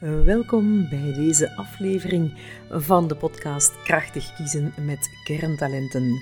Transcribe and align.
Welkom 0.00 0.88
bij 0.88 1.12
deze 1.12 1.56
aflevering 1.56 2.32
van 2.70 3.08
de 3.08 3.16
podcast 3.16 3.82
Krachtig 3.82 4.34
kiezen 4.36 4.72
met 4.86 5.10
kerntalenten. 5.24 6.20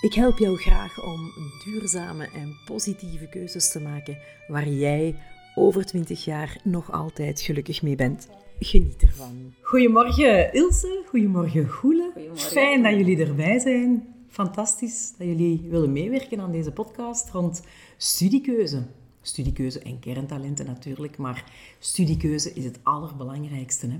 Ik 0.00 0.14
help 0.14 0.38
jou 0.38 0.56
graag 0.56 1.04
om 1.04 1.32
duurzame 1.64 2.28
en 2.34 2.56
positieve 2.64 3.28
keuzes 3.28 3.70
te 3.70 3.80
maken 3.80 4.18
waar 4.48 4.68
jij 4.68 5.16
over 5.54 5.86
20 5.86 6.24
jaar 6.24 6.60
nog 6.64 6.92
altijd 6.92 7.40
gelukkig 7.40 7.82
mee 7.82 7.96
bent. 7.96 8.28
Geniet 8.58 9.02
ervan. 9.02 9.54
Goedemorgen 9.60 10.52
Ilse, 10.52 11.02
goedemorgen 11.08 11.68
Goele. 11.68 12.12
Fijn 12.34 12.82
dat 12.82 12.92
jullie 12.92 13.24
erbij 13.24 13.58
zijn. 13.58 14.14
Fantastisch 14.28 15.14
dat 15.18 15.26
jullie 15.26 15.66
willen 15.70 15.92
meewerken 15.92 16.40
aan 16.40 16.52
deze 16.52 16.72
podcast 16.72 17.30
rond 17.30 17.62
studiekeuze. 17.96 18.86
Studiekeuze 19.26 19.80
en 19.80 19.98
kerntalenten 19.98 20.66
natuurlijk, 20.66 21.18
maar 21.18 21.44
studiekeuze 21.78 22.52
is 22.52 22.64
het 22.64 22.78
allerbelangrijkste. 22.82 23.88
Hè? 23.90 23.98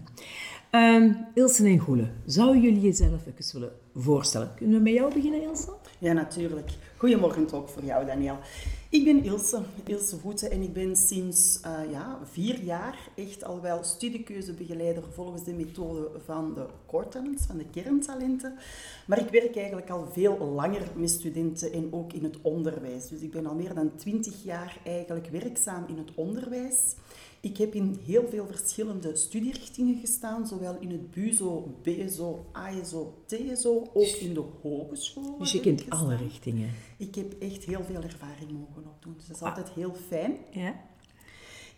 Um, 0.97 1.17
Ilse 1.35 1.65
en 1.65 1.79
Goele, 1.79 2.09
zou 2.27 2.59
jullie 2.59 2.81
jezelf 2.81 3.27
even 3.27 3.53
willen 3.61 3.73
voorstellen? 3.95 4.51
Kunnen 4.57 4.77
we 4.77 4.83
met 4.83 4.93
jou 4.93 5.15
beginnen, 5.15 5.43
Ilse? 5.43 5.73
Ja, 5.99 6.13
natuurlijk. 6.13 6.71
Goedemorgen 6.97 7.53
ook 7.53 7.69
voor 7.69 7.85
jou, 7.85 8.07
Daniel. 8.07 8.39
Ik 8.91 9.05
ben 9.05 9.25
Ilse, 9.25 9.63
Ilse 9.87 10.19
Voeten 10.19 10.51
en 10.51 10.63
ik 10.63 10.73
ben 10.73 10.97
sinds 10.97 11.61
uh, 11.67 11.91
ja, 11.91 12.19
vier 12.25 12.63
jaar 12.63 13.09
echt 13.15 13.45
al 13.45 13.61
wel 13.61 13.85
studiekeuzebegeleider 13.85 15.03
volgens 15.13 15.45
de 15.45 15.53
methode 15.53 16.11
van 16.25 16.55
de 16.55 16.67
core 16.87 17.07
van 17.47 17.57
de 17.57 17.65
kerntalenten. 17.71 18.59
Maar 19.07 19.21
ik 19.21 19.29
werk 19.29 19.57
eigenlijk 19.57 19.91
al 19.91 20.09
veel 20.13 20.39
langer 20.39 20.83
met 20.97 21.11
studenten 21.11 21.73
en 21.73 21.93
ook 21.93 22.13
in 22.13 22.25
het 22.25 22.37
onderwijs. 22.43 23.09
Dus 23.09 23.21
ik 23.21 23.31
ben 23.31 23.47
al 23.47 23.55
meer 23.55 23.75
dan 23.75 23.97
twintig 23.97 24.43
jaar 24.43 24.79
eigenlijk 24.85 25.27
werkzaam 25.27 25.85
in 25.87 25.99
het 25.99 26.15
onderwijs. 26.15 26.95
Ik 27.41 27.57
heb 27.57 27.75
in 27.75 27.99
heel 28.05 28.29
veel 28.29 28.47
verschillende 28.47 29.17
studierichtingen 29.17 29.99
gestaan, 30.01 30.47
zowel 30.47 30.77
in 30.81 30.91
het 30.91 31.11
BUZO, 31.11 31.75
BSO, 31.83 32.47
ASO, 32.53 33.23
TSO, 33.27 33.91
ook 33.95 34.07
in 34.07 34.35
de 34.35 34.45
hogeschool. 34.63 35.39
Dus 35.39 35.53
je 35.53 35.61
kent 35.61 35.91
alle 35.91 36.17
richtingen? 36.17 36.71
Ik 36.97 37.15
heb 37.15 37.35
echt 37.39 37.65
heel 37.65 37.85
veel 37.85 38.03
ervaring 38.03 38.51
mogen 38.51 38.91
opdoen, 38.91 39.15
dus 39.17 39.27
dat 39.27 39.37
is 39.37 39.43
ah. 39.43 39.49
altijd 39.49 39.69
heel 39.69 39.95
fijn. 40.09 40.37
Ja. 40.51 40.75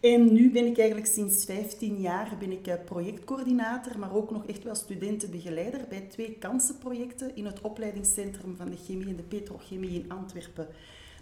En 0.01 0.33
nu 0.33 0.51
ben 0.51 0.67
ik 0.67 0.79
eigenlijk 0.79 1.09
sinds 1.09 1.45
15 1.45 2.01
jaar 2.01 2.37
ben 2.39 2.53
ik 2.53 2.67
eh, 2.67 2.75
projectcoördinator, 2.85 3.99
maar 3.99 4.15
ook 4.15 4.31
nog 4.31 4.47
echt 4.47 4.65
wel 4.65 4.75
studentenbegeleider 4.75 5.81
bij 5.89 6.01
twee 6.01 6.33
kansenprojecten 6.33 7.37
in 7.37 7.47
het 7.47 7.61
opleidingscentrum 7.61 8.57
van 8.57 8.71
de 8.71 8.77
chemie 8.87 9.09
en 9.09 9.17
de 9.17 9.23
petrochemie 9.23 10.03
in 10.03 10.11
Antwerpen 10.11 10.69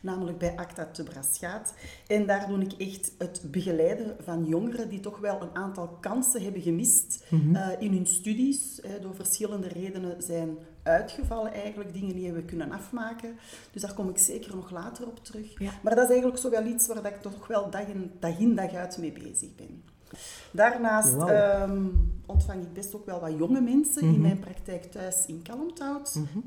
namelijk 0.02 0.38
bij 0.38 0.56
Acta 0.56 0.86
te 0.86 1.02
Braschaat. 1.02 1.74
En 2.06 2.26
daar 2.26 2.48
doe 2.48 2.60
ik 2.60 2.72
echt 2.72 3.12
het 3.18 3.42
begeleiden 3.50 4.16
van 4.24 4.44
jongeren 4.44 4.88
die 4.88 5.00
toch 5.00 5.18
wel 5.18 5.42
een 5.42 5.54
aantal 5.54 5.88
kansen 6.00 6.42
hebben 6.42 6.62
gemist 6.62 7.24
mhm. 7.30 7.56
eh, 7.56 7.68
in 7.78 7.92
hun 7.92 8.06
studies, 8.06 8.80
door 9.00 9.14
verschillende 9.14 9.68
redenen 9.68 10.22
zijn 10.22 10.58
uitgevallen 10.82 11.52
eigenlijk, 11.52 11.92
dingen 11.92 12.14
die 12.14 12.32
we 12.32 12.42
kunnen 12.42 12.72
afmaken. 12.72 13.36
Dus 13.72 13.82
daar 13.82 13.94
kom 13.94 14.08
ik 14.08 14.18
zeker 14.18 14.56
nog 14.56 14.70
later 14.70 15.06
op 15.06 15.24
terug. 15.24 15.58
Maar 15.58 15.94
dat 15.94 16.04
is 16.04 16.10
eigenlijk 16.10 16.38
zo 16.38 16.50
wel 16.50 16.64
iets 16.64 16.86
waar 16.86 17.06
ik 17.06 17.22
toch 17.22 17.46
wel 17.46 17.70
dag 17.70 17.86
in 17.86 18.10
dag, 18.20 18.38
in, 18.38 18.54
dag 18.54 18.74
uit 18.74 18.98
mee 18.98 19.12
bezig 19.12 19.54
ben. 19.54 19.82
Daarnaast 20.50 21.14
ehm, 21.14 21.86
ontvang 22.26 22.62
ik 22.62 22.72
best 22.72 22.94
ook 22.94 23.06
wel 23.06 23.20
wat 23.20 23.38
jonge 23.38 23.60
mensen 23.60 24.02
in 24.02 24.10
mhm. 24.10 24.20
mijn 24.20 24.38
praktijk 24.38 24.84
thuis 24.84 25.26
in 25.26 25.42
Kalmthout, 25.42 26.14
mm 26.14 26.44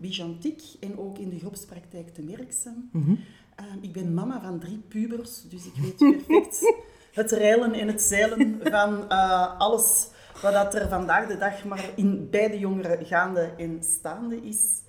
en 0.79 0.97
ook 0.97 1.17
in 1.17 1.29
de 1.29 1.39
groepspraktijk 1.39 2.13
te 2.13 2.21
Merksem. 2.21 2.89
Mhm. 2.91 3.15
Ehm, 3.59 3.77
ik 3.81 3.91
ben 3.91 4.13
mama 4.13 4.41
van 4.41 4.59
drie 4.59 4.77
pubers, 4.87 5.41
dus 5.49 5.65
ik 5.65 5.73
weet 5.75 5.97
perfect 5.97 6.73
het 7.21 7.31
reilen 7.31 7.73
en 7.73 7.87
het 7.87 8.01
zeilen 8.01 8.59
van 8.63 9.05
uh, 9.09 9.59
alles 9.59 10.09
wat 10.41 10.53
dat 10.53 10.75
er 10.75 10.89
vandaag 10.89 11.27
de 11.27 11.37
dag 11.37 11.65
maar 11.65 11.89
in 11.95 12.29
beide 12.29 12.59
jongeren 12.59 13.05
gaande 13.05 13.53
en 13.57 13.83
staande 13.83 14.35
is. 14.35 14.81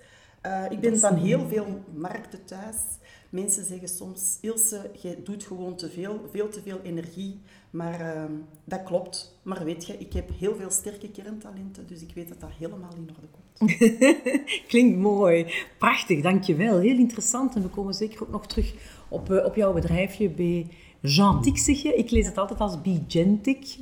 Uh, 0.46 0.64
ik 0.70 0.80
ben 0.80 0.98
van 0.98 1.16
heel 1.16 1.48
veel 1.48 1.84
markten 1.94 2.44
thuis. 2.44 2.76
Mensen 3.28 3.64
zeggen 3.64 3.88
soms, 3.88 4.38
Ilse, 4.40 4.90
je 5.00 5.22
doet 5.22 5.44
gewoon 5.44 5.76
te 5.76 5.90
veel, 5.90 6.28
veel 6.30 6.48
te 6.48 6.62
veel 6.62 6.80
energie. 6.82 7.40
Maar 7.70 8.00
uh, 8.00 8.24
dat 8.64 8.82
klopt. 8.82 9.38
Maar 9.42 9.64
weet 9.64 9.86
je, 9.86 9.98
ik 9.98 10.12
heb 10.12 10.30
heel 10.38 10.56
veel 10.56 10.70
sterke 10.70 11.10
kerntalenten, 11.10 11.86
dus 11.86 12.02
ik 12.02 12.14
weet 12.14 12.28
dat 12.28 12.40
dat 12.40 12.50
helemaal 12.58 12.94
in 12.94 13.10
orde 13.14 13.28
komt. 13.30 13.49
Klinkt 14.68 14.98
mooi. 14.98 15.46
Prachtig, 15.78 16.22
dankjewel. 16.22 16.78
Heel 16.78 16.98
interessant. 16.98 17.54
En 17.54 17.62
we 17.62 17.68
komen 17.68 17.94
zeker 17.94 18.22
ook 18.22 18.30
nog 18.30 18.46
terug 18.46 18.74
op, 19.08 19.30
uh, 19.30 19.44
op 19.44 19.54
jouw 19.54 19.72
bedrijfje 19.72 20.28
bij 20.28 20.66
Gentic, 21.02 21.58
zeg 21.58 21.82
je. 21.82 21.94
Ik 21.94 22.10
lees 22.10 22.26
het 22.26 22.38
altijd 22.38 22.60
als 22.60 22.80
Bigentic. 22.80 23.76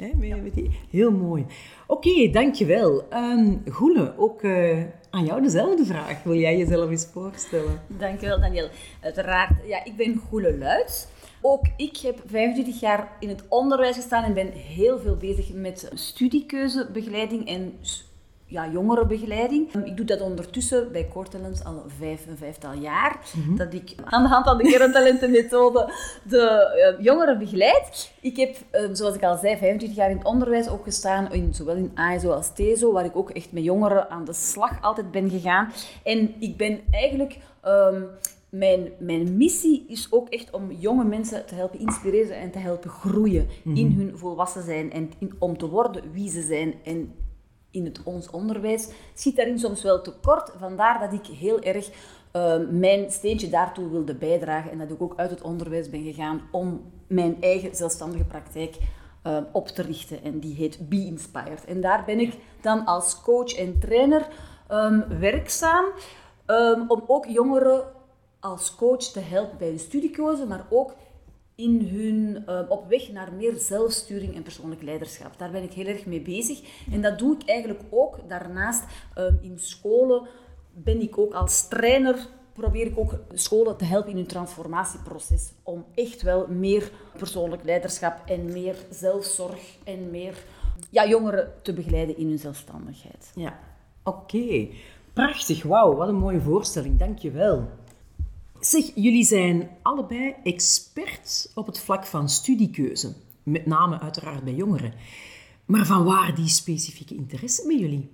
Heel 0.90 1.10
mooi. 1.10 1.46
Oké, 1.86 2.08
okay, 2.08 2.30
dankjewel. 2.30 3.04
Um, 3.12 3.62
Goele, 3.70 4.14
ook 4.16 4.42
uh, 4.42 4.82
aan 5.10 5.24
jou 5.24 5.42
dezelfde 5.42 5.84
vraag. 5.84 6.22
Wil 6.22 6.34
jij 6.34 6.56
jezelf 6.56 6.90
eens 6.90 7.08
voorstellen? 7.12 7.80
Dankjewel, 7.86 8.40
Daniel. 8.40 8.68
Uiteraard, 9.00 9.50
ja, 9.66 9.84
ik 9.84 9.96
ben 9.96 10.22
Goele 10.28 10.58
Luit. 10.58 11.08
Ook 11.40 11.66
ik 11.76 11.96
heb 11.96 12.22
25 12.26 12.80
jaar 12.80 13.16
in 13.20 13.28
het 13.28 13.44
onderwijs 13.48 13.96
gestaan 13.96 14.24
en 14.24 14.34
ben 14.34 14.52
heel 14.52 14.98
veel 14.98 15.16
bezig 15.16 15.52
met 15.52 15.90
studiekeuzebegeleiding 15.94 17.48
en 17.48 17.78
ja, 18.48 18.68
jongerenbegeleiding. 18.68 19.72
Ik 19.84 19.96
doe 19.96 20.06
dat 20.06 20.20
ondertussen 20.20 20.92
bij 20.92 21.08
Core 21.12 21.28
Talents 21.28 21.64
al 21.64 21.84
vijf, 21.98 22.26
een 22.26 22.36
vijftal 22.36 22.72
jaar. 22.72 23.18
Mhm. 23.34 23.56
Dat 23.56 23.74
ik 23.74 23.94
aan 24.04 24.22
de 24.22 24.28
hand 24.28 24.44
van 24.44 24.58
de 24.58 24.64
kerntalentenmethode 24.70 25.92
de 26.22 26.94
uh, 26.98 27.04
jongeren 27.04 27.38
begeleid. 27.38 28.12
Ik 28.20 28.36
heb, 28.36 28.56
uh, 28.72 28.88
zoals 28.92 29.14
ik 29.14 29.22
al 29.22 29.36
zei, 29.36 29.56
25 29.56 29.96
jaar 29.98 30.10
in 30.10 30.16
het 30.16 30.26
onderwijs 30.26 30.68
ook 30.68 30.84
gestaan, 30.84 31.32
in, 31.32 31.54
zowel 31.54 31.76
in 31.76 31.90
ASO 31.94 32.30
als 32.30 32.52
TSO, 32.54 32.92
waar 32.92 33.04
ik 33.04 33.16
ook 33.16 33.30
echt 33.30 33.52
met 33.52 33.64
jongeren 33.64 34.10
aan 34.10 34.24
de 34.24 34.32
slag 34.32 34.82
altijd 34.82 35.10
ben 35.10 35.30
gegaan. 35.30 35.72
En 36.02 36.34
ik 36.38 36.56
ben 36.56 36.80
eigenlijk... 36.90 37.38
Um, 37.64 38.06
mijn, 38.48 38.88
mijn 38.98 39.36
missie 39.36 39.84
is 39.88 40.06
ook 40.10 40.28
echt 40.28 40.50
om 40.50 40.72
jonge 40.72 41.04
mensen 41.04 41.46
te 41.46 41.54
helpen 41.54 41.78
inspireren 41.78 42.36
en 42.36 42.50
te 42.50 42.58
helpen 42.58 42.90
groeien 42.90 43.48
in 43.64 43.88
mhm. 43.88 43.98
hun 43.98 44.18
volwassen 44.18 44.62
zijn 44.62 44.92
en 44.92 45.10
in, 45.18 45.34
om 45.38 45.58
te 45.58 45.68
worden 45.68 46.02
wie 46.12 46.30
ze 46.30 46.42
zijn. 46.42 46.74
En 46.84 47.14
in 47.70 47.84
het, 47.84 48.02
ons 48.02 48.30
onderwijs 48.30 48.88
schiet 49.14 49.36
daarin 49.36 49.58
soms 49.58 49.82
wel 49.82 50.02
tekort. 50.02 50.52
Vandaar 50.58 51.00
dat 51.00 51.12
ik 51.12 51.26
heel 51.26 51.60
erg 51.60 51.90
ehm, 52.30 52.78
mijn 52.78 53.10
steentje 53.10 53.48
daartoe 53.48 53.90
wilde 53.90 54.14
bijdragen 54.14 54.70
en 54.70 54.78
dat 54.78 54.90
ik 54.90 55.02
ook 55.02 55.14
uit 55.16 55.30
het 55.30 55.42
onderwijs 55.42 55.90
ben 55.90 56.02
gegaan 56.02 56.40
om 56.50 56.92
mijn 57.06 57.36
eigen 57.40 57.74
zelfstandige 57.74 58.24
praktijk 58.24 58.76
ehm, 59.22 59.42
op 59.52 59.68
te 59.68 59.82
richten. 59.82 60.22
En 60.22 60.38
die 60.38 60.54
heet 60.54 60.88
Be 60.88 61.04
Inspired. 61.04 61.64
En 61.64 61.80
daar 61.80 62.04
ben 62.04 62.20
ik 62.20 62.34
dan 62.60 62.84
als 62.84 63.20
coach 63.20 63.54
en 63.54 63.78
trainer 63.80 64.28
ehm, 64.68 65.18
werkzaam 65.18 65.84
om 66.88 67.04
ook 67.06 67.26
jongeren 67.26 67.82
als 68.40 68.74
coach 68.74 69.02
te 69.02 69.20
helpen 69.20 69.58
bij 69.58 69.72
de 69.72 69.78
studiekeuze, 69.78 70.46
maar 70.46 70.66
ook 70.70 70.94
in 71.58 71.88
hun, 71.92 72.44
uh, 72.48 72.60
op 72.68 72.88
weg 72.88 73.12
naar 73.12 73.32
meer 73.32 73.54
zelfsturing 73.56 74.34
en 74.34 74.42
persoonlijk 74.42 74.82
leiderschap. 74.82 75.38
Daar 75.38 75.50
ben 75.50 75.62
ik 75.62 75.72
heel 75.72 75.86
erg 75.86 76.06
mee 76.06 76.20
bezig. 76.20 76.60
En 76.92 77.02
dat 77.02 77.18
doe 77.18 77.34
ik 77.34 77.48
eigenlijk 77.48 77.82
ook. 77.90 78.28
Daarnaast 78.28 78.84
uh, 79.18 79.24
in 79.40 79.58
scholen 79.58 80.26
ben 80.72 81.00
ik 81.00 81.18
ook 81.18 81.34
als 81.34 81.68
trainer 81.68 82.26
probeer 82.52 82.86
ik 82.86 82.98
ook 82.98 83.14
scholen 83.32 83.76
te 83.76 83.84
helpen 83.84 84.10
in 84.10 84.16
hun 84.16 84.26
transformatieproces. 84.26 85.52
Om 85.62 85.84
echt 85.94 86.22
wel 86.22 86.46
meer 86.48 86.90
persoonlijk 87.16 87.64
leiderschap 87.64 88.22
en 88.26 88.52
meer 88.52 88.76
zelfzorg 88.90 89.76
en 89.84 90.10
meer 90.10 90.34
ja, 90.90 91.06
jongeren 91.06 91.52
te 91.62 91.72
begeleiden 91.72 92.16
in 92.16 92.28
hun 92.28 92.38
zelfstandigheid. 92.38 93.30
Ja, 93.34 93.58
oké. 94.02 94.68
Prachtig, 95.12 95.62
wauw, 95.62 95.94
wat 95.94 96.08
een 96.08 96.14
mooie 96.14 96.40
voorstelling. 96.40 96.98
Dank 96.98 97.18
je 97.18 97.30
wel. 97.30 97.68
Zeg, 98.68 98.90
jullie 98.94 99.24
zijn 99.24 99.70
allebei 99.82 100.34
experts 100.42 101.48
op 101.54 101.66
het 101.66 101.78
vlak 101.80 102.06
van 102.06 102.28
studiekeuze. 102.28 103.14
Met 103.42 103.66
name 103.66 104.00
uiteraard 104.00 104.44
bij 104.44 104.54
jongeren. 104.54 104.94
Maar 105.64 105.86
van 105.86 106.04
waar 106.04 106.34
die 106.34 106.48
specifieke 106.48 107.14
interesse 107.14 107.66
met 107.66 107.78
jullie? 107.78 108.08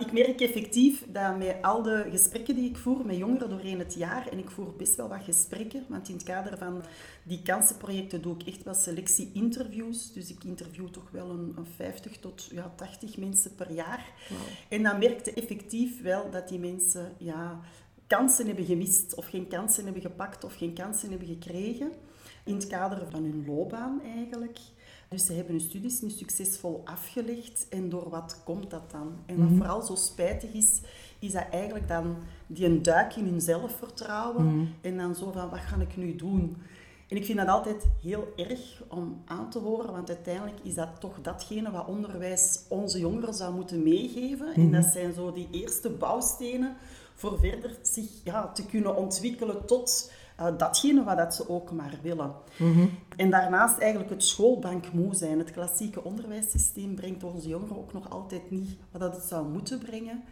Ik 0.00 0.12
merk 0.12 0.40
effectief 0.40 1.04
dat 1.12 1.38
met 1.38 1.56
al 1.62 1.82
de 1.82 2.06
gesprekken 2.10 2.54
die 2.54 2.68
ik 2.68 2.76
voer 2.76 3.06
met 3.06 3.16
jongeren 3.16 3.48
doorheen 3.48 3.78
het 3.78 3.94
jaar, 3.94 4.28
en 4.28 4.38
ik 4.38 4.50
voer 4.50 4.76
best 4.76 4.96
wel 4.96 5.08
wat 5.08 5.22
gesprekken, 5.22 5.84
want 5.88 6.08
in 6.08 6.14
het 6.14 6.24
kader 6.24 6.58
van 6.58 6.82
die 7.22 7.42
kansenprojecten 7.42 8.22
doe 8.22 8.34
ik 8.34 8.46
echt 8.46 8.62
wel 8.62 8.74
selectie-interviews. 8.74 10.12
Dus 10.12 10.30
ik 10.30 10.44
interview 10.44 10.88
toch 10.88 11.10
wel 11.10 11.30
een, 11.30 11.52
een 11.56 11.66
50 11.76 12.16
tot 12.18 12.48
ja, 12.52 12.72
80 12.76 13.16
mensen 13.16 13.54
per 13.54 13.72
jaar. 13.72 14.12
En 14.68 14.82
dan 14.82 14.98
merkte 14.98 15.32
effectief 15.32 16.02
wel 16.02 16.30
dat 16.30 16.48
die 16.48 16.58
mensen 16.58 17.12
ja, 17.18 17.60
kansen 18.16 18.46
hebben 18.46 18.64
gemist 18.64 19.14
of 19.14 19.26
geen 19.26 19.48
kansen 19.48 19.84
hebben 19.84 20.02
gepakt 20.02 20.44
of 20.44 20.56
geen 20.56 20.74
kansen 20.74 21.10
hebben 21.10 21.28
gekregen 21.28 21.92
in 22.44 22.54
het 22.54 22.66
kader 22.66 23.06
van 23.10 23.22
hun 23.22 23.44
loopbaan 23.46 24.00
eigenlijk. 24.02 24.58
Dus 25.08 25.26
ze 25.26 25.32
hebben 25.32 25.52
hun 25.52 25.64
studies 25.64 26.00
nu 26.00 26.10
succesvol 26.10 26.82
afgelegd 26.84 27.66
en 27.68 27.88
door 27.88 28.08
wat 28.08 28.40
komt 28.44 28.70
dat 28.70 28.90
dan? 28.90 29.12
En 29.26 29.38
wat 29.38 29.48
mhm. 29.48 29.56
vooral 29.56 29.82
zo 29.82 29.94
spijtig 29.94 30.52
is, 30.52 30.80
is 31.18 31.32
dat 31.32 31.46
eigenlijk 31.50 31.88
dan 31.88 32.16
die 32.46 32.66
een 32.66 32.82
duik 32.82 33.16
in 33.16 33.24
hun 33.24 33.40
zelfvertrouwen 33.40 34.46
mhm. 34.46 34.66
en 34.80 34.96
dan 34.96 35.14
zo 35.14 35.30
van 35.30 35.50
wat 35.50 35.58
ga 35.58 35.80
ik 35.80 35.96
nu 35.96 36.16
doen? 36.16 36.56
En 37.08 37.16
ik 37.16 37.24
vind 37.24 37.38
dat 37.38 37.48
altijd 37.48 37.86
heel 38.02 38.32
erg 38.36 38.82
om 38.88 39.22
aan 39.24 39.50
te 39.50 39.58
horen, 39.58 39.92
want 39.92 40.08
uiteindelijk 40.08 40.58
is 40.62 40.74
dat 40.74 41.00
toch 41.00 41.20
datgene 41.22 41.70
wat 41.70 41.86
onderwijs 41.86 42.64
onze 42.68 42.98
jongeren 42.98 43.34
zou 43.34 43.54
moeten 43.54 43.82
meegeven. 43.82 44.54
En 44.54 44.70
dat 44.70 44.84
zijn 44.84 45.12
zo 45.12 45.32
die 45.32 45.48
eerste 45.50 45.90
bouwstenen 45.90 46.76
voor 47.14 47.38
verder 47.38 47.78
zich 47.82 48.10
ja, 48.24 48.52
te 48.52 48.66
kunnen 48.66 48.96
ontwikkelen 48.96 49.66
tot 49.66 50.12
uh, 50.40 50.46
datgene 50.58 51.04
wat 51.04 51.16
dat 51.16 51.34
ze 51.34 51.48
ook 51.48 51.72
maar 51.72 51.98
willen. 52.02 52.32
En 53.16 53.30
daarnaast 53.30 53.78
eigenlijk 53.78 54.10
het 54.10 54.24
schoolbankmoe 54.24 55.14
zijn. 55.14 55.38
Het 55.38 55.50
klassieke 55.50 56.04
onderwijssysteem 56.04 56.94
brengt 56.94 57.24
onze 57.24 57.48
jongeren 57.48 57.76
ook 57.76 57.92
nog 57.92 58.10
altijd 58.10 58.50
niet 58.50 58.76
wat 58.90 59.00
dat 59.00 59.14
het 59.14 59.24
zou 59.24 59.48
moeten 59.48 59.78
brengen. 59.78 60.24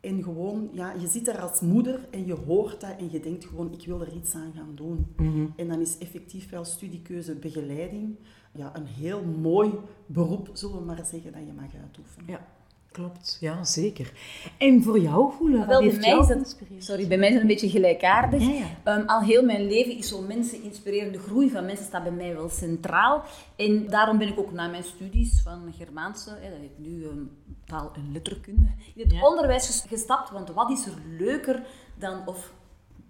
En 0.00 0.22
gewoon, 0.22 0.68
ja, 0.72 0.92
je 0.92 1.06
zit 1.06 1.24
daar 1.24 1.40
als 1.40 1.60
moeder 1.60 2.08
en 2.10 2.26
je 2.26 2.34
hoort 2.34 2.80
dat 2.80 2.98
en 2.98 3.10
je 3.10 3.20
denkt 3.20 3.44
gewoon, 3.44 3.72
ik 3.72 3.86
wil 3.86 4.00
er 4.00 4.12
iets 4.12 4.34
aan 4.34 4.52
gaan 4.56 4.72
doen. 4.74 5.14
En 5.56 5.68
dan 5.68 5.80
is 5.80 5.98
effectief 5.98 6.50
wel 6.50 6.64
studiekeuze 6.64 7.34
begeleiding 7.34 8.16
ja, 8.52 8.76
een 8.76 8.86
heel 8.86 9.24
mooi 9.24 9.72
beroep, 10.06 10.50
zullen 10.52 10.78
we 10.78 10.84
maar 10.84 11.06
zeggen, 11.06 11.32
dat 11.32 11.46
je 11.46 11.52
mag 11.52 11.74
uitoefenen. 11.80 12.26
Ja. 12.26 12.46
Klopt, 12.92 13.36
ja, 13.40 13.64
zeker. 13.64 14.12
En 14.58 14.82
voor 14.82 14.98
jou, 14.98 15.32
Goele, 15.32 15.66
Wel, 15.66 15.80
bij 15.80 15.98
mij 15.98 16.18
is 16.18 16.26
dat, 16.26 16.56
sorry, 16.78 17.08
bij 17.08 17.18
mij 17.18 17.28
is 17.28 17.34
het 17.34 17.42
een 17.42 17.48
beetje 17.48 17.70
gelijkaardig. 17.70 18.42
Ehm, 18.82 19.06
al 19.06 19.20
heel 19.20 19.44
mijn 19.44 19.66
leven 19.66 19.96
is 19.96 20.08
zo 20.08 20.20
mensen 20.20 20.62
inspireren. 20.62 21.12
De 21.12 21.18
groei 21.18 21.50
van 21.50 21.64
mensen 21.64 21.86
staat 21.86 22.02
bij 22.02 22.12
mij 22.12 22.34
wel 22.34 22.48
centraal. 22.48 23.24
En 23.56 23.86
daarom 23.86 24.18
ben 24.18 24.28
ik 24.28 24.38
ook 24.38 24.52
na 24.52 24.68
mijn 24.68 24.84
studies 24.84 25.40
van 25.42 25.72
Germaanse, 25.78 26.30
hè, 26.30 26.50
dat 26.50 26.58
heet 26.58 26.78
nu 26.78 27.04
um, 27.04 27.30
taal- 27.64 27.92
en 27.94 28.10
letterkunde, 28.12 28.66
in 28.94 29.08
het 29.08 29.22
onderwijs 29.22 29.84
gestapt. 29.88 30.30
Want 30.30 30.50
wat 30.50 30.70
is 30.70 30.86
er 30.86 30.92
leuker 31.18 31.62
dan, 31.98 32.26
of 32.26 32.52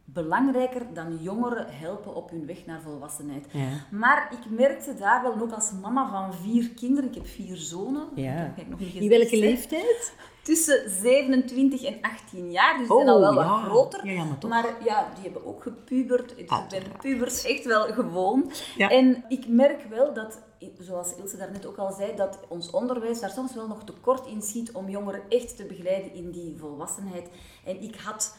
belangrijker 0.05 0.87
dan 0.95 1.19
jongeren 1.21 1.67
helpen 1.71 2.15
op 2.15 2.31
hun 2.31 2.47
weg 2.47 2.67
naar 2.67 2.81
volwassenheid. 2.81 3.47
Ja. 3.51 3.69
Maar 3.91 4.33
ik 4.33 4.51
merkte 4.51 4.95
daar 4.95 5.23
wel 5.23 5.41
ook 5.41 5.53
als 5.53 5.73
mama 5.81 6.11
van 6.11 6.35
vier 6.35 6.71
kinderen, 6.71 7.09
ik 7.09 7.15
heb 7.15 7.27
vier 7.27 7.57
zonen. 7.57 8.09
Ja. 8.15 8.55
Ik 8.57 8.69
nog 8.69 8.79
niet 8.79 8.95
In 8.95 9.09
welke 9.09 9.39
leeftijd? 9.39 10.15
Tussen 10.43 10.91
27 10.91 11.83
en 11.83 11.99
18 12.01 12.51
jaar, 12.51 12.79
dus 12.79 12.89
die 12.89 12.97
zijn 12.97 13.09
al 13.09 13.21
wel 13.21 13.35
wat 13.35 13.63
groter. 13.63 14.07
Ja, 14.07 14.25
maar, 14.25 14.49
maar, 14.49 14.67
ja, 14.85 15.09
die 15.15 15.23
hebben 15.23 15.47
ook 15.47 15.63
gepubert. 15.63 16.29
Dus 16.29 16.39
ik 16.39 16.49
ben 16.69 16.83
pubers 17.01 17.45
echt 17.45 17.65
wel 17.65 17.93
gewoon. 17.93 18.53
En 18.77 19.25
ik 19.29 19.49
merk 19.49 19.83
wel 19.89 20.15
dat, 20.15 20.43
zoals 20.79 21.17
Ilse 21.17 21.37
daarnet 21.37 21.67
ook 21.67 21.77
al 21.77 21.93
zei, 21.93 22.17
dat 22.17 22.39
ons 22.49 22.71
onderwijs 22.71 23.21
daar 23.21 23.31
soms 23.31 23.55
wel 23.55 23.69
nog 23.69 23.85
tekort 23.85 24.27
in 24.27 24.43
schiet 24.43 24.73
om 24.73 24.89
jongeren 24.89 25.23
echt 25.29 25.57
te 25.57 25.65
begeleiden 25.65 26.15
in 26.15 26.31
die 26.31 26.57
volwassenheid. 26.59 27.29
En 27.65 27.83
ik 27.83 27.97
had 27.97 28.37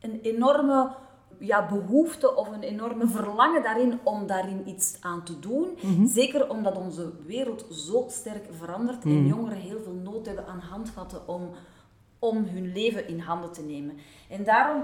een 0.00 0.20
enorme 0.22 0.94
ja, 1.38 1.68
behoefte 1.68 2.36
of 2.36 2.48
een 2.48 2.62
enorme 2.62 3.06
verlangen 3.06 3.62
daarin 3.62 3.98
om 4.02 4.26
daarin 4.26 4.68
iets 4.68 4.96
aan 5.00 5.24
te 5.24 5.38
doen. 5.38 5.68
Mhm. 5.80 6.06
Zeker 6.06 6.50
omdat 6.50 6.76
onze 6.76 7.12
wereld 7.26 7.66
zo 7.70 8.06
sterk 8.08 8.44
verandert 8.58 9.04
en 9.04 9.18
mhm. 9.18 9.26
jongeren 9.26 9.58
heel 9.58 9.80
veel 9.82 10.00
nood 10.02 10.26
hebben 10.26 10.46
aan 10.46 10.60
handvatten 10.60 11.28
om, 11.28 11.50
om 12.18 12.44
hun 12.44 12.72
leven 12.72 13.08
in 13.08 13.18
handen 13.18 13.52
te 13.52 13.62
nemen. 13.62 13.96
En 14.28 14.44
daarom 14.44 14.82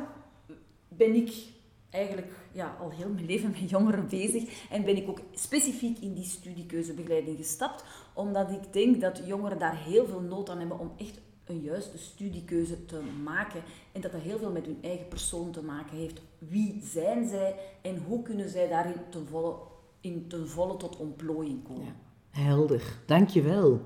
ben 0.89 1.15
ik 1.15 1.55
eigenlijk 1.91 2.33
ja, 2.53 2.77
al 2.81 2.91
heel 2.91 3.09
mijn 3.09 3.27
leven 3.27 3.55
met 3.61 3.71
jongeren 3.71 4.09
bezig 4.09 4.69
en 4.71 4.85
ben 4.85 4.97
ik 4.97 5.09
ook 5.09 5.21
specifiek 5.35 5.99
in 5.99 6.15
die 6.15 6.25
studiekeuzebegeleiding 6.25 7.37
gestapt, 7.37 7.85
omdat 8.12 8.51
ik 8.51 8.73
denk 8.73 9.01
dat 9.01 9.23
jongeren 9.27 9.59
daar 9.59 9.77
heel 9.77 10.07
veel 10.07 10.21
nood 10.21 10.51
aan 10.51 10.59
hebben 10.59 10.79
om 10.79 10.93
echt 10.97 11.21
een 11.47 11.61
juiste 11.61 11.99
studiekeuze 11.99 12.85
te 12.85 13.01
maken. 13.23 13.63
En 13.93 14.01
dat 14.01 14.13
dat 14.13 14.21
heel 14.21 14.39
veel 14.39 14.51
met 14.51 14.67
hun 14.67 14.79
eigen 14.83 15.09
persoon 15.09 15.51
te 15.51 15.63
maken 15.63 15.97
heeft. 15.97 16.21
Wie 16.39 16.81
zijn 16.85 17.29
zij 17.29 17.55
en 17.83 18.03
hoe 18.07 18.23
kunnen 18.23 18.49
zij 18.49 18.69
daarin 18.69 19.01
ten 19.11 19.27
volle, 19.27 19.57
in 20.01 20.29
ten 20.29 20.49
volle 20.49 20.77
tot 20.77 20.97
ontplooiing 20.97 21.63
komen? 21.65 21.85
Ja, 21.85 22.41
helder, 22.43 22.99
dankjewel. 23.07 23.81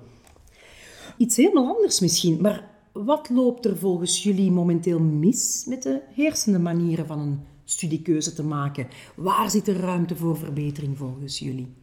Iets 1.16 1.36
helemaal 1.36 1.76
anders 1.76 2.00
misschien, 2.00 2.40
maar 2.40 2.70
wat 2.92 3.28
loopt 3.28 3.64
er 3.64 3.76
volgens 3.76 4.22
jullie 4.22 4.50
momenteel 4.50 5.00
mis 5.00 5.64
met 5.68 5.82
de 5.82 6.00
heersende 6.14 6.58
manieren 6.58 7.06
van 7.06 7.18
een 7.18 7.40
studiekeuze 7.64 8.32
te 8.32 8.44
maken? 8.44 8.88
Waar 9.16 9.50
zit 9.50 9.68
er 9.68 9.76
ruimte 9.76 10.16
voor 10.16 10.36
verbetering 10.36 10.98
volgens 10.98 11.38
jullie? 11.38 11.74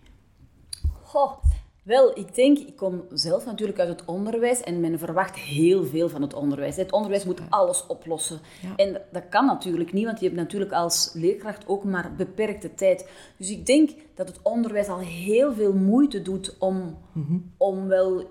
Goh, 1.04 1.44
wel, 1.88 2.18
ik 2.18 2.36
denk, 2.36 2.58
ik 2.58 2.76
kom 2.76 3.04
zelf 3.14 3.46
natuurlijk 3.46 3.80
uit 3.80 3.90
het 3.90 4.06
onderwijs 4.06 4.62
en 4.62 4.80
men 4.80 5.00
verwacht 5.00 5.36
heel 5.36 5.86
veel 5.86 6.10
van 6.10 6.22
het 6.22 6.34
onderwijs. 6.34 6.76
Het 6.76 6.92
onderwijs 6.92 7.26
moet 7.26 7.42
alles 7.50 7.86
oplossen. 7.88 8.40
En 8.76 9.02
dat 9.12 9.24
kan 9.30 9.46
natuurlijk 9.46 9.94
niet, 9.94 10.06
want 10.06 10.20
je 10.20 10.26
hebt 10.26 10.38
natuurlijk 10.38 10.72
als 10.72 11.12
leerkracht 11.14 11.68
ook 11.68 11.84
maar 11.84 12.16
beperkte 12.16 12.76
tijd. 12.76 13.10
Dus 13.38 13.50
ik 13.50 13.66
denk 13.66 13.90
dat 14.16 14.28
het 14.28 14.40
onderwijs 14.42 14.88
al 14.88 15.00
heel 15.00 15.54
veel 15.54 15.74
moeite 15.74 16.22
doet 16.22 16.56
om, 16.60 16.98
mhm. 17.12 17.38
om 17.58 17.88
wel 17.88 18.28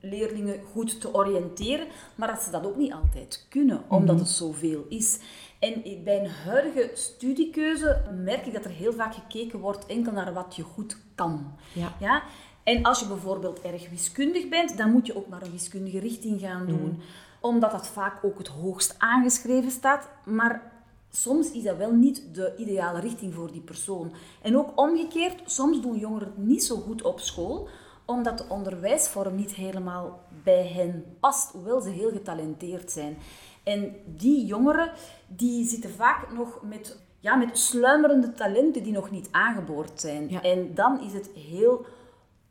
leerlingen 0.00 0.60
goed 0.72 1.00
te 1.00 1.14
oriënteren, 1.14 1.86
maar 2.14 2.28
dat 2.28 2.42
ze 2.42 2.50
dat 2.50 2.66
ook 2.66 2.76
niet 2.76 2.92
altijd 2.92 3.46
kunnen, 3.48 3.82
omdat 3.88 4.14
mhm. 4.14 4.24
het 4.24 4.34
zoveel 4.34 4.84
is. 4.88 5.18
En 5.58 5.82
bij 6.04 6.20
een 6.20 6.30
huidige 6.30 6.90
studiekeuze 6.94 8.02
merk 8.24 8.46
ik 8.46 8.52
dat 8.52 8.64
er 8.64 8.70
heel 8.70 8.92
vaak 8.92 9.14
gekeken 9.14 9.58
wordt 9.58 9.86
enkel 9.86 10.12
naar 10.12 10.32
wat 10.32 10.56
je 10.56 10.62
goed 10.62 10.96
kan. 11.14 11.54
Ja. 11.72 11.96
ja? 12.00 12.22
En 12.66 12.82
als 12.82 13.00
je 13.00 13.06
bijvoorbeeld 13.06 13.60
erg 13.60 13.90
wiskundig 13.90 14.48
bent, 14.48 14.76
dan 14.76 14.90
moet 14.90 15.06
je 15.06 15.16
ook 15.16 15.28
maar 15.28 15.42
een 15.42 15.50
wiskundige 15.50 15.98
richting 15.98 16.40
gaan 16.40 16.66
doen. 16.66 16.80
Mm. 16.80 16.98
Omdat 17.40 17.70
dat 17.70 17.86
vaak 17.86 18.24
ook 18.24 18.38
het 18.38 18.48
hoogst 18.48 18.94
aangeschreven 18.98 19.70
staat. 19.70 20.08
Maar 20.24 20.72
soms 21.10 21.50
is 21.50 21.62
dat 21.62 21.76
wel 21.76 21.92
niet 21.92 22.22
de 22.34 22.54
ideale 22.56 23.00
richting 23.00 23.34
voor 23.34 23.52
die 23.52 23.60
persoon. 23.60 24.12
En 24.42 24.56
ook 24.56 24.80
omgekeerd, 24.80 25.42
soms 25.44 25.80
doen 25.80 25.98
jongeren 25.98 26.28
het 26.28 26.46
niet 26.46 26.64
zo 26.64 26.76
goed 26.76 27.02
op 27.02 27.20
school, 27.20 27.68
omdat 28.04 28.38
de 28.38 28.44
onderwijsvorm 28.48 29.34
niet 29.34 29.54
helemaal 29.54 30.20
bij 30.42 30.66
hen 30.66 31.04
past, 31.20 31.52
hoewel 31.52 31.80
ze 31.80 31.88
heel 31.88 32.10
getalenteerd 32.10 32.90
zijn. 32.90 33.16
En 33.62 33.96
die 34.16 34.46
jongeren, 34.46 34.92
die 35.26 35.68
zitten 35.68 35.90
vaak 35.90 36.32
nog 36.32 36.62
met, 36.62 36.98
ja, 37.20 37.34
met 37.34 37.58
sluimerende 37.58 38.32
talenten 38.32 38.82
die 38.82 38.92
nog 38.92 39.10
niet 39.10 39.28
aangeboord 39.30 40.00
zijn. 40.00 40.42
En 40.42 40.74
dan 40.74 41.00
is 41.00 41.12
het 41.12 41.30
heel 41.34 41.86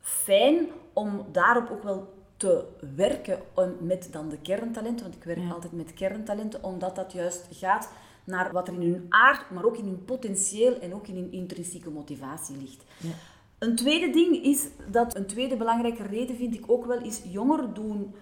fijn 0.06 0.66
om 0.92 1.26
daarop 1.32 1.70
ook 1.70 1.82
wel 1.82 2.14
te 2.36 2.64
werken 2.96 3.38
met 3.80 4.08
dan 4.10 4.28
de 4.28 4.38
kerntalenten, 4.38 5.04
want 5.04 5.16
ik 5.16 5.24
werk 5.24 5.52
altijd 5.52 5.72
met 5.72 5.94
kerntalenten, 5.94 6.64
omdat 6.64 6.96
dat 6.96 7.12
juist 7.12 7.46
gaat 7.50 7.90
naar 8.24 8.52
wat 8.52 8.68
er 8.68 8.74
in 8.74 8.92
hun 8.92 9.06
aard, 9.08 9.50
maar 9.50 9.64
ook 9.64 9.76
in 9.76 9.84
hun 9.84 10.04
potentieel 10.04 10.78
en 10.78 10.94
ook 10.94 11.06
in 11.06 11.14
hun 11.14 11.32
intrinsieke 11.32 11.90
motivatie 11.90 12.56
ligt. 12.56 12.84
Ja. 12.96 13.10
Een 13.58 13.76
tweede 13.76 14.10
ding 14.10 14.44
is 14.44 14.68
dat, 14.90 15.16
een 15.16 15.26
tweede 15.26 15.56
belangrijke 15.56 16.02
reden 16.02 16.36
vind 16.36 16.54
ik 16.54 16.64
ook 16.66 16.86
wel, 16.86 17.02
is 17.02 17.22
jongeren 17.24 17.74
doen, 17.74 18.14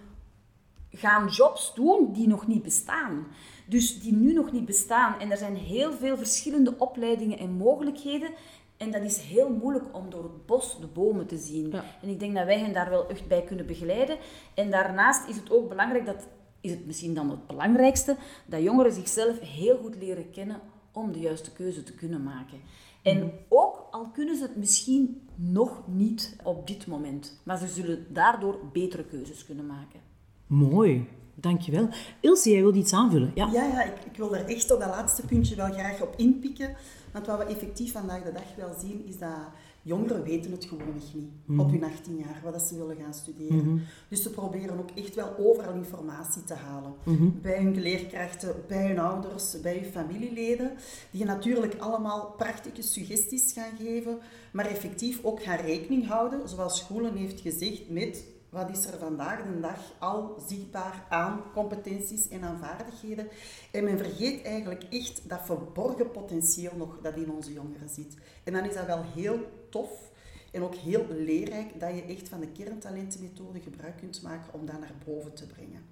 gaan 0.91 1.29
jobs 1.29 1.75
doen 1.75 2.13
die 2.13 2.29
nog 2.29 2.47
niet 2.47 2.63
bestaan. 2.63 3.27
Dus 3.67 4.01
die 4.01 4.13
nu 4.13 4.33
nog 4.33 4.53
niet 4.53 4.65
bestaan. 4.65 5.19
En 5.21 5.31
er 5.31 5.37
zijn 5.37 5.57
heel 5.57 5.93
veel 5.93 6.17
verschillende 6.17 6.75
opleidingen 6.79 7.39
en 7.39 7.51
mogelijkheden 7.51 8.31
en 8.77 8.91
dat 8.91 9.03
is 9.03 9.19
heel 9.19 9.51
moeilijk 9.51 9.85
om 9.93 10.11
door 10.11 10.23
het 10.23 10.47
bos 10.47 10.81
de 10.81 10.87
bomen 10.87 11.27
te 11.27 11.37
zien. 11.37 11.73
En 12.03 12.09
ik 12.09 12.21
denk 12.21 12.35
dat 12.35 12.45
wij 12.45 12.59
hen 12.59 12.73
daar 12.73 12.91
wel 12.91 13.09
echt 13.09 13.29
bij 13.29 13.43
kunnen 13.43 13.67
begeleiden. 13.67 14.17
En 14.55 14.71
daarnaast 14.71 15.29
is 15.29 15.37
het 15.37 15.51
ook 15.51 15.69
belangrijk, 15.69 16.07
dat 16.07 16.27
is 16.61 16.71
het 16.71 16.87
misschien 16.87 17.15
dan 17.15 17.31
het 17.31 17.47
belangrijkste, 17.47 18.17
dat 18.47 18.63
jongeren 18.63 18.93
zichzelf 18.93 19.41
heel 19.41 19.77
goed 19.77 19.97
leren 19.97 20.31
kennen 20.31 20.61
om 20.93 21.13
de 21.13 21.19
juiste 21.19 21.53
keuze 21.53 21.83
te 21.83 21.95
kunnen 21.95 22.23
maken. 22.23 22.59
En 23.03 23.19
mhm. 23.19 23.29
ook 23.49 23.87
al 23.91 24.11
kunnen 24.11 24.37
ze 24.37 24.43
het 24.43 24.57
misschien 24.57 25.29
nog 25.35 25.83
niet 25.87 26.37
op 26.43 26.67
dit 26.67 26.87
moment, 26.87 27.41
maar 27.43 27.59
ze 27.59 27.67
zullen 27.67 28.07
daardoor 28.09 28.59
betere 28.73 29.05
keuzes 29.05 29.45
kunnen 29.45 29.67
maken. 29.67 30.01
Mooi. 30.47 31.09
Dankjewel. 31.35 31.89
Ilse, 32.21 32.51
jij 32.51 32.61
wilt 32.61 32.77
iets 32.77 32.93
aanvullen? 32.93 33.31
Ja, 33.35 33.49
ja, 33.53 33.65
ja 33.65 33.83
ik, 33.83 34.05
ik, 34.05 34.17
wil 34.17 34.37
er 34.37 34.45
echt 34.47 34.73
op 34.73 34.81
dat 34.81 34.89
laatste 34.89 35.27
puntje 35.27 35.57
wel 35.57 35.73
graag 35.73 36.03
op 36.03 36.15
inpikken. 36.17 36.77
Want 37.15 37.27
wat 37.27 37.39
we 37.39 37.45
effectief 37.45 37.93
vandaag 37.93 38.23
de 38.23 38.33
dag 38.33 38.55
wel 38.57 38.75
zien, 38.81 39.07
is 39.07 39.19
dat 39.19 39.39
jongeren 39.83 40.23
weten 40.23 40.51
het 40.51 40.65
gewoon 40.65 40.87
nog 40.95 41.15
niet. 41.15 41.31
Mhm. 41.45 41.61
Op 41.61 41.71
hun 41.71 41.85
18 41.85 42.17
jaar, 42.17 42.41
wat 42.43 42.63
ze 42.63 42.77
willen 42.77 42.97
gaan 42.97 43.15
studeren. 43.15 43.57
Mhm. 43.57 43.79
Dus 44.09 44.23
ze 44.23 44.31
proberen 44.31 44.79
ook 44.79 44.91
echt 44.95 45.15
wel 45.15 45.37
overal 45.39 45.75
informatie 45.75 46.45
te 46.45 46.55
halen. 46.55 46.95
Mhm. 47.03 47.29
Bij 47.43 47.63
hun 47.63 47.81
leerkrachten, 47.81 48.55
bij 48.69 48.87
hun 48.87 48.99
ouders, 48.99 49.61
bij 49.61 49.79
hun 49.79 49.91
familieleden. 49.91 50.73
Die 51.11 51.21
je 51.21 51.27
natuurlijk 51.27 51.75
allemaal 51.79 52.35
prachtige 52.37 52.83
suggesties 52.83 53.53
gaan 53.53 53.77
geven. 53.79 54.19
Maar 54.53 54.67
effectief 54.67 55.21
ook 55.23 55.43
gaan 55.43 55.59
rekening 55.59 56.07
houden, 56.07 56.49
zoals 56.49 56.79
Schoelen 56.79 57.17
heeft 57.17 57.41
gezegd, 57.41 57.91
met 57.91 58.25
wat 58.55 58.71
is 58.71 58.87
er 58.87 58.99
vandaag 58.99 59.43
de 59.43 59.61
dag 59.61 59.93
al 59.99 60.37
zichtbaar 60.49 61.07
aan 61.09 61.43
competenties 61.53 62.29
en 62.29 62.43
aan 62.43 62.59
vaardigheden? 62.59 63.29
En 63.73 63.85
men 63.85 63.99
vergeet 63.99 64.45
eigenlijk 64.45 64.83
echt 64.91 65.29
dat 65.29 65.41
verborgen 65.45 66.11
potentieel 66.11 66.77
nog 66.77 66.99
dat 67.03 67.17
in 67.17 67.31
onze 67.31 67.53
jongeren 67.53 67.89
zit. 67.89 68.17
En 68.45 68.53
dan 68.53 68.65
is 68.65 68.75
dat 68.75 68.87
wel 68.87 69.03
heel 69.15 69.39
tof 69.71 70.13
en 70.53 70.63
ook 70.63 70.75
heel 70.75 71.07
leerrijk 71.09 71.81
dat 71.81 71.95
je 71.95 72.03
echt 72.03 72.29
van 72.29 72.41
de 72.41 72.49
kerntalentenmethode 72.49 73.61
gebruik 73.61 73.97
kunt 73.97 74.23
maken 74.23 74.55
om 74.55 74.67
dat 74.67 74.81
naar 74.81 74.95
boven 75.05 75.35
te 75.35 75.47
brengen. 75.47 75.83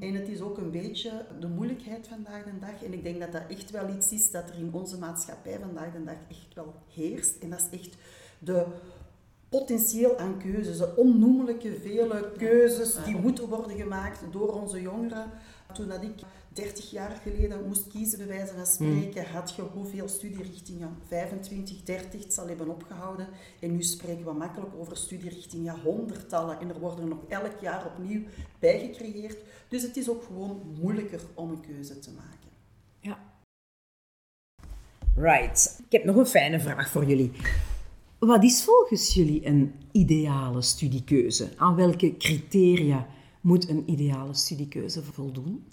En 0.00 0.14
het 0.14 0.28
is 0.28 0.40
ook 0.40 0.58
een 0.58 0.70
beetje 0.70 1.26
de 1.40 1.48
moeilijkheid 1.48 2.08
vandaag 2.08 2.44
de 2.44 2.58
dag. 2.58 2.82
En 2.82 2.92
ik 2.92 3.02
denk 3.02 3.20
dat 3.20 3.32
dat 3.32 3.42
echt 3.48 3.70
wel 3.70 3.88
iets 3.88 4.12
is 4.12 4.30
dat 4.30 4.48
er 4.48 4.58
in 4.58 4.72
onze 4.72 4.98
maatschappij 4.98 5.58
vandaag 5.58 5.92
de 5.92 6.04
dag 6.04 6.18
echt 6.28 6.54
wel 6.54 6.74
heerst. 6.94 7.42
En 7.42 7.50
dat 7.50 7.68
is 7.70 7.78
echt 7.78 7.96
de 8.38 8.66
potentieel 9.58 10.18
aan 10.18 10.38
keuzes, 10.38 10.78
de 10.78 10.96
onnoemelijke 10.96 11.78
vele 11.82 12.32
keuzes 12.36 12.96
die 13.04 13.16
moeten 13.16 13.48
worden 13.48 13.76
gemaakt 13.76 14.20
door 14.30 14.60
onze 14.60 14.80
jongeren. 14.80 15.30
Toen 15.72 15.88
dat 15.88 16.02
ik 16.02 16.14
30 16.48 16.90
jaar 16.90 17.20
geleden 17.22 17.66
moest 17.66 17.88
kiezen, 17.88 18.18
bij 18.18 18.26
wijze 18.26 18.54
van 18.54 18.66
spreken, 18.66 19.26
had 19.26 19.54
je 19.56 19.62
hoeveel 19.62 20.08
studierichtingen? 20.08 20.96
25, 21.06 21.82
30, 21.82 22.22
het 22.22 22.34
zal 22.34 22.48
hebben 22.48 22.68
opgehouden. 22.68 23.28
En 23.60 23.72
nu 23.72 23.82
spreken 23.82 24.24
we 24.24 24.32
makkelijk 24.32 24.72
over 24.78 24.96
studierichtingen, 24.96 25.80
honderdtallen. 25.80 26.60
En 26.60 26.68
er 26.68 26.80
worden 26.80 27.08
nog 27.08 27.18
elk 27.28 27.60
jaar 27.60 27.86
opnieuw 27.86 28.22
bijgecreëerd. 28.58 29.36
Dus 29.68 29.82
het 29.82 29.96
is 29.96 30.10
ook 30.10 30.22
gewoon 30.22 30.76
moeilijker 30.80 31.20
om 31.34 31.50
een 31.50 31.60
keuze 31.60 31.98
te 31.98 32.10
maken. 32.10 32.50
Ja. 33.00 33.18
Right. 35.16 35.80
Ik 35.86 35.92
heb 35.92 36.04
nog 36.04 36.16
een 36.16 36.26
fijne 36.26 36.60
vraag 36.60 36.88
voor 36.88 37.04
jullie. 37.04 37.32
Wat 38.26 38.44
is 38.44 38.64
volgens 38.64 39.14
jullie 39.14 39.46
een 39.46 39.74
ideale 39.92 40.62
studiekeuze? 40.62 41.48
Aan 41.56 41.74
welke 41.74 42.16
criteria 42.16 43.06
moet 43.40 43.68
een 43.68 43.90
ideale 43.90 44.34
studiekeuze 44.34 45.02
voldoen? 45.02 45.66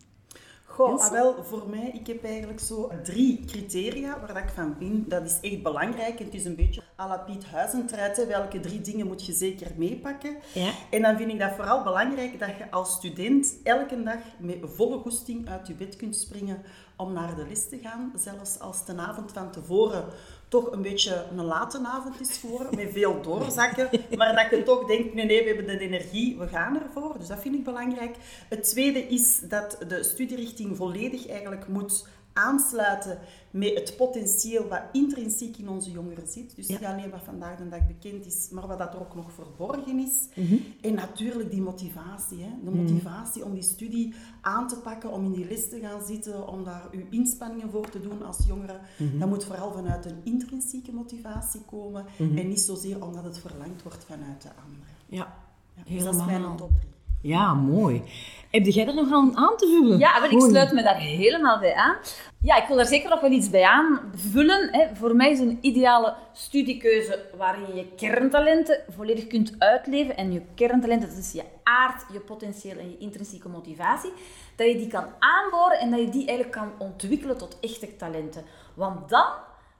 Goh, 0.65 1.01
ah, 1.01 1.11
wel, 1.11 1.43
voor 1.43 1.69
mij, 1.69 1.91
ik 1.93 2.07
heb 2.07 2.23
eigenlijk 2.23 2.59
zo 2.59 2.91
drie 3.03 3.45
criteria 3.45 4.19
waar 4.19 4.27
dat 4.33 4.43
ik 4.43 4.49
van 4.55 4.75
vind. 4.77 5.09
Dat 5.09 5.23
is 5.23 5.37
echt 5.41 5.63
belangrijk. 5.63 6.19
En 6.19 6.25
het 6.25 6.33
is 6.33 6.45
een 6.45 6.55
beetje 6.55 6.81
à 6.99 7.07
la 7.07 7.17
Piet 7.17 7.45
Huizentruid. 7.45 8.27
Welke 8.27 8.59
drie 8.59 8.81
dingen 8.81 9.07
moet 9.07 9.25
je 9.25 9.33
zeker 9.33 9.71
meepakken? 9.77 10.35
Ja. 10.53 10.71
En 10.89 11.01
dan 11.01 11.17
vind 11.17 11.31
ik 11.31 11.39
dat 11.39 11.51
vooral 11.55 11.83
belangrijk 11.83 12.39
dat 12.39 12.57
je 12.57 12.71
als 12.71 12.91
student 12.91 13.55
elke 13.63 14.03
dag 14.03 14.19
met 14.39 14.57
volle 14.63 14.97
goesting 14.97 15.49
uit 15.49 15.67
je 15.67 15.73
bed 15.73 15.95
kunt 15.95 16.15
springen 16.15 16.61
om 16.97 17.13
naar 17.13 17.35
de 17.35 17.45
les 17.47 17.69
te 17.69 17.77
gaan. 17.83 18.13
Zelfs 18.15 18.59
als 18.59 18.85
de 18.85 18.95
avond 18.95 19.31
van 19.31 19.51
tevoren 19.51 20.05
toch 20.51 20.71
een 20.71 20.81
beetje 20.81 21.25
een 21.31 21.43
late 21.43 21.79
avond 21.85 22.19
is 22.19 22.37
geworden, 22.37 22.75
met 22.75 22.91
veel 22.91 23.21
doorzakken. 23.21 23.89
Maar 24.17 24.35
dat 24.35 24.59
je 24.59 24.63
toch 24.63 24.85
denkt, 24.85 25.13
nee, 25.13 25.25
nee, 25.25 25.41
we 25.41 25.47
hebben 25.47 25.65
de 25.65 25.79
energie, 25.79 26.37
we 26.37 26.47
gaan 26.47 26.81
ervoor. 26.81 27.15
Dus 27.17 27.27
dat 27.27 27.41
vind 27.41 27.55
ik 27.55 27.63
belangrijk. 27.63 28.15
Het 28.49 28.63
tweede 28.63 28.99
is 28.99 29.39
dat 29.39 29.77
de 29.87 30.03
studierichting 30.03 30.77
volledig 30.77 31.27
eigenlijk 31.27 31.67
moet 31.67 32.07
aansluiten 32.33 33.19
met 33.51 33.73
het 33.73 33.93
potentieel 33.97 34.67
wat 34.67 34.81
intrinsiek 34.91 35.57
in 35.57 35.69
onze 35.69 35.91
jongeren 35.91 36.27
zit. 36.27 36.55
Dus 36.55 36.67
niet 36.67 36.83
alleen 36.85 37.09
wat 37.09 37.19
vandaag 37.23 37.57
de 37.57 37.69
dag 37.69 37.87
bekend 37.87 38.25
is, 38.25 38.47
maar 38.51 38.67
wat 38.67 38.77
dat 38.79 38.93
er 38.93 38.99
ook 38.99 39.15
nog 39.15 39.31
verborgen 39.31 39.99
is. 39.99 40.27
Mhm. 40.35 40.55
En 40.81 40.93
natuurlijk 40.93 41.51
die 41.51 41.61
motivatie. 41.61 42.41
Hè? 42.41 42.49
De 42.63 42.71
motivatie 42.71 43.45
om 43.45 43.53
die 43.53 43.63
studie 43.63 44.13
aan 44.41 44.67
te 44.67 44.75
pakken, 44.77 45.11
om 45.11 45.25
in 45.25 45.31
die 45.31 45.47
les 45.47 45.69
te 45.69 45.79
gaan 45.79 46.05
zitten, 46.05 46.47
om 46.47 46.63
daar 46.63 46.87
uw 46.91 47.05
inspanningen 47.09 47.71
voor 47.71 47.89
te 47.89 48.01
doen 48.01 48.23
als 48.25 48.37
jongere. 48.47 48.79
Mhm. 48.97 49.19
Dat 49.19 49.29
moet 49.29 49.43
vooral 49.45 49.71
vanuit 49.71 50.05
een 50.05 50.19
intrinsieke 50.23 50.91
motivatie 50.93 51.61
komen 51.61 52.05
Mhm. 52.17 52.37
en 52.37 52.47
niet 52.47 52.61
zozeer 52.61 53.03
omdat 53.05 53.23
het 53.23 53.39
verlangd 53.39 53.83
wordt 53.83 54.03
vanuit 54.05 54.41
de 54.41 54.49
anderen. 54.65 54.87
Ja, 55.07 55.39
Ja, 55.75 55.83
dus 55.95 56.03
dat 56.03 56.13
is 56.13 56.19
mijn 56.19 56.29
helemaal. 56.29 56.55
top 56.57 56.71
drie. 56.79 56.89
Ja, 57.21 57.53
mooi. 57.53 58.01
Heb 58.51 58.65
jij 58.65 58.87
er 58.87 58.93
nog 58.93 59.11
aan 59.11 59.37
aan 59.37 59.57
te 59.57 59.67
vullen? 59.67 59.99
Ja, 59.99 60.19
maar 60.19 60.31
ik 60.31 60.41
sluit 60.41 60.71
me 60.71 60.83
daar 60.83 60.97
helemaal 60.97 61.59
bij 61.59 61.73
aan. 61.73 61.95
Ja, 62.41 62.55
ik 62.55 62.67
wil 62.67 62.75
daar 62.75 62.85
zeker 62.85 63.09
nog 63.09 63.21
wel 63.21 63.31
iets 63.31 63.49
bij 63.49 63.63
aanvullen. 63.63 64.69
Hè. 64.71 64.95
Voor 64.95 65.15
mij 65.15 65.31
is 65.31 65.39
een 65.39 65.57
ideale 65.61 66.15
studiekeuze 66.33 67.25
waarin 67.37 67.67
je 67.67 67.73
je 67.73 67.87
kerntalenten 67.95 68.79
volledig 68.89 69.27
kunt 69.27 69.55
uitleven. 69.57 70.17
En 70.17 70.31
je 70.31 70.41
kerntalenten, 70.55 71.09
dat 71.09 71.17
is 71.17 71.31
je 71.31 71.43
aard, 71.63 72.03
je 72.13 72.19
potentieel 72.19 72.77
en 72.77 72.89
je 72.89 72.97
intrinsieke 72.97 73.49
motivatie. 73.49 74.11
Dat 74.55 74.67
je 74.67 74.77
die 74.77 74.87
kan 74.87 75.05
aanboren 75.19 75.79
en 75.79 75.91
dat 75.91 75.99
je 75.99 76.09
die 76.09 76.27
eigenlijk 76.27 76.51
kan 76.51 76.71
ontwikkelen 76.77 77.37
tot 77.37 77.57
echte 77.61 77.95
talenten. 77.95 78.43
Want 78.73 79.09
dan, 79.09 79.27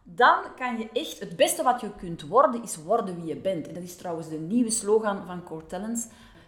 dan 0.03 0.35
kan 0.55 0.77
je 0.77 0.89
echt, 0.93 1.19
het 1.19 1.35
beste 1.35 1.63
wat 1.63 1.81
je 1.81 1.95
kunt 1.97 2.21
worden, 2.21 2.63
is 2.63 2.77
worden 2.83 3.15
wie 3.15 3.25
je 3.25 3.35
bent. 3.35 3.67
En 3.67 3.73
dat 3.73 3.83
is 3.83 3.95
trouwens 3.95 4.29
de 4.29 4.39
nieuwe 4.39 4.71
slogan 4.71 5.25
van 5.25 5.43
Core 5.43 5.65
Talents, 5.65 6.07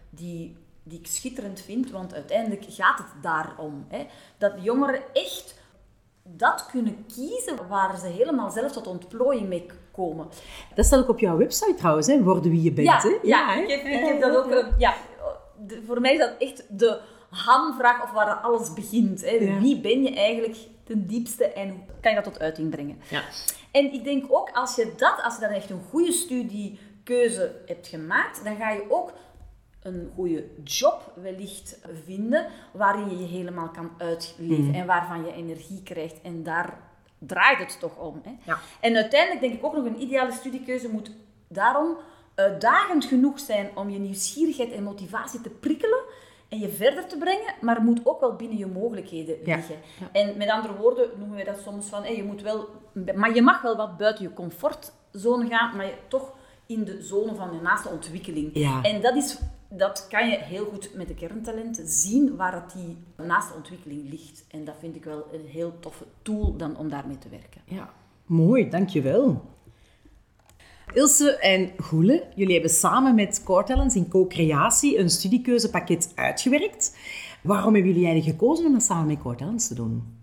die 0.09 0.62
die 0.83 0.99
ik 0.99 1.07
schitterend 1.07 1.61
vind, 1.61 1.91
want 1.91 2.13
uiteindelijk 2.13 2.63
gaat 2.69 2.97
het 2.97 3.23
daarom. 3.23 3.85
Hè? 3.89 4.05
Dat 4.37 4.53
jongeren 4.61 5.01
echt 5.13 5.61
dat 6.23 6.65
kunnen 6.65 7.05
kiezen 7.15 7.67
waar 7.67 7.97
ze 7.99 8.07
helemaal 8.07 8.51
zelf 8.51 8.71
tot 8.71 8.87
ontplooiing 8.87 9.47
mee 9.47 9.65
komen. 9.91 10.27
Dat 10.75 10.85
staat 10.85 10.99
ook 10.99 11.09
op 11.09 11.19
jouw 11.19 11.37
website 11.37 11.75
trouwens, 11.75 12.07
hè? 12.07 12.23
worden 12.23 12.51
wie 12.51 12.61
je 12.63 12.71
bent. 12.71 12.87
Ja, 12.87 12.99
hè? 13.01 13.17
ja, 13.23 13.53
hè? 13.53 13.61
ik, 13.61 13.69
heb, 13.69 13.85
ik 13.85 14.05
heb 14.05 14.21
dat 14.21 14.35
ook... 14.35 14.51
eh, 14.51 14.67
Ja, 14.77 14.93
de- 15.67 15.83
voor 15.85 16.01
mij 16.01 16.13
is 16.13 16.19
dat 16.19 16.33
echt 16.39 16.65
de 16.79 16.99
hamvraag 17.29 18.03
of 18.03 18.11
waar 18.11 18.33
alles 18.33 18.73
begint. 18.73 19.21
Hè? 19.21 19.29
Ja. 19.31 19.59
Wie 19.59 19.79
ben 19.81 20.03
je 20.03 20.15
eigenlijk 20.15 20.57
ten 20.83 21.07
diepste 21.07 21.45
en 21.45 21.69
hoe 21.69 21.79
kan 22.01 22.11
je 22.13 22.21
dat 22.21 22.33
tot 22.33 22.39
uiting 22.41 22.69
brengen? 22.69 22.99
Ja. 23.09 23.21
En 23.71 23.93
ik 23.93 24.03
denk 24.03 24.25
ook, 24.29 24.49
als 24.53 24.75
je 24.75 24.93
dat, 24.97 25.21
als 25.23 25.35
je 25.35 25.41
dan 25.41 25.49
echt 25.49 25.69
een 25.69 25.81
goede 25.89 26.11
studiekeuze 26.11 27.61
hebt 27.65 27.87
gemaakt, 27.87 28.43
dan 28.43 28.55
ga 28.55 28.69
je 28.71 28.85
ook 28.89 29.13
een 29.83 30.11
goede 30.15 30.45
job 30.63 31.11
wellicht 31.21 31.79
vinden 32.05 32.47
waarin 32.71 33.09
je 33.09 33.17
je 33.17 33.27
helemaal 33.27 33.69
kan 33.69 33.91
uitleven 33.97 34.65
Mhm. 34.65 34.73
en 34.73 34.85
waarvan 34.85 35.25
je 35.25 35.33
energie 35.33 35.81
krijgt. 35.83 36.21
En 36.21 36.43
daar 36.43 36.77
draait 37.17 37.59
het 37.59 37.79
toch 37.79 37.97
om. 37.97 38.21
Hè? 38.23 38.31
Ja. 38.45 38.57
En 38.81 38.95
uiteindelijk 38.95 39.41
denk 39.41 39.53
ik 39.53 39.65
ook 39.65 39.75
nog 39.75 39.85
een 39.85 40.01
ideale 40.01 40.31
studiekeuze 40.31 40.89
moet 40.89 41.11
daarom 41.47 41.97
uitdagend 42.35 43.05
genoeg 43.05 43.39
zijn 43.39 43.69
om 43.75 43.89
je 43.89 43.99
nieuwsgierigheid 43.99 44.71
en 44.71 44.83
motivatie 44.83 45.41
te 45.41 45.49
prikkelen 45.49 45.99
en 46.49 46.59
je 46.59 46.69
verder 46.69 47.07
te 47.07 47.17
brengen, 47.17 47.53
maar 47.61 47.81
moet 47.81 47.99
ook 48.03 48.19
wel 48.19 48.35
binnen 48.35 48.57
je 48.57 48.65
mogelijkheden 48.67 49.37
Ja. 49.45 49.55
liggen. 49.55 49.75
En 50.11 50.37
met 50.37 50.49
andere 50.49 50.75
woorden 50.75 51.09
noemen 51.17 51.37
we 51.37 51.43
dat 51.43 51.59
soms 51.63 51.85
van, 51.87 52.15
je 52.15 52.23
moet 52.23 52.41
wel, 52.41 52.67
maar 53.15 53.35
je 53.35 53.41
mag 53.41 53.61
wel 53.61 53.75
wat 53.75 53.97
buiten 53.97 54.23
je 54.23 54.33
comfortzone 54.33 55.47
gaan, 55.47 55.75
maar 55.75 55.85
je, 55.85 55.93
toch 56.07 56.33
in 56.65 56.83
de 56.83 57.01
zone 57.01 57.35
van 57.35 57.53
je 57.53 57.61
naaste 57.61 57.89
ontwikkeling. 57.89 58.53
En 58.83 59.01
dat, 59.01 59.15
is, 59.15 59.37
dat 59.77 60.07
kan 60.09 60.29
je 60.29 60.37
heel 60.37 60.65
goed 60.65 60.89
met 60.95 61.07
de 61.07 61.13
kerntalenten 61.13 61.87
zien 61.87 62.35
waar 62.35 62.53
het 62.53 62.71
die 62.71 62.97
naaste 63.27 63.53
ontwikkeling 63.53 64.09
ligt. 64.09 64.45
En 64.47 64.65
dat 64.65 64.75
vind 64.79 64.95
ik 64.95 65.03
wel 65.03 65.27
een 65.33 65.45
heel 65.45 65.79
toffe 65.79 66.05
tool 66.21 66.55
dan 66.57 66.77
om 66.77 66.89
daarmee 66.89 67.17
te 67.17 67.29
werken. 67.29 67.61
Ja, 67.65 67.93
mooi, 68.25 68.69
dankjewel. 68.69 69.41
Ilse 70.93 71.37
en 71.37 71.71
Goele, 71.77 72.27
jullie 72.35 72.53
hebben 72.53 72.71
samen 72.71 73.15
met 73.15 73.43
Core 73.43 73.63
Talents 73.63 73.95
in 73.95 74.09
co-creatie 74.09 74.97
een 74.97 75.09
studiekeuzepakket 75.09 76.11
uitgewerkt. 76.15 76.97
Waarom 77.41 77.73
hebben 77.73 77.91
jullie 77.91 78.07
eigenlijk 78.07 78.39
gekozen 78.39 78.65
om 78.65 78.71
dat 78.71 78.83
samen 78.83 79.07
met 79.07 79.19
Core 79.19 79.35
Talents 79.35 79.67
te 79.67 79.75
doen? 79.75 80.21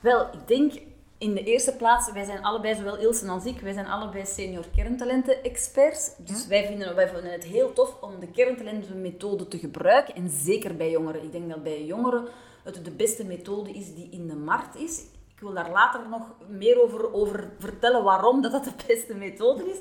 Wel, 0.00 0.26
ik 0.32 0.48
denk 0.48 0.72
in 1.18 1.34
de 1.34 1.44
eerste 1.44 1.76
plaats, 1.76 2.12
wij 2.12 2.24
zijn 2.24 2.42
allebei, 2.42 2.74
zowel 2.74 2.98
Ilse 2.98 3.28
als 3.28 3.44
ik, 3.44 3.60
wij 3.60 3.72
zijn 3.72 3.86
allebei 3.86 4.26
senior 4.26 4.64
kerntalenten-experts. 4.76 6.10
Dus 6.18 6.46
wij, 6.46 6.66
vinden, 6.66 6.94
wij 6.94 7.08
vinden 7.08 7.32
het 7.32 7.44
heel 7.44 7.72
tof 7.72 7.96
om 8.00 8.20
de 8.20 8.26
kerntalentenmethode 8.26 9.48
te 9.48 9.58
gebruiken. 9.58 10.14
En 10.14 10.30
zeker 10.30 10.76
bij 10.76 10.90
jongeren. 10.90 11.22
Ik 11.22 11.32
denk 11.32 11.48
dat 11.48 11.62
bij 11.62 11.84
jongeren 11.84 12.28
het 12.64 12.84
de 12.84 12.90
beste 12.90 13.24
methode 13.24 13.70
is 13.70 13.94
die 13.94 14.08
in 14.10 14.26
de 14.26 14.34
markt 14.34 14.76
is. 14.76 14.98
Ik 15.34 15.40
wil 15.40 15.52
daar 15.52 15.70
later 15.70 16.00
nog 16.08 16.22
meer 16.48 16.82
over, 16.82 17.12
over 17.12 17.50
vertellen 17.58 18.04
waarom 18.04 18.42
dat, 18.42 18.52
dat 18.52 18.64
de 18.64 18.84
beste 18.86 19.14
methode 19.14 19.70
is. 19.70 19.76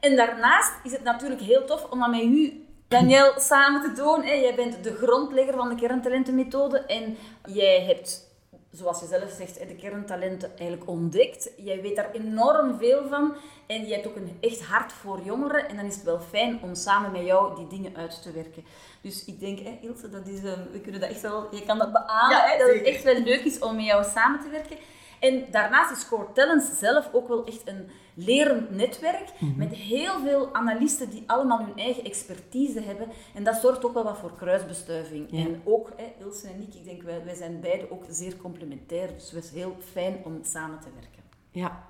En 0.00 0.16
daarnaast 0.16 0.72
is 0.82 0.92
het 0.92 1.02
natuurlijk 1.02 1.40
heel 1.40 1.64
tof 1.64 1.90
om 1.90 1.98
dat 1.98 2.10
met 2.10 2.22
u, 2.22 2.66
Daniel, 2.88 3.32
samen 3.36 3.82
te 3.82 4.02
doen. 4.02 4.26
Jij 4.26 4.54
bent 4.54 4.84
de 4.84 4.94
grondlegger 4.94 5.54
van 5.54 5.68
de 5.68 5.74
kerntalentenmethode 5.74 6.78
en 6.78 7.16
jij 7.44 7.84
hebt 7.84 8.33
zoals 8.76 9.00
je 9.00 9.06
zelf 9.06 9.30
zegt, 9.30 9.68
de 9.68 9.74
kerntalenten 9.74 10.50
eigenlijk 10.58 10.88
ontdekt. 10.88 11.50
Jij 11.56 11.80
weet 11.80 11.96
daar 11.96 12.10
enorm 12.12 12.78
veel 12.78 13.08
van 13.08 13.34
en 13.66 13.86
je 13.86 13.94
hebt 13.94 14.06
ook 14.06 14.16
een 14.16 14.36
echt 14.40 14.62
hart 14.62 14.92
voor 14.92 15.20
jongeren. 15.24 15.68
En 15.68 15.76
dan 15.76 15.84
is 15.84 15.94
het 15.94 16.04
wel 16.04 16.20
fijn 16.20 16.58
om 16.62 16.74
samen 16.74 17.12
met 17.12 17.24
jou 17.24 17.56
die 17.56 17.66
dingen 17.66 17.96
uit 17.96 18.22
te 18.22 18.32
werken. 18.32 18.64
Dus 19.00 19.24
ik 19.24 19.40
denk, 19.40 19.58
hè, 19.58 19.78
Ilse, 19.82 20.08
dat 20.08 20.26
is, 20.26 20.38
eh, 20.38 20.52
we 20.72 20.80
kunnen 20.80 21.00
dat 21.00 21.10
echt 21.10 21.20
wel, 21.20 21.54
je 21.54 21.64
kan 21.64 21.78
dat 21.78 21.92
beamen, 21.92 22.36
Ja, 22.36 22.44
hè, 22.44 22.58
dat 22.58 22.74
het 22.74 22.82
echt 22.82 23.02
wel 23.02 23.20
leuk 23.20 23.44
is 23.44 23.58
om 23.58 23.76
met 23.76 23.84
jou 23.84 24.04
samen 24.04 24.40
te 24.40 24.48
werken. 24.48 24.76
En 25.20 25.44
daarnaast 25.50 25.90
is 25.90 26.08
Core 26.08 26.32
Talents 26.32 26.78
zelf 26.78 27.08
ook 27.12 27.28
wel 27.28 27.46
echt 27.46 27.62
een 27.64 27.90
lerend 28.14 28.70
netwerk 28.70 29.32
met 29.56 29.72
heel 29.72 30.20
veel 30.20 30.54
analisten 30.54 31.10
die 31.10 31.22
allemaal 31.26 31.58
hun 31.58 31.76
eigen 31.76 32.04
expertise 32.04 32.80
hebben. 32.80 33.08
En 33.34 33.44
dat 33.44 33.56
zorgt 33.56 33.84
ook 33.84 33.94
wel 33.94 34.04
wat 34.04 34.18
voor 34.18 34.34
kruisbestuiving. 34.36 35.26
Ja. 35.30 35.38
En 35.38 35.60
ook, 35.64 35.92
hè, 35.96 36.24
Ilse 36.24 36.48
en 36.48 36.60
ik, 36.60 36.74
ik 36.74 36.84
denk 36.84 37.02
wij, 37.02 37.24
wij 37.24 37.34
zijn 37.34 37.60
beide 37.60 37.90
ook 37.90 38.04
zeer 38.08 38.36
complementair. 38.36 39.08
Dus 39.14 39.30
het 39.30 39.44
is 39.44 39.50
heel 39.50 39.76
fijn 39.92 40.20
om 40.24 40.38
samen 40.42 40.80
te 40.80 40.88
werken. 40.94 41.22
Ja, 41.50 41.86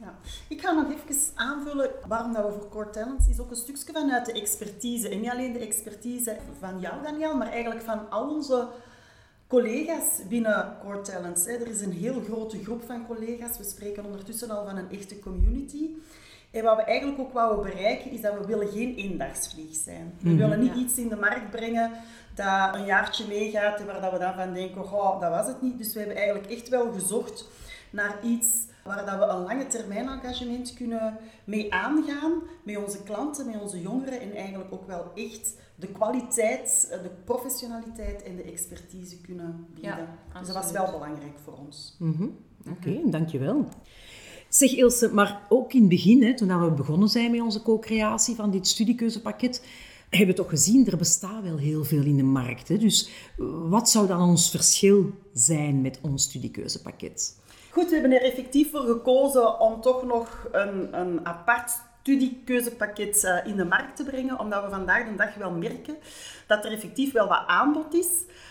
Ja. 0.00 0.14
Ik 0.48 0.60
ga 0.60 0.72
nog 0.72 0.92
even 0.92 1.16
aanvullen 1.34 1.90
waarom 2.06 2.32
dat 2.32 2.44
we 2.44 2.52
voor 2.52 2.68
Core 2.68 2.90
Talents 2.90 3.28
is 3.28 3.40
ook 3.40 3.50
een 3.50 3.56
stukje 3.56 3.92
vanuit 3.92 4.26
de 4.26 4.32
expertise. 4.32 5.08
En 5.08 5.20
niet 5.20 5.30
alleen 5.30 5.52
de 5.52 5.58
expertise 5.58 6.36
van 6.58 6.80
jou, 6.80 7.02
Daniel, 7.02 7.36
maar 7.36 7.50
eigenlijk 7.50 7.82
van 7.82 8.10
al 8.10 8.28
onze 8.28 8.68
collega's 9.48 10.20
binnen 10.28 10.76
Core 10.82 11.00
Talents. 11.00 11.44
hè. 11.46 11.52
Er 11.52 11.66
is 11.66 11.80
een 11.80 11.92
heel 11.92 12.20
grote 12.28 12.62
groep 12.64 12.82
van 12.86 13.06
collega's. 13.06 13.58
We 13.58 13.64
spreken 13.64 14.04
ondertussen 14.04 14.50
al 14.50 14.64
van 14.66 14.76
een 14.76 14.90
echte 14.90 15.18
community. 15.18 15.88
En 16.50 16.64
wat 16.64 16.76
we 16.76 16.82
eigenlijk 16.82 17.20
ook 17.20 17.32
wouden 17.32 17.64
bereiken, 17.70 18.10
is 18.10 18.20
dat 18.20 18.34
we 18.38 18.46
willen 18.46 18.68
geen 18.68 18.94
eendagsvlieg 18.94 19.74
zijn. 19.74 20.14
We 20.20 20.28
Mhm. 20.28 20.38
willen 20.38 20.60
niet 20.60 20.74
Ja. 20.74 20.80
iets 20.80 20.96
in 20.98 21.08
de 21.08 21.16
markt 21.16 21.50
brengen 21.50 21.90
dat 22.34 22.74
een 22.74 22.84
jaartje 22.84 23.26
meegaat 23.28 23.80
en 23.80 23.86
waar 23.86 24.00
dat 24.00 24.12
we 24.12 24.18
dan 24.18 24.34
van 24.34 24.52
denken, 24.52 24.82
oh, 24.92 25.20
dat 25.20 25.30
was 25.30 25.46
het 25.46 25.62
niet. 25.62 25.78
Dus 25.78 25.92
we 25.92 25.98
hebben 25.98 26.16
eigenlijk 26.16 26.50
echt 26.50 26.68
wel 26.68 26.92
gezocht 26.92 27.44
naar 27.90 28.18
iets 28.24 28.66
waar 28.84 29.06
dat 29.06 29.18
we 29.18 29.24
een 29.24 29.42
lange 29.42 29.66
termijn 29.66 30.08
engagement 30.08 30.74
kunnen 30.74 31.16
mee 31.44 31.72
aangaan, 31.74 32.32
met 32.62 32.76
onze 32.76 33.02
klanten, 33.02 33.46
met 33.46 33.60
onze 33.60 33.80
jongeren 33.80 34.20
en 34.20 34.34
eigenlijk 34.34 34.72
ook 34.72 34.86
wel 34.86 35.12
echt 35.14 35.54
de 35.78 35.86
kwaliteit, 35.86 36.88
de 37.02 37.10
professionaliteit 37.24 38.22
en 38.22 38.36
de 38.36 38.42
expertise 38.42 39.20
kunnen 39.20 39.66
bieden. 39.74 40.08
Ja, 40.32 40.38
dus 40.38 40.46
dat 40.46 40.56
was 40.56 40.72
wel 40.72 40.90
belangrijk 40.90 41.38
voor 41.44 41.58
ons. 41.66 41.96
Mhm. 41.98 42.26
Oké, 42.70 43.00
dankjewel. 43.10 43.68
Zeg 44.48 44.72
Ilse, 44.72 45.14
maar 45.14 45.46
ook 45.48 45.72
in 45.72 45.80
het 45.80 45.88
begin, 45.88 46.22
hè, 46.22 46.36
toen 46.36 46.60
we 46.60 46.70
begonnen 46.70 47.08
zijn 47.08 47.30
met 47.30 47.40
onze 47.40 47.62
co-creatie 47.62 48.34
van 48.34 48.50
dit 48.50 48.66
studiekeuzepakket, 48.66 49.62
hebben 50.08 50.28
we 50.28 50.42
toch 50.42 50.48
gezien, 50.48 50.86
er 50.86 50.96
bestaat 50.96 51.42
wel 51.42 51.56
heel 51.56 51.84
veel 51.84 52.02
in 52.02 52.16
de 52.16 52.22
markt. 52.22 52.68
Hè? 52.68 52.76
Dus 52.76 53.10
wat 53.68 53.90
zou 53.90 54.06
dan 54.06 54.20
ons 54.20 54.50
verschil 54.50 55.10
zijn 55.32 55.80
met 55.80 55.98
ons 56.02 56.22
studiekeuzepakket? 56.22 57.36
Goed, 57.70 57.88
we 57.88 57.92
hebben 57.92 58.12
er 58.12 58.22
effectief 58.22 58.70
voor 58.70 58.80
gekozen 58.80 59.60
om 59.60 59.80
toch 59.80 60.02
nog 60.02 60.48
een, 60.52 61.00
een 61.00 61.26
apart 61.26 61.70
studiekeuzepakket 62.08 63.24
eh, 63.24 63.46
in 63.46 63.56
de 63.56 63.64
markt 63.64 63.96
te 63.96 64.04
brengen, 64.04 64.38
omdat 64.38 64.62
we 64.62 64.70
vandaag 64.70 65.04
de 65.04 65.14
dag 65.14 65.34
wel 65.34 65.50
merken 65.50 65.96
dat 66.46 66.64
er 66.64 66.72
effectief 66.72 67.12
wel 67.12 67.28
wat 67.28 67.46
aanbod 67.46 67.94
is, 67.94 68.08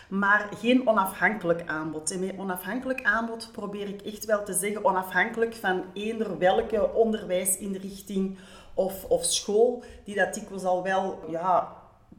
maar 0.10 0.50
geen 0.56 0.88
onafhankelijk 0.88 1.64
aanbod. 1.66 2.12
En 2.12 2.20
met 2.20 2.38
onafhankelijk 2.38 3.04
aanbod 3.04 3.50
probeer 3.52 3.88
ik 3.88 4.02
echt 4.02 4.26
wel 4.26 4.44
te 4.44 4.54
zeggen 4.54 4.86
onafhankelijk 4.86 5.56
van 5.56 5.84
eender 5.94 6.38
welke 6.38 6.94
onderwijsinrichting 6.94 8.38
of, 8.74 9.04
of 9.04 9.26
school, 9.26 9.84
die 10.04 10.16
dat 10.16 10.34
dikwijls 10.34 10.64
al 10.64 10.84
wel 10.84 11.20
ja, 11.30 11.77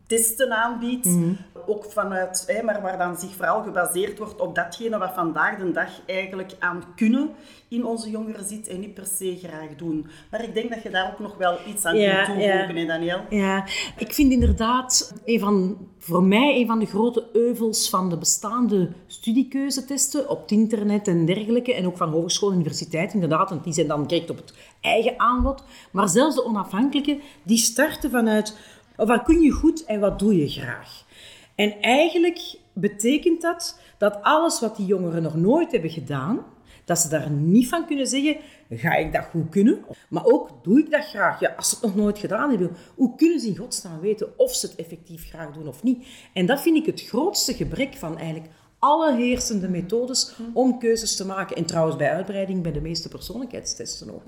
testen 0.09 0.53
aanbiedt. 0.53 1.09
Ook 1.67 1.85
vanuit, 1.85 2.45
hè, 2.47 2.63
maar 2.63 2.83
waar 2.83 2.99
dan 2.99 3.17
zich 3.17 3.35
vooral 3.37 3.63
gebaseerd 3.63 4.19
wordt 4.19 4.41
op 4.41 4.55
datgene 4.55 4.99
wat 4.99 5.15
vandaag 5.15 5.59
de 5.59 5.71
dag 5.71 5.89
eigenlijk 6.07 6.53
aan 6.59 6.85
kunnen 6.97 7.31
in 7.69 7.85
onze 7.85 8.11
jongeren 8.11 8.45
zit 8.45 8.69
en 8.69 8.81
niet 8.81 8.95
per 8.95 9.07
se 9.07 9.39
graag 9.43 9.77
doen. 9.77 10.07
Maar 10.31 10.45
ik 10.45 10.55
denk 10.55 10.71
dat 10.71 10.83
je 10.83 10.91
daar 10.91 11.11
ook 11.13 11.19
nog 11.19 11.37
wel 11.37 11.59
iets 11.67 11.85
aan 11.85 11.97
Ja, 11.97 12.25
kunt 12.25 12.27
toevoegen, 12.27 12.75
ja. 12.75 12.81
hè 12.81 12.87
Daniel? 12.87 13.21
Ja, 13.31 13.67
ik 13.97 14.13
vind 14.13 14.33
inderdaad 14.33 15.15
een 15.25 15.41
van, 15.41 15.77
voor 15.99 16.23
mij 16.23 16.61
een 16.61 16.67
van 16.67 16.79
de 16.79 16.87
grote 16.87 17.29
euvels 17.33 17.89
van 17.91 18.11
de 18.11 18.19
bestaande 18.19 18.93
studiekeuzetesten 19.07 20.29
op 20.29 20.41
het 20.41 20.51
internet 20.51 21.09
en 21.09 21.25
dergelijke, 21.25 21.75
en 21.75 21.87
ook 21.87 21.97
van 21.97 22.11
hogeschool 22.11 22.51
en 22.51 22.55
universiteit 22.55 23.15
inderdaad, 23.15 23.51
want 23.51 23.65
die 23.65 23.73
zijn 23.73 23.87
dan 23.87 24.09
gericht 24.09 24.31
op 24.31 24.37
het 24.37 24.55
eigen 24.81 25.15
aanbod. 25.17 25.63
Maar 25.91 26.09
zelfs 26.09 26.35
de 26.35 26.45
onafhankelijke, 26.45 27.21
die 27.43 27.59
starten 27.59 28.11
vanuit 28.11 28.57
wat 29.07 29.23
kun 29.23 29.41
je 29.41 29.51
goed 29.51 29.85
en 29.85 30.01
wat 30.01 30.19
doe 30.19 30.37
je 30.37 30.49
graag. 30.49 31.05
En 31.55 31.81
eigenlijk 31.81 32.59
betekent 32.73 33.41
dat 33.41 33.81
dat 33.99 34.19
alles 34.23 34.61
wat 34.61 34.77
die 34.77 34.87
jongeren 34.87 35.23
nog 35.23 35.37
nooit 35.37 35.73
hebben 35.73 35.91
gedaan, 35.91 36.45
dat 36.85 36.99
ze 36.99 37.09
daar 37.09 37.31
niet 37.31 37.69
van 37.69 37.87
kunnen 37.87 38.07
zeggen, 38.07 38.37
ga 38.71 38.95
ik 38.95 39.13
dat 39.13 39.25
goed 39.25 39.49
kunnen? 39.49 39.85
Maar 40.09 40.25
ook, 40.25 40.51
doe 40.63 40.79
ik 40.79 40.91
dat 40.91 41.05
graag? 41.05 41.41
Ja, 41.41 41.55
als 41.57 41.69
ze 41.69 41.75
het 41.75 41.85
nog 41.85 41.95
nooit 41.95 42.19
gedaan 42.19 42.51
hebben, 42.51 42.77
hoe 42.95 43.17
kunnen 43.17 43.41
ze 43.41 43.47
in 43.47 43.57
godsnaam 43.57 44.01
weten 44.01 44.39
of 44.39 44.55
ze 44.55 44.67
het 44.67 44.77
effectief 44.77 45.29
graag 45.29 45.53
doen 45.53 45.69
of 45.69 45.83
niet? 45.83 46.07
En 46.33 46.47
dat 46.47 46.61
vind 46.61 46.77
ik 46.77 46.87
het 46.87 47.01
grootste 47.01 47.55
gebrek 47.55 47.95
van 47.95 48.19
eigenlijk 48.19 48.53
alle 48.79 49.17
heersende 49.17 49.69
methodes 49.69 50.35
om 50.53 50.79
keuzes 50.79 51.17
te 51.17 51.27
maken. 51.27 51.57
En 51.57 51.65
trouwens 51.65 51.97
bij 51.97 52.11
uitbreiding 52.11 52.63
bij 52.63 52.73
de 52.73 52.81
meeste 52.81 53.09
persoonlijkheidstesten 53.09 54.15
ook. 54.15 54.23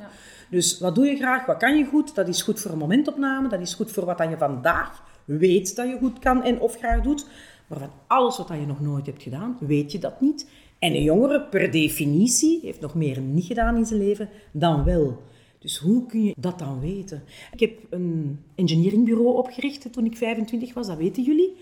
Dus 0.51 0.79
wat 0.79 0.95
doe 0.95 1.07
je 1.07 1.17
graag? 1.17 1.47
Wat 1.47 1.57
kan 1.57 1.77
je 1.77 1.85
goed? 1.85 2.15
Dat 2.15 2.29
is 2.29 2.43
goed 2.43 2.61
voor 2.61 2.71
een 2.71 2.79
momentopname. 2.79 3.49
Dat 3.49 3.61
is 3.61 3.75
goed 3.75 3.93
voor 3.93 4.05
wat 4.05 4.19
je 4.19 4.37
vandaag 4.39 5.03
weet 5.25 5.77
dat 5.77 5.89
je 5.89 5.99
goed 5.99 6.19
kan 6.19 6.43
en 6.43 6.61
of 6.61 6.77
graag 6.77 7.01
doet. 7.01 7.27
Maar 7.67 7.79
van 7.79 7.91
alles 8.07 8.37
wat 8.37 8.49
je 8.49 8.67
nog 8.67 8.81
nooit 8.81 9.07
hebt 9.07 9.23
gedaan, 9.23 9.57
weet 9.61 9.93
je 9.93 9.99
dat 9.99 10.21
niet. 10.21 10.49
En 10.79 10.95
een 10.95 11.03
jongere, 11.03 11.43
per 11.43 11.71
definitie, 11.71 12.61
heeft 12.63 12.81
nog 12.81 12.95
meer 12.95 13.21
niet 13.21 13.45
gedaan 13.45 13.77
in 13.77 13.87
zijn 13.87 14.01
leven 14.01 14.29
dan 14.53 14.85
wel. 14.85 15.23
Dus 15.59 15.79
hoe 15.79 16.07
kun 16.07 16.25
je 16.25 16.35
dat 16.39 16.59
dan 16.59 16.81
weten? 16.81 17.23
Ik 17.53 17.61
heb 17.61 17.79
een 17.91 18.41
engineeringbureau 18.55 19.37
opgericht 19.37 19.93
toen 19.93 20.05
ik 20.05 20.17
25 20.17 20.75
was, 20.75 20.87
dat 20.87 20.97
weten 20.97 21.23
jullie. 21.23 21.57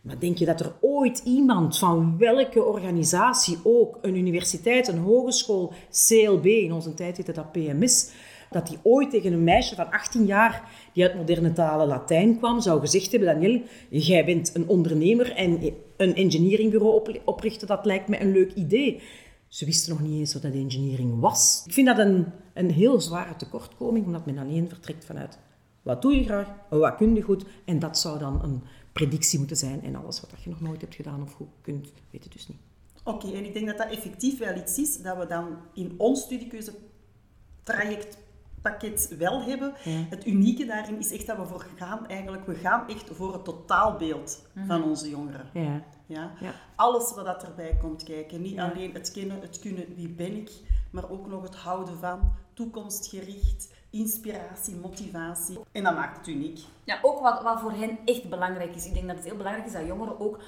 Maar 0.00 0.18
denk 0.18 0.38
je 0.38 0.44
dat 0.44 0.60
er 0.60 0.72
ooit 0.80 1.22
iemand 1.24 1.78
van 1.78 2.18
welke 2.18 2.62
organisatie 2.62 3.58
ook, 3.62 3.98
een 4.02 4.16
universiteit, 4.16 4.88
een 4.88 4.98
hogeschool, 4.98 5.72
CLB, 5.90 6.44
in 6.44 6.72
onze 6.72 6.94
tijd 6.94 7.16
heette 7.16 7.32
dat 7.32 7.52
PMS, 7.52 8.10
dat 8.54 8.66
die 8.66 8.78
ooit 8.82 9.10
tegen 9.10 9.32
een 9.32 9.44
meisje 9.44 9.74
van 9.74 9.90
18 9.90 10.26
jaar 10.26 10.70
die 10.92 11.02
uit 11.02 11.14
moderne 11.14 11.52
talen 11.52 11.86
Latijn 11.86 12.38
kwam, 12.38 12.60
zou 12.60 12.80
gezegd 12.80 13.10
hebben, 13.10 13.28
Daniel, 13.28 13.62
jij 13.88 14.24
bent 14.24 14.54
een 14.54 14.68
ondernemer 14.68 15.32
en 15.32 15.74
een 15.96 16.14
engineeringbureau 16.14 16.94
op- 16.94 17.20
oprichten, 17.24 17.66
dat 17.66 17.84
lijkt 17.84 18.08
me 18.08 18.20
een 18.20 18.32
leuk 18.32 18.52
idee. 18.52 19.02
Ze 19.48 19.64
wisten 19.64 19.92
nog 19.92 20.02
niet 20.02 20.18
eens 20.18 20.32
wat 20.32 20.42
dat 20.42 20.52
engineering 20.52 21.20
was. 21.20 21.62
Ik 21.66 21.72
vind 21.72 21.86
dat 21.86 21.98
een, 21.98 22.26
een 22.54 22.70
heel 22.70 23.00
zware 23.00 23.36
tekortkoming, 23.36 24.06
omdat 24.06 24.26
men 24.26 24.38
alleen 24.38 24.68
vertrekt 24.68 25.04
vanuit 25.04 25.38
wat 25.82 26.02
doe 26.02 26.14
je 26.14 26.24
graag, 26.24 26.48
wat 26.68 26.94
kun 26.94 27.14
je 27.14 27.22
goed, 27.22 27.44
en 27.64 27.78
dat 27.78 27.98
zou 27.98 28.18
dan 28.18 28.42
een 28.42 28.62
predictie 28.92 29.38
moeten 29.38 29.56
zijn. 29.56 29.82
En 29.82 29.94
alles 29.94 30.20
wat 30.20 30.30
je 30.44 30.50
nog 30.50 30.60
nooit 30.60 30.80
hebt 30.80 30.94
gedaan 30.94 31.22
of 31.22 31.32
goed 31.32 31.48
kunt, 31.60 31.92
weet 32.10 32.24
je 32.24 32.30
dus 32.30 32.48
niet. 32.48 32.58
Oké, 33.04 33.32
en 33.32 33.44
ik 33.44 33.52
denk 33.52 33.66
dat 33.66 33.78
dat 33.78 33.90
effectief 33.90 34.38
wel 34.38 34.56
iets 34.56 34.78
is 34.78 35.02
dat 35.02 35.16
we 35.18 35.26
dan 35.26 35.56
in 35.74 35.94
ons 35.96 36.28
studiekeuzetrajectpakket 38.64 39.14
wel 39.18 39.42
hebben. 39.42 39.74
Het 40.10 40.26
unieke 40.26 40.64
daarin 40.64 40.98
is 40.98 41.12
echt 41.12 41.26
dat 41.26 41.36
we 41.36 41.46
voor 41.46 41.66
gaan 41.76 42.08
eigenlijk, 42.08 42.46
we 42.46 42.54
gaan 42.54 42.88
echt 42.88 43.10
voor 43.12 43.32
het 43.32 43.44
totaalbeeld 43.44 44.42
van 44.66 44.82
onze 44.82 45.10
jongeren. 45.10 45.46
Ja. 45.52 45.82
Ja? 46.06 46.30
Ja. 46.40 46.52
Alles 46.76 47.14
wat 47.14 47.24
dat 47.24 47.42
erbij 47.42 47.76
komt 47.80 48.02
kijken. 48.02 48.42
Niet 48.42 48.58
alleen 48.58 48.92
het 48.92 49.12
kennen, 49.12 49.40
het 49.40 49.58
kunnen, 49.58 49.94
wie 49.94 50.08
ben 50.08 50.36
ik, 50.36 50.50
maar 50.90 51.10
ook 51.10 51.26
nog 51.26 51.42
het 51.42 51.54
houden 51.54 51.98
van, 51.98 52.32
toekomstgericht, 52.54 53.72
inspiratie, 53.90 54.76
motivatie. 54.76 55.58
En 55.72 55.82
dat 55.82 55.94
maakt 55.94 56.16
het 56.16 56.26
uniek. 56.26 56.58
Ja, 56.84 56.98
ook 57.02 57.20
wat, 57.20 57.42
wat 57.42 57.60
voor 57.60 57.72
hen 57.72 57.98
echt 58.04 58.28
belangrijk 58.28 58.74
is. 58.74 58.86
Ik 58.86 58.94
denk 58.94 59.06
dat 59.06 59.16
het 59.16 59.24
heel 59.24 59.36
belangrijk 59.36 59.66
is 59.66 59.72
dat 59.72 59.86
jongeren 59.86 60.20
ook 60.20 60.38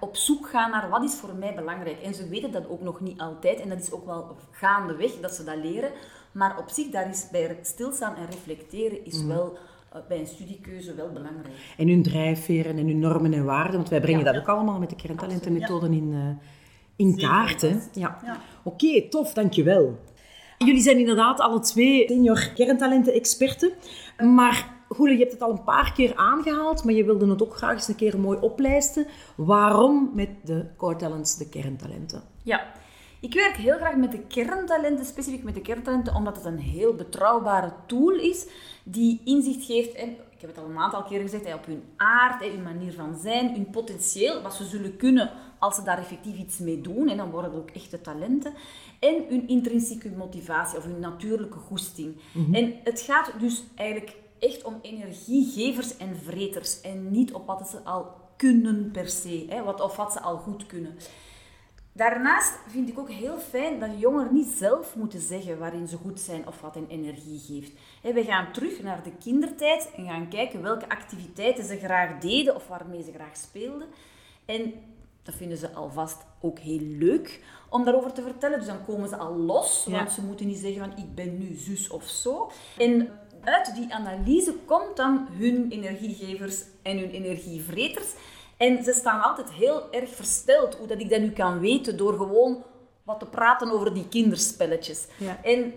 op 0.00 0.16
zoek 0.16 0.48
gaan 0.48 0.70
naar 0.70 0.88
wat 0.88 1.04
is 1.04 1.14
voor 1.14 1.34
mij 1.34 1.54
belangrijk. 1.54 2.00
En 2.00 2.14
ze 2.14 2.28
weten 2.28 2.52
dat 2.52 2.68
ook 2.68 2.80
nog 2.80 3.00
niet 3.00 3.20
altijd. 3.20 3.60
En 3.60 3.68
dat 3.68 3.80
is 3.80 3.92
ook 3.92 4.06
wel 4.06 4.36
gaandeweg 4.50 5.20
dat 5.20 5.34
ze 5.34 5.44
dat 5.44 5.56
leren. 5.56 5.92
Maar 6.32 6.58
op 6.58 6.68
zich, 6.68 6.90
daar 6.90 7.08
is 7.08 7.26
bij 7.30 7.58
stilstaan 7.62 8.16
en 8.16 8.26
reflecteren 8.30 9.04
is 9.04 9.24
wel 9.24 9.58
eh, 9.92 10.00
bij 10.08 10.18
een 10.18 10.26
studiekeuze 10.26 10.94
wel 10.94 11.08
belangrijk. 11.12 11.54
En 11.76 11.88
hun 11.88 12.02
drijfveren 12.02 12.78
en 12.78 12.86
hun 12.86 12.98
normen 12.98 13.32
en 13.32 13.44
waarden, 13.44 13.76
want 13.76 13.88
wij 13.88 14.00
brengen 14.00 14.24
Ja. 14.24 14.32
dat 14.32 14.40
ook 14.40 14.48
allemaal 14.48 14.78
met 14.78 14.90
de 14.90 14.96
kerntalentenmethoden 14.96 15.92
in, 15.92 16.12
eh, 16.12 16.46
in 16.96 17.16
kaart. 17.16 17.60
Hè? 17.60 17.76
Ja. 17.92 18.18
Oké, 18.62 19.08
tof, 19.08 19.32
dankjewel. 19.32 19.98
Jullie 20.58 20.82
zijn 20.82 20.98
inderdaad 20.98 21.40
alle 21.40 21.60
twee 21.60 22.04
senior 22.08 22.52
kerntalenten-experten. 22.54 23.72
Maar 24.34 24.78
Goele, 24.88 25.12
je 25.12 25.18
hebt 25.18 25.32
het 25.32 25.42
al 25.42 25.50
een 25.50 25.64
paar 25.64 25.92
keer 25.92 26.16
aangehaald, 26.16 26.84
maar 26.84 26.94
je 26.94 27.04
wilde 27.04 27.28
het 27.30 27.42
ook 27.42 27.56
graag 27.56 27.72
eens 27.72 27.88
een 27.88 27.94
keer 27.96 28.20
mooi 28.20 28.38
oplijsten. 28.40 29.06
Waarom 29.36 30.10
met 30.14 30.28
de 30.44 30.66
core 30.76 30.96
talents 30.96 31.36
de 31.36 31.48
kerntalenten? 31.48 32.22
Ja, 32.42 32.66
ik 33.20 33.34
werk 33.34 33.56
heel 33.56 33.76
graag 33.76 33.96
met 33.96 34.12
de 34.12 34.18
kerntalenten, 34.20 35.04
specifiek 35.04 35.42
met 35.42 35.54
de 35.54 35.60
kerntalenten, 35.60 36.14
omdat 36.14 36.36
het 36.36 36.44
een 36.44 36.58
heel 36.58 36.94
betrouwbare 36.94 37.72
tool 37.86 38.14
is 38.14 38.46
die 38.84 39.20
inzicht 39.24 39.64
geeft, 39.64 39.92
en 39.92 40.08
ik 40.10 40.40
heb 40.40 40.50
het 40.50 40.58
al 40.58 40.70
een 40.70 40.78
aantal 40.78 41.02
keer 41.02 41.20
gezegd, 41.20 41.54
op 41.54 41.66
hun 41.66 41.82
aard, 41.96 42.44
hun 42.44 42.62
manier 42.62 42.92
van 42.92 43.18
zijn, 43.22 43.52
hun 43.52 43.70
potentieel, 43.70 44.42
wat 44.42 44.54
ze 44.54 44.64
zullen 44.64 44.96
kunnen 44.96 45.30
als 45.58 45.74
ze 45.74 45.82
daar 45.82 45.98
effectief 45.98 46.38
iets 46.38 46.58
mee 46.58 46.80
doen, 46.80 47.08
en 47.08 47.16
dan 47.16 47.30
worden 47.30 47.50
het 47.50 47.60
ook 47.60 47.70
echte 47.70 48.00
talenten, 48.00 48.54
en 48.98 49.24
hun 49.28 49.48
intrinsieke 49.48 50.10
motivatie 50.10 50.78
of 50.78 50.84
hun 50.84 51.00
natuurlijke 51.00 51.58
goesting. 51.58 52.16
En 52.52 52.74
het 52.84 53.00
gaat 53.00 53.32
dus 53.38 53.62
eigenlijk 53.74 54.16
echt 54.38 54.64
om 54.64 54.78
energiegevers 54.82 55.96
en 55.96 56.16
vreters 56.16 56.80
en 56.80 57.10
niet 57.10 57.32
op 57.32 57.46
wat 57.46 57.68
ze 57.68 57.78
al 57.78 58.06
kunnen 58.36 58.90
per 58.90 59.08
se, 59.08 59.46
hè, 59.48 59.62
wat, 59.62 59.80
of 59.80 59.96
wat 59.96 60.12
ze 60.12 60.20
al 60.20 60.36
goed 60.36 60.66
kunnen. 60.66 60.96
Daarnaast 61.92 62.58
vind 62.66 62.88
ik 62.88 62.98
ook 62.98 63.10
heel 63.10 63.38
fijn 63.38 63.78
dat 63.80 63.90
jongeren 63.98 64.34
niet 64.34 64.54
zelf 64.56 64.96
moeten 64.96 65.20
zeggen 65.20 65.58
waarin 65.58 65.88
ze 65.88 65.96
goed 65.96 66.20
zijn 66.20 66.46
of 66.46 66.60
wat 66.60 66.74
hen 66.74 66.86
energie 66.88 67.38
geeft. 67.38 67.72
We 68.14 68.24
gaan 68.24 68.52
terug 68.52 68.82
naar 68.82 69.02
de 69.02 69.12
kindertijd 69.22 69.90
en 69.96 70.06
gaan 70.06 70.28
kijken 70.28 70.62
welke 70.62 70.88
activiteiten 70.88 71.64
ze 71.64 71.76
graag 71.78 72.18
deden 72.18 72.54
of 72.54 72.68
waarmee 72.68 73.02
ze 73.02 73.12
graag 73.12 73.36
speelden. 73.36 73.88
En 74.44 74.72
dat 75.22 75.34
vinden 75.34 75.58
ze 75.58 75.72
alvast 75.72 76.16
ook 76.40 76.58
heel 76.58 76.80
leuk 76.80 77.40
om 77.68 77.84
daarover 77.84 78.12
te 78.12 78.22
vertellen. 78.22 78.58
Dus 78.58 78.68
dan 78.68 78.84
komen 78.84 79.08
ze 79.08 79.16
al 79.16 79.36
los, 79.36 79.84
Ja. 79.88 79.96
want 79.96 80.12
ze 80.12 80.22
moeten 80.22 80.46
niet 80.46 80.58
zeggen 80.58 80.80
van 80.80 80.98
ik 81.04 81.14
ben 81.14 81.38
nu 81.38 81.54
zus 81.54 81.90
of 81.90 82.04
zo. 82.04 82.50
En 82.78 83.08
uit 83.44 83.74
die 83.74 83.94
analyse 83.94 84.54
komt 84.64 84.96
dan 84.96 85.26
hun 85.30 85.70
energiegevers 85.70 86.62
en 86.82 86.98
hun 86.98 87.10
energievreters. 87.10 88.12
En 88.60 88.84
ze 88.84 88.92
staan 88.92 89.22
altijd 89.22 89.50
heel 89.50 89.92
erg 89.92 90.14
versteld 90.14 90.74
hoe 90.74 90.86
dat 90.86 91.00
ik 91.00 91.10
dat 91.10 91.20
nu 91.20 91.30
kan 91.30 91.58
weten 91.58 91.96
door 91.96 92.12
gewoon 92.12 92.62
wat 93.02 93.18
te 93.18 93.26
praten 93.26 93.70
over 93.70 93.94
die 93.94 94.08
kinderspelletjes. 94.08 95.06
Ja. 95.18 95.38
En 95.42 95.72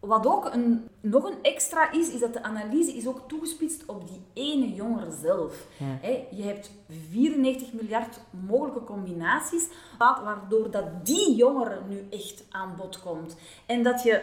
wat 0.00 0.26
ook 0.26 0.44
een, 0.54 0.88
nog 1.00 1.24
een 1.24 1.42
extra 1.42 1.92
is, 1.92 2.08
is 2.08 2.20
dat 2.20 2.32
de 2.32 2.42
analyse 2.42 2.92
is 2.92 3.06
ook 3.06 3.28
toegespitst 3.28 3.86
op 3.86 4.08
die 4.08 4.20
ene 4.32 4.74
jongere 4.74 5.10
zelf. 5.22 5.66
je 6.30 6.42
hebt 6.42 6.70
94 7.10 7.72
miljard 7.72 8.20
mogelijke 8.46 8.84
combinaties, 8.84 9.68
waardoor 9.98 10.70
dat 10.70 11.06
die 11.06 11.34
jongere 11.34 11.80
nu 11.88 12.06
echt 12.10 12.44
aan 12.50 12.74
bod 12.76 13.00
komt. 13.00 13.36
En 13.66 13.82
dat 13.82 14.02
je 14.02 14.22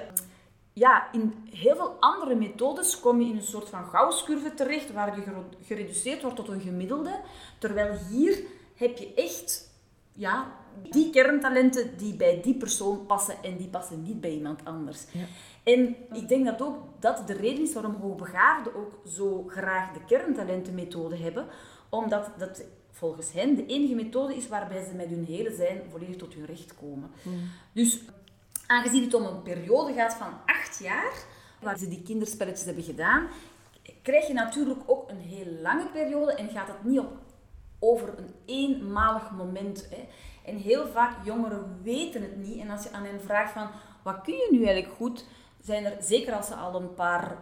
ja, 0.73 1.11
in 1.11 1.33
heel 1.49 1.75
veel 1.75 1.95
andere 1.99 2.35
methodes 2.35 2.99
kom 2.99 3.21
je 3.21 3.29
in 3.29 3.35
een 3.35 3.43
soort 3.43 3.69
van 3.69 3.85
gausscurve 3.85 4.53
terecht, 4.53 4.91
waar 4.91 5.15
je 5.15 5.33
gereduceerd 5.65 6.21
wordt 6.21 6.35
tot 6.35 6.47
een 6.47 6.61
gemiddelde. 6.61 7.19
Terwijl 7.57 7.97
hier 8.09 8.43
heb 8.75 8.97
je 8.97 9.13
echt 9.13 9.71
ja, 10.13 10.51
die 10.89 11.09
kerntalenten 11.09 11.97
die 11.97 12.15
bij 12.15 12.41
die 12.41 12.55
persoon 12.55 13.05
passen 13.05 13.43
en 13.43 13.57
die 13.57 13.67
passen 13.67 14.03
niet 14.03 14.21
bij 14.21 14.31
iemand 14.31 14.65
anders. 14.65 15.05
Ja. 15.11 15.25
En 15.63 15.95
ik 16.13 16.27
denk 16.27 16.45
dat 16.45 16.61
ook 16.61 16.77
dat 16.99 17.27
de 17.27 17.33
reden 17.33 17.63
is 17.63 17.73
waarom 17.73 17.95
hoogbegaafden 17.95 18.75
ook 18.75 18.99
zo 19.07 19.43
graag 19.47 19.93
de 19.93 20.05
kerntalentenmethode 20.07 21.17
hebben, 21.17 21.47
omdat 21.89 22.31
dat 22.37 22.63
volgens 22.91 23.31
hen 23.31 23.55
de 23.55 23.65
enige 23.65 23.95
methode 23.95 24.35
is 24.35 24.47
waarbij 24.47 24.83
ze 24.83 24.95
met 24.95 25.09
hun 25.09 25.25
hele 25.25 25.53
zijn 25.53 25.81
volledig 25.89 26.15
tot 26.15 26.33
hun 26.33 26.45
recht 26.45 26.75
komen. 26.75 27.11
Hmm. 27.23 27.49
Dus 27.73 27.99
aangezien 28.73 29.03
het 29.03 29.13
om 29.13 29.25
een 29.25 29.41
periode 29.41 29.93
gaat 29.93 30.13
van 30.13 30.33
acht 30.45 30.79
jaar, 30.79 31.13
waar 31.59 31.77
ze 31.77 31.87
die 31.87 32.01
kinderspelletjes 32.01 32.65
hebben 32.65 32.83
gedaan, 32.83 33.27
krijg 34.01 34.27
je 34.27 34.33
natuurlijk 34.33 34.79
ook 34.85 35.09
een 35.09 35.21
heel 35.21 35.61
lange 35.61 35.87
periode 35.87 36.33
en 36.33 36.49
gaat 36.49 36.67
het 36.67 36.83
niet 36.83 36.99
op, 36.99 37.17
over 37.79 38.17
een 38.17 38.33
eenmalig 38.45 39.31
moment. 39.31 39.87
Hè. 39.89 40.07
En 40.45 40.57
heel 40.57 40.87
vaak 40.87 41.25
jongeren 41.25 41.79
weten 41.83 42.21
het 42.21 42.37
niet. 42.37 42.59
En 42.59 42.69
als 42.69 42.83
je 42.83 42.91
aan 42.91 43.05
hen 43.05 43.21
vraagt 43.21 43.51
van, 43.51 43.67
wat 44.03 44.21
kun 44.21 44.33
je 44.33 44.47
nu 44.51 44.63
eigenlijk 44.63 44.95
goed, 44.95 45.25
zijn 45.61 45.85
er, 45.85 45.97
zeker 45.99 46.33
als 46.33 46.47
ze 46.47 46.55
al 46.55 46.81
een 46.81 46.93
paar 46.93 47.37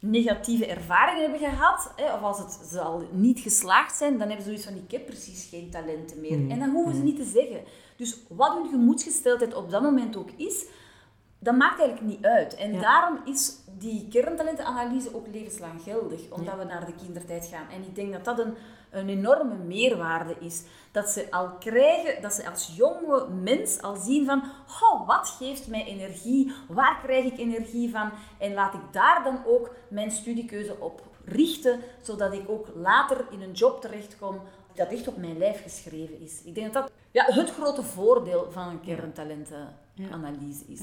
negatieve 0.00 0.66
ervaringen 0.66 1.22
hebben 1.22 1.48
gehad, 1.48 1.92
hè, 1.96 2.14
of 2.14 2.22
als 2.22 2.38
het, 2.38 2.68
ze 2.70 2.80
al 2.80 3.08
niet 3.12 3.40
geslaagd 3.40 3.96
zijn, 3.96 4.18
dan 4.18 4.28
hebben 4.28 4.44
ze 4.44 4.44
zoiets 4.44 4.64
van, 4.64 4.76
ik 4.76 4.90
heb 4.90 5.06
precies 5.06 5.48
geen 5.50 5.70
talenten 5.70 6.20
meer. 6.20 6.38
Mm. 6.38 6.50
En 6.50 6.58
dan 6.58 6.70
hoeven 6.70 6.92
ze 6.94 6.98
mm. 6.98 7.04
niet 7.04 7.16
te 7.16 7.24
zeggen. 7.24 7.60
Dus 7.98 8.18
wat 8.28 8.52
hun 8.52 8.68
gemoedsgesteldheid 8.68 9.54
op 9.54 9.70
dat 9.70 9.82
moment 9.82 10.16
ook 10.16 10.30
is, 10.36 10.66
dat 11.38 11.56
maakt 11.56 11.80
eigenlijk 11.80 12.10
niet 12.16 12.24
uit. 12.24 12.54
En 12.54 12.80
daarom 12.80 13.20
is 13.24 13.56
die 13.78 14.08
kerntalentenanalyse 14.08 15.14
ook 15.14 15.26
levenslang 15.32 15.82
geldig, 15.82 16.20
omdat 16.30 16.56
we 16.56 16.64
naar 16.64 16.86
de 16.86 16.94
kindertijd 17.04 17.46
gaan. 17.46 17.68
En 17.70 17.82
ik 17.82 17.94
denk 17.94 18.12
dat 18.12 18.24
dat 18.24 18.38
een, 18.38 18.54
een 18.90 19.08
enorme 19.08 19.54
meerwaarde 19.54 20.36
is. 20.40 20.62
Dat 20.92 21.08
ze 21.08 21.30
al 21.30 21.50
krijgen, 21.58 22.22
dat 22.22 22.32
ze 22.32 22.50
als 22.50 22.72
jonge 22.76 23.28
mens 23.28 23.82
al 23.82 23.96
zien 23.96 24.26
van, 24.26 24.42
oh, 24.82 25.06
wat 25.06 25.28
geeft 25.28 25.68
mij 25.68 25.84
energie? 25.84 26.52
Waar 26.68 27.00
krijg 27.02 27.24
ik 27.24 27.38
energie 27.38 27.90
van? 27.90 28.10
En 28.38 28.54
laat 28.54 28.74
ik 28.74 28.92
daar 28.92 29.22
dan 29.24 29.38
ook 29.46 29.74
mijn 29.88 30.10
studiekeuze 30.10 30.80
op 30.80 31.02
richten, 31.24 31.80
zodat 32.00 32.32
ik 32.32 32.48
ook 32.48 32.68
later 32.74 33.26
in 33.30 33.42
een 33.42 33.52
job 33.52 33.80
terechtkom 33.80 34.40
dat 34.74 34.88
echt 34.88 35.08
op 35.08 35.16
mijn 35.16 35.38
lijf 35.38 35.62
geschreven 35.62 36.20
is. 36.20 36.42
Ik 36.44 36.54
denk 36.54 36.72
dat 36.72 36.82
dat 36.82 36.92
ja, 37.10 37.24
het 37.26 37.50
grote 37.50 37.82
voordeel 37.82 38.46
van 38.50 38.68
een 38.68 38.80
kerntalentenanalyse 38.80 40.64
is. 40.68 40.80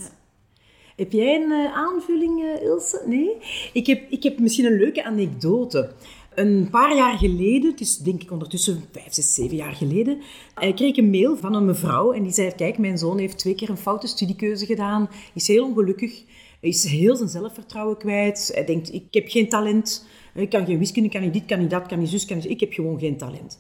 Heb 0.96 1.12
jij 1.12 1.36
een 1.36 1.52
uh, 1.52 1.74
aanvulling, 1.74 2.44
uh, 2.44 2.62
Ilse? 2.62 3.04
Nee? 3.06 3.38
Ik 3.74 3.88
heb, 3.88 4.10
ik 4.10 4.24
heb 4.24 4.40
misschien 4.40 4.66
een 4.66 4.78
leuke 4.78 5.04
anekdote. 5.04 5.92
Een 6.34 6.68
paar 6.72 6.96
jaar 6.96 7.18
geleden, 7.18 7.72
het 7.72 7.80
is 7.80 7.98
denk 7.98 8.22
ik 8.22 8.32
ondertussen 8.32 8.84
vijf, 8.92 9.14
zes, 9.14 9.34
zeven 9.34 9.56
jaar 9.56 9.74
geleden, 9.74 10.18
uh, 10.18 10.76
kreeg 10.76 10.90
ik 10.90 10.98
een 10.98 11.10
mail 11.10 11.38
van 11.38 11.54
een 11.54 11.66
mevrouw 11.66 12.12
en 12.12 12.24
die 12.24 12.32
zei, 12.32 12.56
kijk, 12.56 12.78
mijn 12.78 12.98
zoon 12.98 13.18
heeft 13.18 13.38
twee 13.38 13.56
keer 13.56 13.70
een 13.70 13.78
foute 13.78 14.08
studiekeuze 14.08 14.66
gedaan, 14.66 15.10
is 15.34 15.48
heel 15.48 15.66
ongelukkig, 15.66 16.24
is 16.60 16.84
heel 16.84 17.16
zijn 17.16 17.30
zelfvertrouwen 17.30 17.98
kwijt, 17.98 18.52
hij 18.54 18.66
denkt, 18.66 18.94
ik 18.94 19.04
heb 19.12 19.28
geen 19.28 19.50
talent, 19.50 20.06
ik 20.34 20.50
kan 20.50 20.66
geen 20.66 20.78
wiskunde, 20.78 21.10
kan 21.10 21.22
niet 21.22 21.34
dit, 21.34 21.46
kan 21.46 21.60
niet 21.60 21.70
dat, 21.70 21.86
kan 21.86 22.00
niet 22.00 22.10
zus, 22.10 22.26
kan 22.26 22.38
niet... 22.38 22.50
Ik 22.50 22.60
heb 22.60 22.74
gewoon 22.74 23.00
geen 23.00 23.18
talent. 23.18 23.60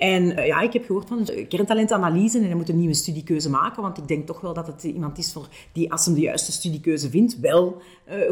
En 0.00 0.36
eh, 0.36 0.46
ja, 0.46 0.60
ik 0.60 0.72
heb 0.72 0.84
gehoord 0.84 1.08
van 1.08 1.28
kerntalentanalyse 1.48 2.38
en 2.38 2.44
hij 2.44 2.54
moet 2.54 2.68
een 2.68 2.78
nieuwe 2.78 2.94
studiekeuze 2.94 3.50
maken, 3.50 3.82
want 3.82 3.98
ik 3.98 4.08
denk 4.08 4.26
toch 4.26 4.40
wel 4.40 4.54
dat 4.54 4.66
het 4.66 4.82
iemand 4.84 5.18
is 5.18 5.32
voor 5.32 5.48
die, 5.72 5.92
als 5.92 6.04
hem 6.04 6.14
de 6.14 6.20
juiste 6.20 6.52
studiekeuze 6.52 7.10
vindt, 7.10 7.40
wel 7.40 7.82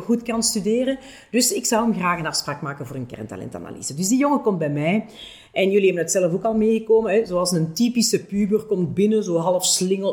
goed 0.02 0.22
kan 0.22 0.42
studeren. 0.42 0.98
Dus 1.30 1.52
ik 1.52 1.64
zou 1.64 1.84
hem 1.84 1.94
graag 1.94 2.18
een 2.18 2.26
afspraak 2.26 2.62
maken 2.62 2.86
voor 2.86 2.96
een 2.96 3.06
kerntalentanalyse. 3.06 3.94
Dus 3.94 4.08
die 4.08 4.18
jongen 4.18 4.40
komt 4.40 4.58
bij 4.58 4.70
mij 4.70 5.06
en 5.58 5.70
jullie 5.70 5.86
hebben 5.86 6.02
het 6.02 6.12
zelf 6.12 6.32
ook 6.32 6.44
al 6.44 6.54
meegekomen, 6.54 7.12
hè, 7.12 7.26
zoals 7.26 7.52
een 7.52 7.72
typische 7.72 8.24
puber 8.24 8.62
komt 8.62 8.94
binnen, 8.94 9.24
zo 9.24 9.36
half 9.36 9.64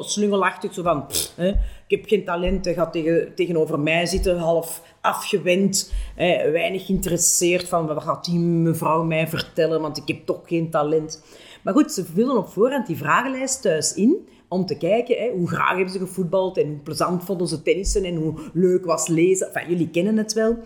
slungelachtig, 0.02 0.74
zo 0.74 0.84
van, 0.84 1.06
hè, 1.36 1.48
ik 1.48 1.58
heb 1.88 2.06
geen 2.06 2.26
talent, 2.26 2.68
gaat 2.68 2.92
tegen, 2.92 3.36
tegenover 3.36 3.80
mij 3.80 4.06
zitten, 4.06 4.38
half 4.38 4.82
afgewend, 5.02 5.94
hè, 6.16 6.52
weinig 6.52 6.86
geïnteresseerd 6.86 7.68
van, 7.68 7.88
wat 7.88 8.04
gaat 8.04 8.26
die 8.26 8.40
mevrouw 8.40 9.04
mij 9.04 9.28
vertellen, 9.28 9.82
want 9.82 9.98
ik 9.98 10.08
heb 10.08 10.26
toch 10.26 10.42
geen 10.46 10.70
talent. 10.70 11.24
Maar 11.64 11.74
goed, 11.74 11.92
ze 11.92 12.06
vullen 12.06 12.38
op 12.38 12.50
voorhand 12.50 12.88
die 12.88 12.98
vragenlijst 12.98 13.62
thuis 13.62 13.94
in 13.94 14.28
om 14.48 14.66
te 14.66 14.78
kijken 14.78 15.18
hè, 15.18 15.30
hoe 15.30 15.48
graag 15.48 15.76
hebben 15.76 15.94
ze 15.94 16.00
gevoetbald 16.00 16.58
en 16.58 16.68
hoe 16.68 16.78
plezant 16.78 17.24
vonden 17.24 17.48
ze 17.48 17.62
tennissen 17.62 18.04
en 18.04 18.16
hoe 18.16 18.34
leuk 18.54 18.86
was 18.86 19.08
lezen. 19.08 19.52
Jullie 19.68 19.90
kennen 19.90 20.18
het 20.18 20.34
wel. 20.34 20.58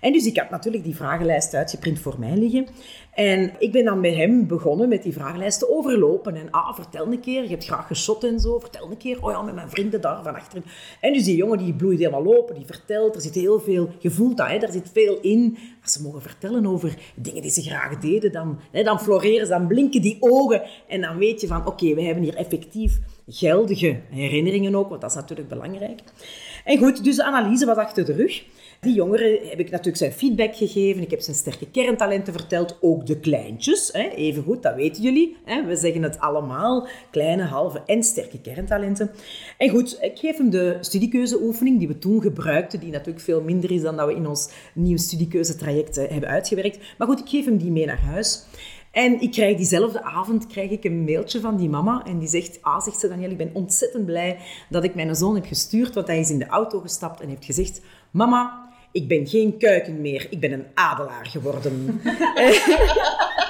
En 0.00 0.12
dus 0.12 0.26
ik 0.26 0.36
heb 0.36 0.50
natuurlijk 0.50 0.84
die 0.84 0.96
vragenlijst 0.96 1.54
uitgeprint 1.54 1.98
voor 1.98 2.14
mij 2.18 2.36
liggen. 2.36 2.66
En 3.16 3.52
ik 3.58 3.72
ben 3.72 3.84
dan 3.84 4.00
met 4.00 4.14
hem 4.14 4.46
begonnen 4.46 4.88
met 4.88 5.02
die 5.02 5.12
vragenlijst 5.12 5.58
te 5.58 5.70
overlopen. 5.70 6.36
En 6.36 6.50
ah, 6.50 6.74
vertel 6.74 7.06
een 7.06 7.20
keer, 7.20 7.42
je 7.42 7.48
hebt 7.48 7.64
graag 7.64 7.86
geschot 7.86 8.24
en 8.24 8.40
zo. 8.40 8.58
Vertel 8.58 8.90
een 8.90 8.96
keer, 8.96 9.24
oh 9.24 9.30
ja, 9.30 9.42
met 9.42 9.54
mijn 9.54 9.70
vrienden 9.70 10.00
daar 10.00 10.22
van 10.22 10.34
achterin. 10.34 10.64
En 11.00 11.12
dus 11.12 11.24
die 11.24 11.36
jongen 11.36 11.58
die 11.58 11.74
bloeit 11.74 11.98
helemaal 11.98 12.36
open, 12.36 12.54
die 12.54 12.66
vertelt. 12.66 13.14
Er 13.14 13.20
zit 13.20 13.34
heel 13.34 13.60
veel, 13.60 13.88
je 13.98 14.10
voelt 14.10 14.36
dat, 14.36 14.48
hè, 14.48 14.56
er 14.56 14.72
zit 14.72 14.90
veel 14.92 15.18
in. 15.20 15.58
Als 15.82 15.92
ze 15.92 16.02
mogen 16.02 16.22
vertellen 16.22 16.66
over 16.66 16.96
dingen 17.14 17.42
die 17.42 17.50
ze 17.50 17.62
graag 17.62 17.98
deden, 17.98 18.32
dan, 18.32 18.58
hè, 18.70 18.82
dan 18.82 19.00
floreren 19.00 19.46
ze, 19.46 19.52
dan 19.52 19.66
blinken 19.66 20.02
die 20.02 20.16
ogen. 20.20 20.62
En 20.88 21.00
dan 21.00 21.18
weet 21.18 21.40
je 21.40 21.46
van, 21.46 21.66
oké, 21.66 21.94
we 21.94 22.02
hebben 22.02 22.24
hier 22.24 22.36
effectief 22.36 22.98
geldige 23.28 24.00
herinneringen 24.10 24.74
ook, 24.74 24.88
want 24.88 25.00
dat 25.00 25.10
is 25.10 25.16
natuurlijk 25.16 25.48
belangrijk. 25.48 26.00
En 26.64 26.78
goed, 26.78 27.04
dus 27.04 27.16
de 27.16 27.24
analyse 27.24 27.66
was 27.66 27.76
achter 27.76 28.04
de 28.04 28.12
rug. 28.12 28.44
Die 28.80 28.94
jongeren 28.94 29.48
heb 29.48 29.58
ik 29.58 29.70
natuurlijk 29.70 29.96
zijn 29.96 30.12
feedback 30.12 30.56
gegeven. 30.56 31.02
Ik 31.02 31.10
heb 31.10 31.20
zijn 31.20 31.36
sterke 31.36 31.70
kerntalenten 31.70 32.32
verteld. 32.32 32.78
Ook 32.80 33.06
de 33.06 33.20
kleintjes, 33.20 33.90
hè, 33.92 34.08
even 34.08 34.42
goed, 34.42 34.62
dat 34.62 34.74
weten 34.74 35.02
jullie. 35.02 35.36
Hè. 35.44 35.64
We 35.64 35.76
zeggen 35.76 36.02
het 36.02 36.18
allemaal. 36.18 36.88
Kleine, 37.10 37.42
halve 37.42 37.82
en 37.86 38.02
sterke 38.02 38.40
kerntalenten. 38.40 39.10
En 39.58 39.68
goed, 39.68 39.98
ik 40.00 40.18
geef 40.18 40.36
hem 40.36 40.50
de 40.50 40.76
studiekeuzeoefening 40.80 41.78
die 41.78 41.88
we 41.88 41.98
toen 41.98 42.22
gebruikten. 42.22 42.80
Die 42.80 42.90
natuurlijk 42.90 43.24
veel 43.24 43.42
minder 43.42 43.70
is 43.70 43.82
dan 43.82 43.96
dat 43.96 44.06
we 44.06 44.14
in 44.14 44.26
ons 44.26 44.50
nieuwe 44.74 45.00
studiekeuzetraject 45.00 45.96
eh, 45.96 46.10
hebben 46.10 46.28
uitgewerkt. 46.28 46.78
Maar 46.98 47.06
goed, 47.06 47.20
ik 47.20 47.28
geef 47.28 47.44
hem 47.44 47.56
die 47.56 47.70
mee 47.70 47.86
naar 47.86 48.00
huis. 48.00 48.44
En 48.96 49.20
ik 49.20 49.30
krijg 49.30 49.56
diezelfde 49.56 50.02
avond 50.02 50.46
krijg 50.46 50.70
ik 50.70 50.84
een 50.84 51.04
mailtje 51.04 51.40
van 51.40 51.56
die 51.56 51.68
mama. 51.68 52.04
En 52.04 52.18
die 52.18 52.28
zegt, 52.28 52.58
ah, 52.62 52.80
zegt 52.80 52.98
ze 52.98 53.08
Daniel, 53.08 53.30
ik 53.30 53.36
ben 53.36 53.50
ontzettend 53.52 54.06
blij 54.06 54.38
dat 54.68 54.84
ik 54.84 54.94
mijn 54.94 55.16
zoon 55.16 55.34
heb 55.34 55.46
gestuurd. 55.46 55.94
Want 55.94 56.06
hij 56.06 56.18
is 56.18 56.30
in 56.30 56.38
de 56.38 56.46
auto 56.46 56.80
gestapt 56.80 57.20
en 57.20 57.28
heeft 57.28 57.44
gezegd, 57.44 57.80
mama, 58.10 58.68
ik 58.92 59.08
ben 59.08 59.26
geen 59.26 59.58
kuiken 59.58 60.00
meer, 60.00 60.26
ik 60.30 60.40
ben 60.40 60.52
een 60.52 60.66
adelaar 60.74 61.26
geworden. 61.26 61.72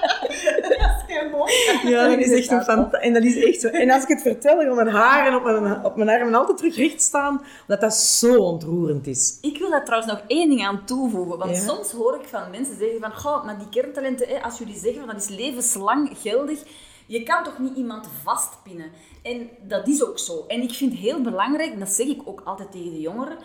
Ja, 1.84 2.08
dat 2.08 2.18
is 2.18 2.32
echt 2.32 2.50
een 2.50 2.62
fant 2.62 2.94
En 2.94 3.12
dat 3.12 3.22
is 3.22 3.44
echt 3.44 3.60
zo. 3.60 3.68
En 3.68 3.90
als 3.90 4.02
ik 4.02 4.08
het 4.08 4.22
vertel, 4.22 4.64
dan 4.64 4.74
mijn 4.74 4.88
haren 4.88 5.36
op 5.36 5.42
mijn, 5.42 5.84
op 5.84 5.96
mijn 5.96 6.08
armen 6.08 6.34
altijd 6.34 6.56
terug 6.56 6.76
recht 6.76 7.02
staan, 7.02 7.42
dat 7.66 7.80
dat 7.80 7.94
zo 7.94 8.36
ontroerend 8.36 9.06
is. 9.06 9.38
Ik 9.40 9.58
wil 9.58 9.70
daar 9.70 9.84
trouwens 9.84 10.12
nog 10.12 10.22
één 10.26 10.48
ding 10.48 10.66
aan 10.66 10.84
toevoegen. 10.84 11.38
Want 11.38 11.56
soms 11.56 11.90
hoor 11.90 12.14
ik 12.14 12.28
van 12.28 12.50
mensen 12.50 12.76
zeggen 12.78 13.00
van, 13.00 13.12
goh, 13.14 13.44
maar 13.44 13.58
die 13.58 13.68
kerntalenten, 13.68 14.42
als 14.42 14.58
jullie 14.58 14.78
zeggen 14.78 14.98
van 14.98 15.14
dat 15.14 15.28
is 15.28 15.36
levenslang 15.36 16.10
geldig, 16.22 16.58
je 17.06 17.22
kan 17.22 17.44
toch 17.44 17.58
niet 17.58 17.76
iemand 17.76 18.08
vastpinnen? 18.22 18.90
En 19.22 19.48
dat 19.62 19.88
is 19.88 20.04
ook 20.04 20.18
zo. 20.18 20.44
En 20.48 20.62
ik 20.62 20.72
vind 20.72 20.92
het 20.92 21.00
heel 21.00 21.20
belangrijk, 21.20 21.72
en 21.72 21.78
dat 21.78 21.88
zeg 21.88 22.06
ik 22.06 22.20
ook 22.24 22.42
altijd 22.44 22.72
tegen 22.72 22.90
de 22.90 23.00
jongeren, 23.00 23.36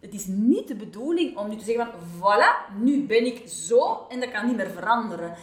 het 0.00 0.14
is 0.14 0.26
niet 0.26 0.68
de 0.68 0.74
bedoeling 0.74 1.36
om 1.36 1.48
nu 1.48 1.56
te 1.56 1.64
zeggen 1.64 1.86
van, 1.86 2.00
voilà, 2.18 2.74
nu 2.82 3.06
ben 3.06 3.26
ik 3.26 3.42
zo 3.46 4.06
en 4.08 4.20
dat 4.20 4.30
kan 4.30 4.46
niet 4.46 4.56
meer 4.56 4.70
veranderen. 4.70 5.34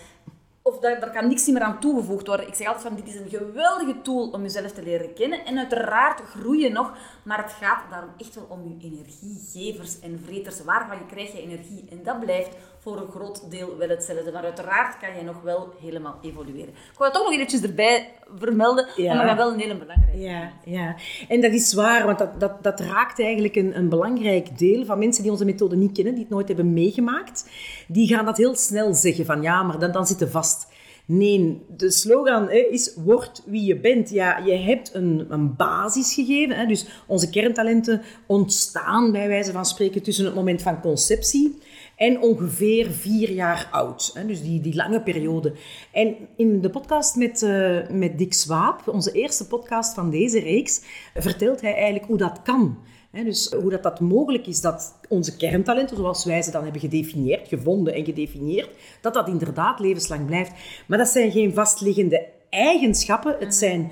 Of 0.71 0.79
daar, 0.79 1.11
kan 1.11 1.27
niks 1.27 1.47
meer 1.47 1.61
aan 1.61 1.79
toegevoegd 1.79 2.27
worden. 2.27 2.47
Ik 2.47 2.55
zeg 2.55 2.67
altijd 2.67 2.87
van, 2.87 2.95
dit 2.95 3.07
is 3.07 3.15
een 3.15 3.29
geweldige 3.29 4.01
tool 4.01 4.29
om 4.29 4.41
jezelf 4.41 4.71
te 4.71 4.83
leren 4.83 5.13
kennen. 5.13 5.45
En 5.45 5.57
uiteraard 5.57 6.21
groei 6.21 6.61
je 6.61 6.69
nog, 6.69 6.93
maar 7.23 7.43
het 7.43 7.51
gaat 7.51 7.81
daarom 7.89 8.09
echt 8.17 8.35
wel 8.35 8.45
om 8.49 8.63
je 8.63 8.87
energiegevers 8.87 9.99
en 9.99 10.21
vreters. 10.25 10.63
Waarvan 10.63 10.97
je 10.97 11.05
krijg 11.05 11.31
je 11.31 11.41
energie? 11.41 11.85
En 11.89 11.99
dat 12.03 12.19
blijft 12.19 12.55
voor 12.79 12.97
een 12.97 13.11
groot 13.11 13.51
deel 13.51 13.77
wel 13.77 13.89
hetzelfde. 13.89 14.31
Maar 14.31 14.43
uiteraard 14.43 14.97
kan 14.99 15.15
je 15.15 15.23
nog 15.23 15.41
wel 15.41 15.73
helemaal 15.81 16.19
evolueren. 16.21 16.69
Ik 16.69 16.97
wou 16.97 17.11
toch 17.11 17.23
nog 17.23 17.33
eventjes 17.33 17.61
erbij 17.61 18.09
vermelden, 18.37 18.87
ja. 18.95 19.15
maar 19.15 19.27
dat 19.27 19.37
wel 19.37 19.53
een 19.53 19.59
hele 19.59 19.77
belangrijke. 19.77 20.19
Ja, 20.19 20.51
ja, 20.65 20.95
en 21.27 21.41
dat 21.41 21.51
is 21.51 21.73
waar, 21.73 22.05
want 22.05 22.17
dat, 22.17 22.39
dat, 22.39 22.63
dat 22.63 22.79
raakt 22.79 23.19
eigenlijk 23.19 23.55
een, 23.55 23.77
een 23.77 23.89
belangrijk 23.89 24.57
deel 24.57 24.85
van 24.85 24.99
mensen 24.99 25.23
die 25.23 25.31
onze 25.31 25.45
methode 25.45 25.75
niet 25.75 25.93
kennen, 25.93 26.13
die 26.13 26.23
het 26.23 26.31
nooit 26.31 26.47
hebben 26.47 26.73
meegemaakt. 26.73 27.49
Die 27.87 28.07
gaan 28.07 28.25
dat 28.25 28.37
heel 28.37 28.55
snel 28.55 28.93
zeggen 28.93 29.25
van 29.25 29.41
ja, 29.41 29.63
maar 29.63 29.79
dan, 29.79 29.91
dan 29.91 30.05
zitten 30.05 30.31
vast. 30.31 30.67
Nee, 31.13 31.61
de 31.77 31.91
slogan 31.91 32.49
hè, 32.49 32.57
is 32.57 32.93
word 32.95 33.43
wie 33.45 33.65
je 33.65 33.79
bent. 33.79 34.09
Ja, 34.09 34.37
je 34.37 34.53
hebt 34.53 34.93
een, 34.93 35.25
een 35.29 35.55
basis 35.55 36.13
gegeven. 36.13 36.55
Hè, 36.55 36.65
dus 36.65 36.85
onze 37.07 37.29
kerntalenten 37.29 38.01
ontstaan 38.25 39.11
bij 39.11 39.27
wijze 39.27 39.51
van 39.51 39.65
spreken 39.65 40.03
tussen 40.03 40.25
het 40.25 40.35
moment 40.35 40.61
van 40.61 40.81
conceptie 40.81 41.57
en 41.95 42.21
ongeveer 42.21 42.91
vier 42.91 43.31
jaar 43.31 43.67
oud. 43.71 44.11
Hè, 44.13 44.25
dus 44.25 44.41
die, 44.41 44.61
die 44.61 44.75
lange 44.75 45.01
periode. 45.01 45.53
En 45.91 46.15
in 46.35 46.61
de 46.61 46.69
podcast 46.69 47.15
met, 47.15 47.41
uh, 47.41 47.89
met 47.89 48.17
Dick 48.17 48.33
Swaap, 48.33 48.87
onze 48.87 49.11
eerste 49.11 49.47
podcast 49.47 49.93
van 49.93 50.09
deze 50.09 50.39
reeks, 50.39 50.81
vertelt 51.13 51.61
hij 51.61 51.73
eigenlijk 51.73 52.05
hoe 52.05 52.17
dat 52.17 52.41
kan. 52.41 52.77
Dus 53.11 53.51
hoe 53.51 53.69
dat, 53.69 53.83
dat 53.83 53.99
mogelijk 53.99 54.47
is 54.47 54.61
dat 54.61 54.99
onze 55.07 55.37
kerntalenten, 55.37 55.97
zoals 55.97 56.25
wij 56.25 56.41
ze 56.41 56.51
dan 56.51 56.63
hebben 56.63 56.81
gedefinieerd, 56.81 57.47
gevonden 57.47 57.93
en 57.93 58.05
gedefinieerd, 58.05 58.69
dat 59.01 59.13
dat 59.13 59.27
inderdaad 59.27 59.79
levenslang 59.79 60.25
blijft. 60.25 60.51
Maar 60.87 60.97
dat 60.97 61.07
zijn 61.07 61.31
geen 61.31 61.53
vastliggende 61.53 62.27
eigenschappen, 62.49 63.35
het 63.39 63.55
zijn 63.55 63.91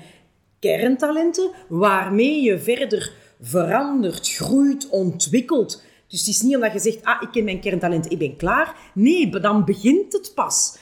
kerntalenten 0.58 1.50
waarmee 1.68 2.42
je 2.42 2.58
verder 2.58 3.12
verandert, 3.40 4.28
groeit, 4.28 4.88
ontwikkelt. 4.88 5.82
Dus 6.08 6.18
het 6.18 6.28
is 6.28 6.40
niet 6.40 6.54
omdat 6.54 6.72
je 6.72 6.78
zegt, 6.78 7.04
ah, 7.04 7.22
ik 7.22 7.28
ken 7.32 7.44
mijn 7.44 7.60
kerntalent, 7.60 8.12
ik 8.12 8.18
ben 8.18 8.36
klaar. 8.36 8.76
Nee, 8.94 9.28
dan 9.28 9.64
begint 9.64 10.12
het 10.12 10.32
pas. 10.34 10.78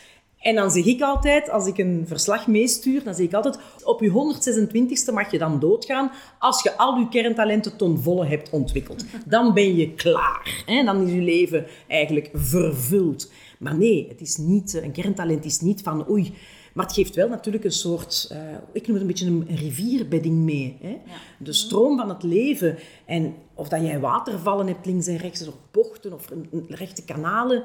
En 0.48 0.54
dan 0.54 0.70
zeg 0.70 0.84
ik 0.84 1.00
altijd, 1.00 1.50
als 1.50 1.66
ik 1.66 1.78
een 1.78 2.04
verslag 2.06 2.46
meestuur, 2.46 3.04
dan 3.04 3.14
zeg 3.14 3.26
ik 3.26 3.34
altijd, 3.34 3.58
op 3.84 4.00
je 4.00 4.10
126e 4.10 5.14
mag 5.14 5.30
je 5.30 5.38
dan 5.38 5.60
doodgaan 5.60 6.10
als 6.38 6.62
je 6.62 6.76
al 6.76 6.98
je 6.98 7.08
kerntalenten 7.08 7.76
ten 7.76 7.98
volle 7.98 8.26
hebt 8.26 8.50
ontwikkeld. 8.50 9.04
Dan 9.26 9.54
ben 9.54 9.76
je 9.76 9.94
klaar. 9.94 10.62
Hè? 10.66 10.84
Dan 10.84 11.06
is 11.06 11.12
je 11.12 11.20
leven 11.20 11.66
eigenlijk 11.88 12.30
vervuld. 12.32 13.30
Maar 13.58 13.76
nee, 13.76 14.06
het 14.08 14.20
is 14.20 14.36
niet, 14.36 14.74
een 14.74 14.92
kerntalent 14.92 15.44
is 15.44 15.60
niet 15.60 15.82
van, 15.82 16.10
oei, 16.10 16.34
maar 16.74 16.86
het 16.86 16.94
geeft 16.94 17.14
wel 17.14 17.28
natuurlijk 17.28 17.64
een 17.64 17.72
soort, 17.72 18.28
uh, 18.32 18.38
ik 18.72 18.86
noem 18.86 18.96
het 18.96 19.00
een 19.00 19.06
beetje 19.06 19.26
een 19.26 19.56
rivierbedding 19.56 20.36
mee. 20.36 20.78
Hè? 20.80 20.98
De 21.38 21.52
stroom 21.52 21.96
van 21.96 22.08
het 22.08 22.22
leven. 22.22 22.78
En 23.04 23.34
of 23.54 23.68
dat 23.68 23.82
jij 23.82 24.00
watervallen 24.00 24.66
hebt 24.66 24.86
links 24.86 25.06
en 25.06 25.16
rechts, 25.16 25.48
of 25.48 25.54
bochten, 25.70 26.12
of 26.12 26.28
rechte 26.68 27.04
kanalen. 27.04 27.62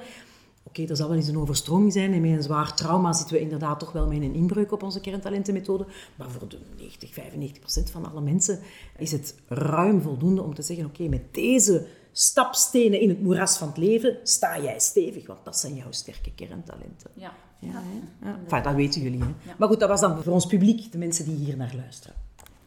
Oké, 0.80 0.90
er 0.90 0.96
zal 0.96 1.08
wel 1.08 1.18
eens 1.18 1.28
een 1.28 1.38
overstroming 1.38 1.94
zijn 1.94 2.14
en 2.14 2.22
met 2.22 2.32
een 2.32 2.44
zwaar 2.44 2.76
trauma 2.76 3.14
zitten 3.14 3.36
we 3.36 3.42
inderdaad 3.42 3.80
toch 3.80 3.92
wel 3.92 4.08
met 4.08 4.22
een 4.22 4.34
inbreuk 4.34 4.72
op 4.72 4.84
onze 4.84 5.00
kerntalentenmethode. 5.00 5.86
Maar 6.16 6.30
voor 6.30 6.48
de 6.48 6.58
90, 6.78 7.14
95 7.14 7.60
procent 7.60 7.90
van 7.90 8.12
alle 8.12 8.22
mensen 8.22 8.60
is 8.98 9.12
het 9.12 9.36
ruim 9.48 10.02
voldoende 10.02 10.42
om 10.42 10.54
te 10.54 10.62
zeggen, 10.62 10.86
oké, 10.86 11.08
met 11.08 11.34
deze 11.34 11.88
stapstenen 12.12 13.00
in 13.00 13.10
het 13.10 13.22
moeras 13.22 13.58
van 13.58 13.68
het 13.68 13.78
leven 13.78 14.18
sta 14.24 14.62
jij 14.62 14.80
stevig, 14.80 15.28
want 15.28 15.46
dat 15.46 15.58
zijn 15.58 15.76
jouw 15.76 15.92
sterke 15.92 16.32
kerntalenten. 16.36 17.12
Ja. 17.14 17.34
Ja, 17.60 17.82
ja. 18.22 18.40
Enfin, 18.44 18.64
dat 18.64 18.76
weten 18.76 19.02
jullie. 19.02 19.20
Hè? 19.20 19.54
Maar 19.58 19.68
goed, 19.68 19.80
dat 19.80 19.90
was 19.90 20.02
dan 20.02 20.24
voor 20.24 20.34
ons 20.34 20.46
publiek, 20.46 20.92
de 20.92 20.98
mensen 20.98 21.26
die 21.26 21.36
hier 21.36 21.58
naar 21.58 21.74
luisteren. 21.76 22.16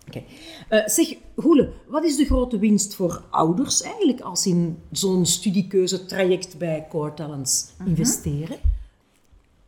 Oké. 0.06 0.22
Uh, 0.70 0.86
zeg, 0.86 1.14
Goele, 1.36 1.72
wat 1.86 2.04
is 2.04 2.16
de 2.16 2.24
grote 2.24 2.58
winst 2.58 2.94
voor 2.94 3.22
ouders 3.30 3.82
eigenlijk 3.82 4.20
als 4.20 4.42
ze 4.42 4.48
in 4.48 4.82
zo'n 4.92 5.26
studiekeuze-traject 5.26 6.58
bij 6.58 6.86
Core 6.88 7.14
Talents 7.14 7.72
mhm. 7.78 7.88
investeren? 7.88 8.58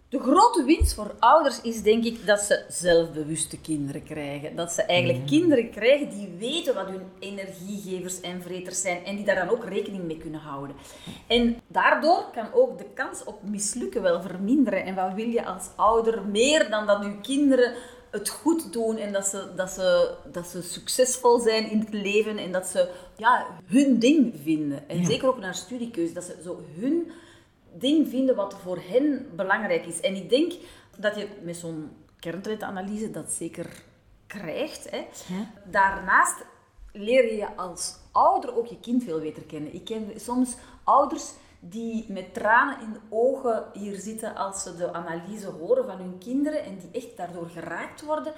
De 0.09 0.19
grote 0.21 0.65
winst 0.65 0.95
voor 0.95 1.15
ouders 1.19 1.61
is 1.61 1.83
denk 1.83 2.05
ik 2.05 2.27
dat 2.27 2.41
ze 2.41 2.65
zelfbewuste 2.69 3.61
kinderen 3.61 4.03
krijgen. 4.03 4.57
Dat 4.57 4.73
ze 4.73 4.83
eigenlijk 4.83 5.27
kinderen 5.27 5.71
krijgen 5.71 6.11
die 6.11 6.29
weten 6.39 6.75
wat 6.75 6.87
hun 6.87 7.03
energiegevers 7.19 8.21
en 8.21 8.43
vreters 8.43 8.81
zijn 8.81 9.05
en 9.05 9.17
die 9.17 9.25
daar 9.25 9.47
dan 9.47 9.49
ook 9.49 9.65
rekening 9.65 10.05
mee 10.05 10.19
kunnen 10.19 10.41
houden. 10.41 10.77
En 11.27 11.57
daardoor 11.67 12.25
kan 12.33 12.47
ook 12.53 12.79
de 12.79 12.87
kans 12.95 13.25
op 13.25 13.43
mislukken 13.43 14.03
wel 14.03 14.23
verminderen. 14.23 14.85
En 14.85 14.95
wat 14.95 15.15
wil 15.15 15.29
je 15.29 15.45
als 15.45 15.69
ouder 15.77 16.23
meer 16.27 16.71
dan 16.71 16.87
dat 16.87 17.03
je 17.03 17.21
kinderen 17.23 17.75
het 18.11 18.29
goed 18.29 18.73
doen 18.73 18.97
en 18.97 19.13
dat 19.13 19.27
ze, 19.27 19.53
dat, 19.57 19.71
ze, 19.71 20.15
dat 20.33 20.47
ze 20.47 20.63
succesvol 20.63 21.39
zijn 21.39 21.71
in 21.71 21.79
het 21.79 21.93
leven 21.93 22.39
en 22.39 22.53
dat 22.53 22.67
ze 22.67 22.91
ja, 23.17 23.47
hun 23.65 23.99
ding 23.99 24.35
vinden. 24.43 24.89
En 24.89 25.07
zeker 25.07 25.29
ook 25.29 25.39
naar 25.39 25.55
studiekeuze, 25.55 26.13
dat 26.13 26.25
ze 26.25 26.37
zo 26.45 26.61
hun 26.81 27.11
ding 27.73 28.09
vinden 28.09 28.37
wat 28.37 28.55
voor 28.63 28.79
hen 28.89 29.27
belangrijk 29.37 29.87
is. 29.87 30.01
En 30.01 30.17
ik 30.17 30.31
denk 30.31 30.53
dat 30.97 31.17
je 31.17 31.29
met 31.43 31.57
zo'n 31.57 31.91
kerntalentanalyse 32.21 33.11
dat 33.11 33.33
zeker 33.33 33.83
krijgt. 34.27 34.91
Hè. 34.91 35.07
Daarnaast 35.65 36.45
leer 36.93 37.35
je 37.35 37.57
als 37.57 37.97
ouder 38.13 38.57
ook 38.57 38.67
je 38.67 38.81
kind 38.81 39.05
veel 39.05 39.21
beter 39.21 39.43
kennen. 39.43 39.75
Ik 39.75 39.85
ken 39.85 40.13
soms 40.17 40.57
ouders 40.85 41.33
die 41.61 42.05
met 42.09 42.35
tranen 42.35 42.81
in 42.81 42.93
de 42.93 43.01
ogen 43.09 43.65
hier 43.73 43.99
zitten 44.01 44.35
als 44.35 44.63
ze 44.63 44.77
de 44.77 44.93
analyse 44.93 45.47
horen 45.47 45.85
van 45.85 45.97
hun 45.97 46.19
kinderen 46.19 46.65
en 46.65 46.79
die 46.79 47.03
echt 47.03 47.17
daardoor 47.17 47.49
geraakt 47.49 48.05
worden. 48.05 48.33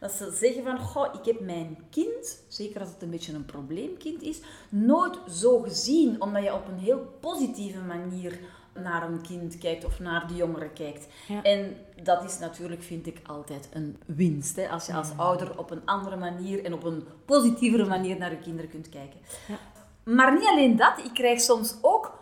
Dat 0.00 0.12
ze 0.12 0.30
zeggen 0.30 0.64
van, 0.64 0.78
goh, 0.78 1.14
ik 1.14 1.24
heb 1.24 1.40
mijn 1.40 1.78
kind, 1.90 2.44
zeker 2.48 2.80
als 2.80 2.88
het 2.88 3.02
een 3.02 3.10
beetje 3.10 3.34
een 3.34 3.44
probleemkind 3.44 4.22
is, 4.22 4.40
nooit 4.68 5.18
zo 5.30 5.60
gezien, 5.60 6.20
omdat 6.22 6.42
je 6.42 6.54
op 6.54 6.68
een 6.68 6.78
heel 6.78 7.16
positieve 7.20 7.80
manier 7.80 8.38
naar 8.74 9.02
een 9.02 9.20
kind 9.20 9.58
kijkt 9.58 9.84
of 9.84 10.00
naar 10.00 10.26
de 10.28 10.34
jongeren 10.34 10.72
kijkt. 10.72 11.06
En 11.42 11.76
dat 12.02 12.24
is 12.24 12.38
natuurlijk, 12.38 12.82
vind 12.82 13.06
ik, 13.06 13.20
altijd 13.26 13.68
een 13.72 13.98
winst. 14.06 14.56
Hè? 14.56 14.68
Als 14.68 14.86
je 14.86 14.94
als 14.94 15.10
ouder 15.16 15.58
op 15.58 15.70
een 15.70 15.82
andere 15.84 16.16
manier 16.16 16.64
en 16.64 16.72
op 16.72 16.84
een 16.84 17.04
positievere 17.24 17.86
manier 17.86 18.18
naar 18.18 18.30
je 18.30 18.38
kinderen 18.38 18.70
kunt 18.70 18.88
kijken. 18.88 19.20
Ja. 19.48 19.58
Maar 20.12 20.32
niet 20.32 20.46
alleen 20.46 20.76
dat, 20.76 20.98
ik 20.98 21.14
krijg 21.14 21.40
soms 21.40 21.76
ook 21.80 22.15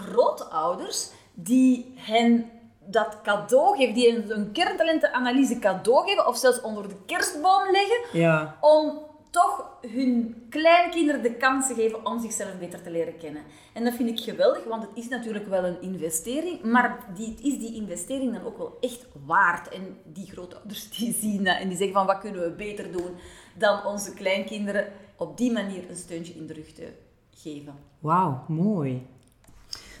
grootouders 0.00 1.10
die 1.34 1.92
hen 1.96 2.50
dat 2.86 3.18
cadeau 3.22 3.76
geven, 3.76 3.94
die 3.94 4.08
een, 4.08 4.30
een 4.38 4.52
kerntalentenanalyse 4.52 5.58
cadeau 5.58 6.08
geven, 6.08 6.26
of 6.26 6.36
zelfs 6.36 6.60
onder 6.60 6.88
de 6.88 6.96
kerstboom 7.06 7.70
leggen, 7.70 8.20
ja. 8.20 8.56
om 8.60 9.10
toch 9.30 9.70
hun 9.80 10.46
kleinkinderen 10.48 11.22
de 11.22 11.34
kans 11.34 11.66
te 11.66 11.74
geven 11.74 12.06
om 12.06 12.20
zichzelf 12.20 12.58
beter 12.58 12.82
te 12.82 12.90
leren 12.90 13.18
kennen. 13.18 13.42
En 13.72 13.84
dat 13.84 13.94
vind 13.94 14.08
ik 14.08 14.20
geweldig, 14.20 14.64
want 14.64 14.82
het 14.82 14.90
is 14.94 15.08
natuurlijk 15.08 15.48
wel 15.48 15.64
een 15.64 15.82
investering, 15.82 16.62
maar 16.62 16.98
die, 17.14 17.34
is 17.42 17.58
die 17.58 17.74
investering 17.74 18.32
dan 18.32 18.44
ook 18.44 18.58
wel 18.58 18.76
echt 18.80 19.06
waard. 19.26 19.68
En 19.68 19.98
die 20.04 20.26
grootouders 20.26 20.90
die 20.90 21.12
zien 21.20 21.44
dat 21.44 21.58
en 21.58 21.68
die 21.68 21.76
zeggen 21.76 21.96
van 21.96 22.06
wat 22.06 22.18
kunnen 22.18 22.42
we 22.42 22.50
beter 22.50 22.92
doen 22.92 23.16
dan 23.54 23.86
onze 23.86 24.14
kleinkinderen 24.14 24.86
op 25.16 25.36
die 25.36 25.52
manier 25.52 25.90
een 25.90 25.96
steuntje 25.96 26.34
in 26.34 26.46
de 26.46 26.52
rug 26.52 26.72
te 26.72 26.92
geven. 27.30 27.74
Wauw, 27.98 28.44
mooi. 28.48 29.06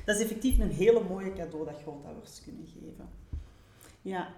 Dat 0.04 0.16
is 0.16 0.22
effectief 0.22 0.58
een 0.58 0.70
hele 0.70 1.02
mooie 1.08 1.32
cadeau 1.32 1.64
dat 1.64 1.80
grootouders 1.82 2.42
kunnen 2.44 2.66
geven. 2.66 3.08
Ja. 4.02 4.28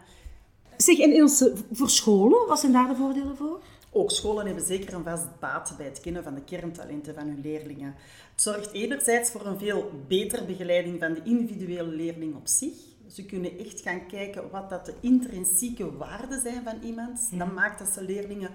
Zeg, 0.77 0.99
en 0.99 1.13
Ilse, 1.13 1.55
voor 1.73 1.91
scholen, 1.91 2.47
wat 2.49 2.61
zijn 2.61 2.73
daar 2.73 2.89
de 2.89 2.95
voordelen 2.95 3.37
voor? 3.37 3.61
Ook 3.91 4.11
scholen 4.11 4.47
hebben 4.47 4.65
zeker 4.65 4.95
een 4.95 5.05
vast 5.05 5.41
baat 5.41 5.75
bij 5.77 5.87
het 5.87 6.01
kennen 6.01 6.23
van 6.23 6.35
de 6.35 6.45
kerntalenten 6.45 7.15
van 7.15 7.27
hun 7.27 7.41
leerlingen. 7.43 7.95
Het 8.33 8.43
zorgt 8.43 8.73
enerzijds 8.73 9.31
voor 9.31 9.47
een 9.47 9.59
veel 9.59 9.91
betere 10.09 10.45
begeleiding 10.45 10.99
van 11.01 11.15
de 11.15 11.23
individuele 11.25 11.91
leerling 11.91 12.35
op 12.35 12.47
zich. 12.47 12.75
Ze 13.13 13.25
kunnen 13.25 13.59
echt 13.59 13.81
gaan 13.81 14.07
kijken 14.07 14.51
wat 14.51 14.71
dat 14.71 14.87
de 14.87 14.95
intrinsieke 15.01 15.97
waarden 15.97 16.41
zijn 16.41 16.63
van 16.65 16.83
iemand. 16.83 17.29
Dat 17.33 17.53
maakt 17.53 17.79
dat 17.79 17.89
ze 17.89 18.03
leerlingen 18.03 18.51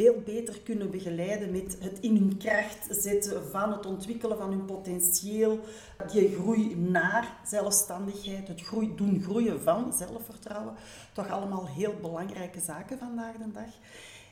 veel 0.00 0.22
beter 0.24 0.60
kunnen 0.60 0.90
begeleiden 0.90 1.50
met 1.50 1.76
het 1.80 1.98
in 2.00 2.16
hun 2.16 2.36
kracht 2.36 2.86
zetten 2.90 3.50
van 3.50 3.72
het 3.72 3.86
ontwikkelen 3.86 4.38
van 4.38 4.50
hun 4.50 4.64
potentieel, 4.64 5.58
die 6.12 6.34
groei 6.34 6.76
naar 6.76 7.38
zelfstandigheid, 7.46 8.48
het 8.48 8.60
groei, 8.60 8.94
doen 8.96 9.22
groeien 9.22 9.60
van 9.60 9.92
zelfvertrouwen. 9.92 10.74
Toch 11.12 11.30
allemaal 11.30 11.66
heel 11.66 11.94
belangrijke 12.00 12.60
zaken 12.60 12.98
vandaag 12.98 13.32
de 13.32 13.52
dag. 13.52 13.70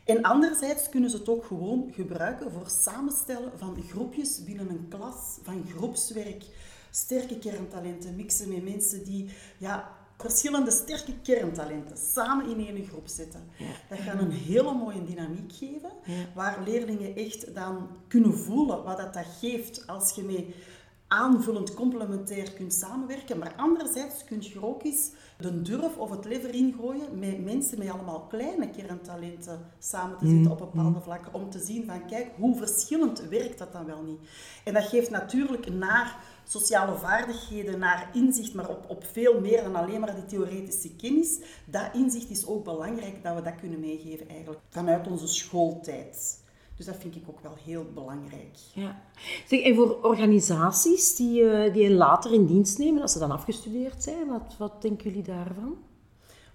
En 0.05 0.23
anderzijds 0.23 0.89
kunnen 0.89 1.11
ze 1.11 1.17
het 1.17 1.29
ook 1.29 1.45
gewoon 1.45 1.93
gebruiken 1.95 2.53
voor 2.53 2.69
samenstellen 2.69 3.53
van 3.57 3.83
groepjes 3.89 4.45
binnen 4.45 4.71
een 4.71 4.87
klas, 4.89 5.39
van 5.43 5.65
groepswerk. 5.77 6.45
Sterke 6.91 7.39
kerntalenten 7.39 8.17
mixen 8.17 8.49
met 8.49 8.65
mensen 8.65 9.05
die 9.05 9.31
ja, 9.59 9.98
verschillende 10.19 10.71
sterke 10.71 11.13
kerntalenten 11.23 11.97
samen 11.97 12.49
in 12.49 12.67
één 12.67 12.87
groep 12.87 13.09
zetten. 13.09 13.41
Dat 13.89 13.99
gaat 13.99 14.21
een 14.21 14.31
hele 14.31 14.75
mooie 14.75 15.05
dynamiek 15.05 15.53
geven, 15.53 15.91
waar 16.35 16.63
leerlingen 16.65 17.17
echt 17.17 17.55
dan 17.55 17.89
kunnen 18.09 18.39
voelen 18.39 18.85
wat 18.85 18.97
dat, 18.97 19.15
dat 19.15 19.27
geeft 19.41 19.87
als 19.87 20.15
je 20.15 20.23
mee 20.23 20.55
aanvullend 21.09 21.75
complementair 21.75 22.53
kunt 22.53 22.75
samenwerken. 22.75 23.39
Maar 23.39 23.55
anderzijds 23.57 24.25
kun 24.25 24.43
je 24.43 24.63
ook 24.63 24.83
eens 24.85 25.11
de 25.39 25.63
durf 25.63 25.97
of 25.97 26.11
het 26.11 26.25
lever 26.25 26.55
ingooien 26.55 27.19
met 27.19 27.45
mensen 27.45 27.79
met 27.79 27.91
allemaal 27.91 28.21
kleine 28.21 28.71
kerntalenten 28.71 29.61
samen 29.79 30.19
te 30.19 30.27
zitten 30.27 30.45
mm. 30.45 30.51
op 30.51 30.59
bepaalde 30.59 31.01
vlakken. 31.01 31.35
Om 31.35 31.51
te 31.51 31.59
zien 31.59 31.85
van 31.87 32.07
kijk, 32.07 32.31
hoe 32.37 32.57
verschillend 32.57 33.21
werkt 33.21 33.59
dat 33.59 33.73
dan 33.73 33.85
wel 33.85 34.03
niet. 34.03 34.21
En 34.65 34.75
dat 34.75 34.85
geeft 34.85 35.11
natuurlijk 35.11 35.73
naar 35.73 36.17
sociale 36.49 36.97
vaardigheden, 36.97 37.79
naar 37.79 38.11
inzicht, 38.13 38.55
maar 38.55 38.69
op, 38.69 38.85
op 38.89 39.05
veel 39.13 39.41
meer 39.41 39.63
dan 39.63 39.75
alleen 39.75 40.01
maar 40.01 40.15
die 40.15 40.27
theoretische 40.27 40.97
kennis. 40.97 41.39
Dat 41.65 41.91
inzicht 41.93 42.31
is 42.31 42.47
ook 42.47 42.65
belangrijk 42.65 43.23
dat 43.23 43.35
we 43.35 43.43
dat 43.43 43.55
kunnen 43.61 43.81
meegeven 43.81 44.29
eigenlijk 44.29 44.61
vanuit 44.69 45.07
onze 45.07 45.29
schooltijd. 45.29 46.47
Dus 46.77 46.87
dat 46.87 46.97
vind 46.97 47.17
ik 47.17 47.23
ook 47.29 47.41
wel 47.41 47.57
heel 47.65 47.87
belangrijk. 47.95 48.57
Ja. 48.73 49.03
Zeg, 49.47 49.61
en 49.61 49.75
voor 49.75 50.03
organisaties 50.03 51.17
die, 51.17 51.41
uh, 51.41 51.73
die 51.73 51.91
later 51.91 52.33
in 52.33 52.47
dienst 52.47 52.79
nemen, 52.79 53.03
als 53.03 53.13
ze 53.13 53.19
dan 53.19 53.31
afgestudeerd 53.31 54.03
zijn, 54.03 54.29
wat, 54.29 54.55
wat 54.59 54.83
denken 54.83 55.09
jullie 55.09 55.23
daarvan? 55.23 55.77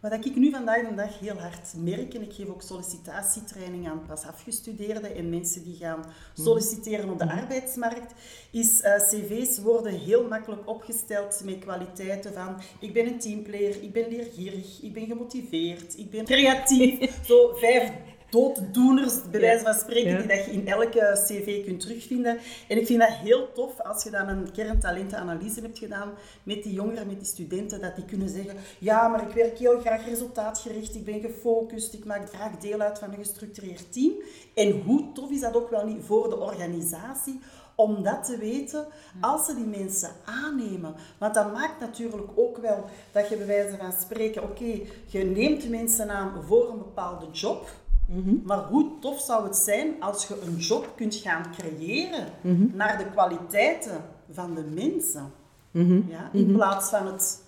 Wat 0.04 0.26
ik 0.26 0.36
nu 0.36 0.52
vandaag 0.52 0.88
de 0.88 0.96
dag 0.96 1.20
heel 1.20 1.40
hard 1.40 1.74
merk, 1.78 2.14
en 2.14 2.22
ik 2.22 2.34
geef 2.34 2.48
ook 2.48 2.62
sollicitatietraining 2.62 3.88
aan 3.88 4.06
pas 4.06 4.24
afgestudeerden 4.24 5.16
en 5.16 5.30
mensen 5.30 5.64
die 5.64 5.76
gaan 5.76 6.06
solliciteren 6.34 7.10
op 7.10 7.20
de 7.20 7.30
arbeidsmarkt, 7.30 8.14
is 8.52 8.82
uh, 8.82 8.96
cv's 8.96 9.60
worden 9.60 9.94
heel 9.94 10.28
makkelijk 10.28 10.70
opgesteld 10.70 11.42
met 11.44 11.60
kwaliteiten 11.60 12.34
van 12.34 12.56
ik 12.80 12.94
ben 12.94 13.08
een 13.08 13.20
teamplayer, 13.20 13.84
ik 13.84 13.94
ben 13.94 14.10
leergierig, 14.10 14.82
ik 14.82 14.94
ben 14.94 15.06
gemotiveerd, 15.06 15.98
ik 15.98 16.10
ben 16.10 16.26
creatief. 16.26 17.12
Zo 17.28 17.54
vijf 17.56 17.92
dooddoeners, 18.34 19.30
bij 19.32 19.40
wijze 19.40 19.64
van 19.64 19.74
spreken, 19.74 20.18
die 20.18 20.28
dat 20.28 20.46
je 20.46 20.52
in 20.52 20.68
elke 20.68 21.20
cv 21.26 21.66
kunt 21.66 21.80
terugvinden. 21.80 22.38
En 22.68 22.78
ik 22.78 22.86
vind 22.86 23.00
dat 23.00 23.10
heel 23.10 23.52
tof 23.52 23.80
als 23.80 24.04
je 24.04 24.10
dan 24.10 24.28
een 24.28 24.52
kerntalentenanalyse 24.52 25.62
hebt 25.62 25.78
gedaan 25.78 26.12
met 26.44 26.64
die 26.64 26.74
jongeren, 26.74 27.08
met 27.08 27.18
die 27.18 27.28
studenten, 27.28 27.82
dat 27.82 27.96
die 27.96 28.06
kunnen 28.06 28.30
zeggen, 28.30 28.56
ja, 28.80 29.08
maar 29.08 29.28
ik 29.28 29.36
werk 29.36 29.58
heel 29.58 29.80
graag 29.80 30.06
resultaatgericht, 30.06 30.96
ik 30.96 31.06
ben 31.06 31.22
gefocust, 31.22 31.94
ik 31.94 32.06
maak 32.06 32.30
graag 32.30 32.58
deel 32.58 32.80
uit 32.80 33.00
van 33.00 33.12
een 33.12 33.18
gestructureerd 33.18 33.94
team. 33.94 34.14
En 34.54 34.72
hoe 34.72 35.12
tof 35.14 35.30
is 35.30 35.40
dat 35.40 35.56
ook 35.56 35.70
wel 35.70 35.86
niet 35.86 36.04
voor 36.06 36.30
de 36.30 36.40
organisatie 36.40 37.40
om 37.76 38.04
dat 38.04 38.24
te 38.26 38.38
weten 38.38 38.86
als 39.22 39.46
ze 39.46 39.56
die 39.56 39.82
mensen 39.82 40.10
aannemen. 40.26 40.96
Want 41.18 41.34
dat 41.34 41.54
maakt 41.54 41.80
natuurlijk 41.80 42.30
ook 42.36 42.58
wel 42.58 42.86
dat 43.12 43.30
je 43.30 43.36
bij 43.36 43.46
wijze 43.46 43.78
van 43.78 43.94
spreken, 44.02 44.44
oké, 44.44 44.80
je 45.06 45.24
neemt 45.24 45.70
mensen 45.70 46.10
aan 46.10 46.44
voor 46.48 46.70
een 46.70 46.78
bepaalde 46.78 47.26
job, 47.32 47.70
Mhm. 48.14 48.36
Maar 48.44 48.64
hoe 48.64 48.92
tof 49.00 49.20
zou 49.20 49.44
het 49.44 49.56
zijn 49.56 49.94
als 50.00 50.28
je 50.28 50.42
een 50.46 50.56
job 50.56 50.94
kunt 50.96 51.16
gaan 51.16 51.46
creëren 51.58 52.28
mhm. 52.42 52.76
naar 52.76 52.98
de 52.98 53.06
kwaliteiten 53.06 54.04
van 54.32 54.56
de 54.56 54.64
mensen. 54.64 55.32
Mhm. 55.72 56.02
Ja, 56.08 56.30
in 56.34 56.54
plaats 56.54 56.90
van 56.90 57.06
het 57.06 57.42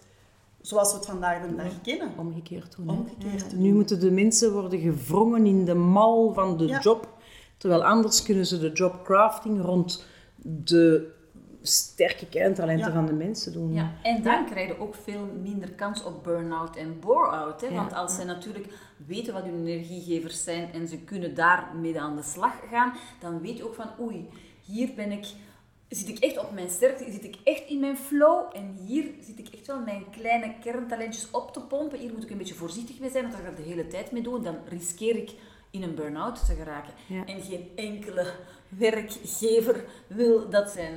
zoals 0.62 0.92
we 0.92 0.98
het 0.98 1.06
vandaag 1.06 1.42
de 1.42 1.56
dag 1.56 1.82
kennen. 1.82 2.12
Omgekeerd 2.18 2.76
doen. 2.76 2.90
Omgekeerd 2.90 3.58
Nu 3.58 3.74
moeten 3.74 4.00
de 4.00 4.12
mensen 4.12 4.54
worden 4.54 4.80
gevrongen 4.80 5.46
in 5.46 5.66
de 5.66 5.74
mal 5.74 6.34
van 6.34 6.58
de 6.58 6.78
job. 6.82 7.14
Terwijl 7.58 7.84
anders 7.84 8.24
kunnen 8.24 8.46
ze 8.46 8.60
de 8.60 8.72
jobcrafting 8.72 9.62
rond 9.62 10.06
de 10.42 11.14
sterke 11.66 12.28
kerntalenten 12.28 12.94
van 12.94 13.06
de 13.06 13.14
mensen 13.14 13.54
doen. 13.54 13.74
Ja, 13.74 13.94
en 14.04 14.24
dan 14.24 14.46
krijg 14.46 14.68
je 14.68 14.80
ook 14.80 14.96
veel 14.96 15.26
minder 15.44 15.72
kans 15.72 16.04
op 16.04 16.24
burn-out 16.24 16.76
en 16.76 17.00
bore-out. 17.00 17.70
Want 17.70 17.94
als 17.94 18.16
ze 18.16 18.24
natuurlijk 18.24 18.68
weten 19.06 19.34
wat 19.34 19.44
hun 19.44 19.68
energiegevers 19.68 20.44
zijn 20.44 20.72
en 20.74 20.88
ze 20.88 20.98
kunnen 20.98 21.36
daarmee 21.36 22.00
aan 22.00 22.16
de 22.16 22.24
slag 22.24 22.54
gaan, 22.70 22.94
dan 23.20 23.42
weet 23.42 23.58
je 23.58 23.66
ook 23.66 23.76
van 23.76 23.90
oei, 24.00 24.30
hier 24.66 24.90
ben 24.96 25.12
ik, 25.12 25.26
zit 25.90 26.08
ik 26.08 26.20
echt 26.20 26.40
op 26.40 26.52
mijn 26.52 26.70
sterkte, 26.70 27.12
zit 27.12 27.24
ik 27.24 27.38
echt 27.44 27.68
in 27.68 27.80
mijn 27.80 27.98
flow 27.98 28.44
en 28.54 28.78
hier 28.86 29.06
zit 29.22 29.40
ik 29.40 29.48
echt 29.48 29.68
wel 29.68 29.80
mijn 29.80 30.10
kleine 30.10 30.54
kerntalentjes 30.62 31.32
op 31.32 31.54
te 31.54 31.62
pompen. 31.62 32.00
Hier 32.00 32.14
moet 32.14 32.24
ik 32.24 32.30
een 32.30 32.38
beetje 32.38 32.54
voorzichtig 32.54 33.00
mee 33.00 33.10
zijn, 33.10 33.24
want 33.24 33.36
als 33.36 33.44
ik 33.44 33.56
dat 33.56 33.66
de 33.66 33.72
hele 33.72 33.88
tijd 33.88 34.12
mee 34.12 34.24
doe, 34.24 34.42
dan 34.42 34.58
riskeer 34.70 35.16
ik 35.16 35.32
in 35.72 35.84
een 35.84 35.96
burn-out 35.96 36.46
te 36.46 36.54
geraken. 36.54 36.94
En 37.26 37.42
geen 37.42 37.70
enkele 37.76 38.34
werkgever 38.78 39.86
wil 40.08 40.50
dat 40.50 40.70
zijn 40.70 40.94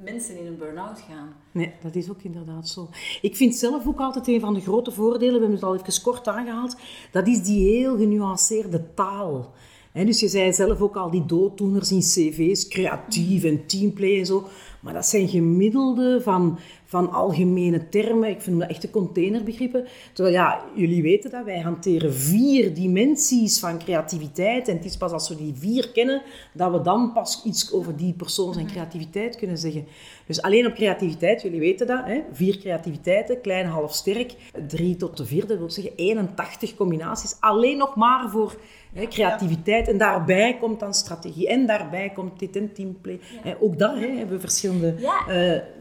mensen 0.00 0.38
in 0.38 0.46
een 0.46 0.58
burn-out 0.58 1.00
gaan. 1.00 1.34
Nee, 1.52 1.72
dat 1.82 1.94
is 1.94 2.10
ook 2.10 2.22
inderdaad 2.22 2.68
zo. 2.68 2.88
Ik 3.22 3.36
vind 3.36 3.54
zelf 3.54 3.86
ook 3.86 4.00
altijd 4.00 4.28
een 4.28 4.40
van 4.40 4.54
de 4.54 4.60
grote 4.60 4.90
voordelen, 4.90 5.34
we 5.34 5.40
hebben 5.40 5.56
het 5.56 5.62
al 5.62 5.76
even 5.76 6.02
kort 6.02 6.28
aangehaald, 6.28 6.76
dat 7.10 7.26
is 7.26 7.42
die 7.42 7.70
heel 7.70 7.96
genuanceerde 7.96 8.94
taal. 8.94 9.52
dus 9.92 10.20
je 10.20 10.28
zei 10.28 10.52
zelf 10.52 10.80
ook 10.80 10.96
al, 10.96 11.10
die 11.10 11.26
dooddoeners 11.26 11.92
in 11.92 12.00
cv's, 12.00 12.68
creatief 12.68 13.44
en 13.44 13.66
teamplay 13.66 14.18
en 14.18 14.26
zo. 14.26 14.48
Maar 14.86 14.94
dat 14.94 15.06
zijn 15.06 15.28
gemiddelde 15.28 16.20
van, 16.20 16.58
van 16.84 17.12
algemene 17.12 17.88
termen. 17.88 18.30
Ik 18.30 18.40
vind 18.40 18.60
dat 18.60 18.68
echte 18.68 18.90
containerbegrippen. 18.90 19.86
Terwijl 20.12 20.36
ja, 20.36 20.60
jullie 20.74 21.02
weten 21.02 21.30
dat, 21.30 21.44
wij 21.44 21.60
hanteren 21.60 22.14
vier 22.14 22.74
dimensies 22.74 23.58
van 23.58 23.78
creativiteit. 23.78 24.68
En 24.68 24.76
het 24.76 24.84
is 24.84 24.96
pas 24.96 25.12
als 25.12 25.28
we 25.28 25.36
die 25.36 25.54
vier 25.56 25.90
kennen, 25.92 26.22
dat 26.52 26.72
we 26.72 26.80
dan 26.80 27.12
pas 27.12 27.42
iets 27.44 27.72
over 27.72 27.96
die 27.96 28.12
persoon 28.12 28.54
zijn 28.54 28.66
creativiteit 28.66 29.36
kunnen 29.36 29.58
zeggen. 29.58 29.86
Dus 30.26 30.42
alleen 30.42 30.66
op 30.66 30.74
creativiteit, 30.74 31.42
jullie 31.42 31.60
weten 31.60 31.86
dat, 31.86 32.04
hè? 32.04 32.20
vier 32.32 32.58
creativiteiten, 32.58 33.40
klein, 33.40 33.66
half, 33.66 33.94
sterk. 33.94 34.34
Drie 34.66 34.96
tot 34.96 35.16
de 35.16 35.26
vierde, 35.26 35.58
wil 35.58 35.70
zeggen 35.70 35.92
81 35.96 36.74
combinaties. 36.74 37.36
Alleen 37.40 37.76
nog 37.76 37.96
maar 37.96 38.30
voor 38.30 38.56
hè, 38.96 39.06
creativiteit. 39.06 39.88
En 39.88 39.98
daarbij 39.98 40.56
komt 40.60 40.80
dan 40.80 40.94
strategie. 40.94 41.48
En 41.48 41.66
daarbij 41.66 42.10
komt 42.10 42.38
dit 42.38 42.56
en 42.56 42.72
teamplay. 42.72 43.20
Ook 43.60 43.78
daar 43.78 43.96
hè, 43.96 44.08
hebben 44.08 44.34
we 44.34 44.40
verschillende... 44.40 44.94
Uh, 45.28 45.75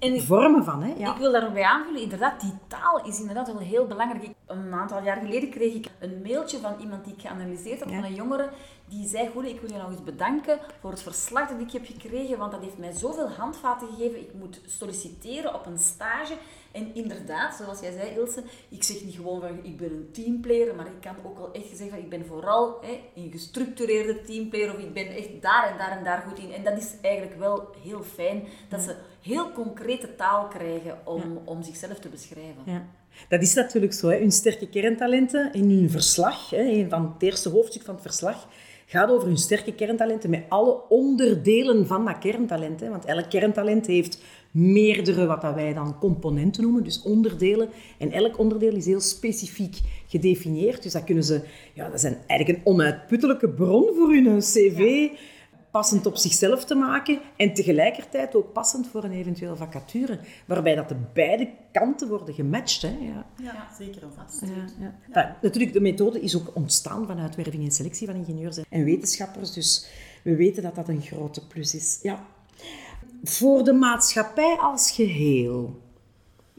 en 0.00 0.22
vormen 0.22 0.64
van. 0.64 0.82
Hè? 0.82 0.94
Ja. 0.96 1.12
Ik 1.12 1.18
wil 1.18 1.32
daarbij 1.32 1.64
aanvullen, 1.64 2.02
inderdaad, 2.02 2.40
die 2.40 2.54
taal 2.66 3.04
is 3.04 3.20
inderdaad 3.20 3.46
wel 3.46 3.58
heel 3.58 3.86
belangrijk. 3.86 4.28
Een 4.46 4.72
aantal 4.72 5.02
jaar 5.02 5.16
geleden 5.16 5.50
kreeg 5.50 5.74
ik 5.74 5.86
een 5.98 6.22
mailtje 6.22 6.58
van 6.58 6.74
iemand 6.80 7.04
die 7.04 7.14
ik 7.14 7.20
geanalyseerd 7.20 7.80
had, 7.80 7.92
van 7.92 8.04
een 8.04 8.14
jongere, 8.14 8.50
die 8.90 9.08
zei, 9.08 9.28
goed, 9.28 9.44
ik 9.44 9.60
wil 9.60 9.72
je 9.72 9.78
nog 9.78 9.90
eens 9.90 10.04
bedanken 10.04 10.58
voor 10.80 10.90
het 10.90 11.02
verslag 11.02 11.48
dat 11.48 11.60
ik 11.60 11.70
heb 11.70 11.86
gekregen, 11.86 12.38
want 12.38 12.52
dat 12.52 12.62
heeft 12.62 12.78
mij 12.78 12.92
zoveel 12.92 13.28
handvaten 13.28 13.88
gegeven. 13.88 14.20
Ik 14.20 14.34
moet 14.34 14.60
solliciteren 14.66 15.54
op 15.54 15.66
een 15.66 15.78
stage. 15.78 16.34
En 16.72 16.94
inderdaad, 16.94 17.54
zoals 17.54 17.80
jij 17.80 17.92
zei, 17.92 18.14
Ilse, 18.14 18.42
ik 18.68 18.82
zeg 18.82 19.04
niet 19.04 19.14
gewoon 19.14 19.40
van 19.40 19.58
ik 19.62 19.76
ben 19.76 19.90
een 19.90 20.08
teamplayer, 20.12 20.74
maar 20.74 20.86
ik 20.86 21.00
kan 21.00 21.14
ook 21.22 21.38
wel 21.38 21.52
echt 21.52 21.68
zeggen 21.68 21.88
van 21.88 21.98
ik 21.98 22.08
ben 22.08 22.26
vooral 22.26 22.78
hè, 22.80 23.00
een 23.14 23.30
gestructureerde 23.30 24.20
teamplayer 24.20 24.74
of 24.74 24.78
ik 24.78 24.92
ben 24.92 25.06
echt 25.06 25.42
daar 25.42 25.70
en 25.70 25.78
daar 25.78 25.98
en 25.98 26.04
daar 26.04 26.24
goed 26.28 26.38
in. 26.38 26.52
En 26.52 26.64
dat 26.64 26.78
is 26.78 26.94
eigenlijk 27.02 27.38
wel 27.38 27.68
heel 27.82 28.02
fijn 28.02 28.46
dat 28.68 28.80
ze 28.80 28.96
heel 29.22 29.52
concrete 29.52 30.14
taal 30.16 30.48
krijgen 30.48 30.98
om, 31.04 31.22
om 31.44 31.62
zichzelf 31.62 31.98
te 31.98 32.08
beschrijven. 32.08 32.62
Ja. 32.64 32.86
Dat 33.28 33.42
is 33.42 33.54
natuurlijk 33.54 33.92
zo. 33.92 34.08
Hè. 34.08 34.18
Hun 34.18 34.32
sterke 34.32 34.68
kerntalenten 34.68 35.52
in 35.52 35.70
hun 35.70 35.90
verslag, 35.90 36.50
hè, 36.50 36.86
van 36.88 37.12
het 37.12 37.22
eerste 37.22 37.48
hoofdstuk 37.48 37.82
van 37.82 37.94
het 37.94 38.02
verslag, 38.02 38.48
gaat 38.86 39.10
over 39.10 39.26
hun 39.26 39.36
sterke 39.36 39.74
kerntalenten 39.74 40.30
met 40.30 40.42
alle 40.48 40.88
onderdelen 40.88 41.86
van 41.86 42.04
dat 42.04 42.18
kerntalent. 42.18 42.80
Hè. 42.80 42.88
Want 42.88 43.04
elk 43.04 43.30
kerntalent 43.30 43.86
heeft 43.86 44.22
meerdere, 44.50 45.26
wat 45.26 45.40
dat 45.40 45.54
wij 45.54 45.74
dan 45.74 45.98
componenten 45.98 46.62
noemen, 46.62 46.84
dus 46.84 47.02
onderdelen. 47.02 47.68
En 47.98 48.12
elk 48.12 48.38
onderdeel 48.38 48.74
is 48.74 48.86
heel 48.86 49.00
specifiek 49.00 49.78
gedefinieerd. 50.06 50.82
Dus 50.82 50.92
dat 50.92 51.04
kunnen 51.04 51.24
ze, 51.24 51.40
ja, 51.72 51.84
dat 51.88 51.94
is 51.94 52.12
eigenlijk 52.26 52.48
een 52.48 52.72
onuitputtelijke 52.72 53.48
bron 53.48 53.94
voor 53.94 54.12
hun 54.12 54.38
cv 54.38 55.08
passend 55.70 56.06
op 56.06 56.16
zichzelf 56.16 56.64
te 56.64 56.74
maken 56.74 57.20
en 57.36 57.54
tegelijkertijd 57.54 58.34
ook 58.34 58.52
passend 58.52 58.86
voor 58.86 59.04
een 59.04 59.12
eventuele 59.12 59.56
vacature, 59.56 60.18
waarbij 60.46 60.74
dat 60.74 60.88
de 60.88 60.96
beide 61.12 61.50
kanten 61.72 62.08
worden 62.08 62.34
gematcht. 62.34 62.82
Hè? 62.82 62.88
Ja. 62.88 63.26
ja, 63.42 63.68
zeker 63.78 64.02
en 64.02 64.12
vast. 64.16 64.40
Ja, 64.40 64.94
ja. 65.12 65.36
natuurlijk, 65.42 65.72
de 65.72 65.80
methode 65.80 66.20
is 66.20 66.36
ook 66.36 66.50
ontstaan 66.54 67.06
van 67.06 67.18
uitwerving 67.18 67.64
en 67.64 67.70
selectie 67.70 68.06
van 68.06 68.16
ingenieurs 68.16 68.58
en 68.68 68.84
wetenschappers, 68.84 69.52
dus 69.52 69.86
we 70.22 70.36
weten 70.36 70.62
dat 70.62 70.74
dat 70.74 70.88
een 70.88 71.02
grote 71.02 71.46
plus 71.46 71.74
is. 71.74 71.98
Ja. 72.02 72.24
Voor 73.22 73.64
de 73.64 73.72
maatschappij 73.72 74.56
als 74.60 74.90
geheel 74.90 75.80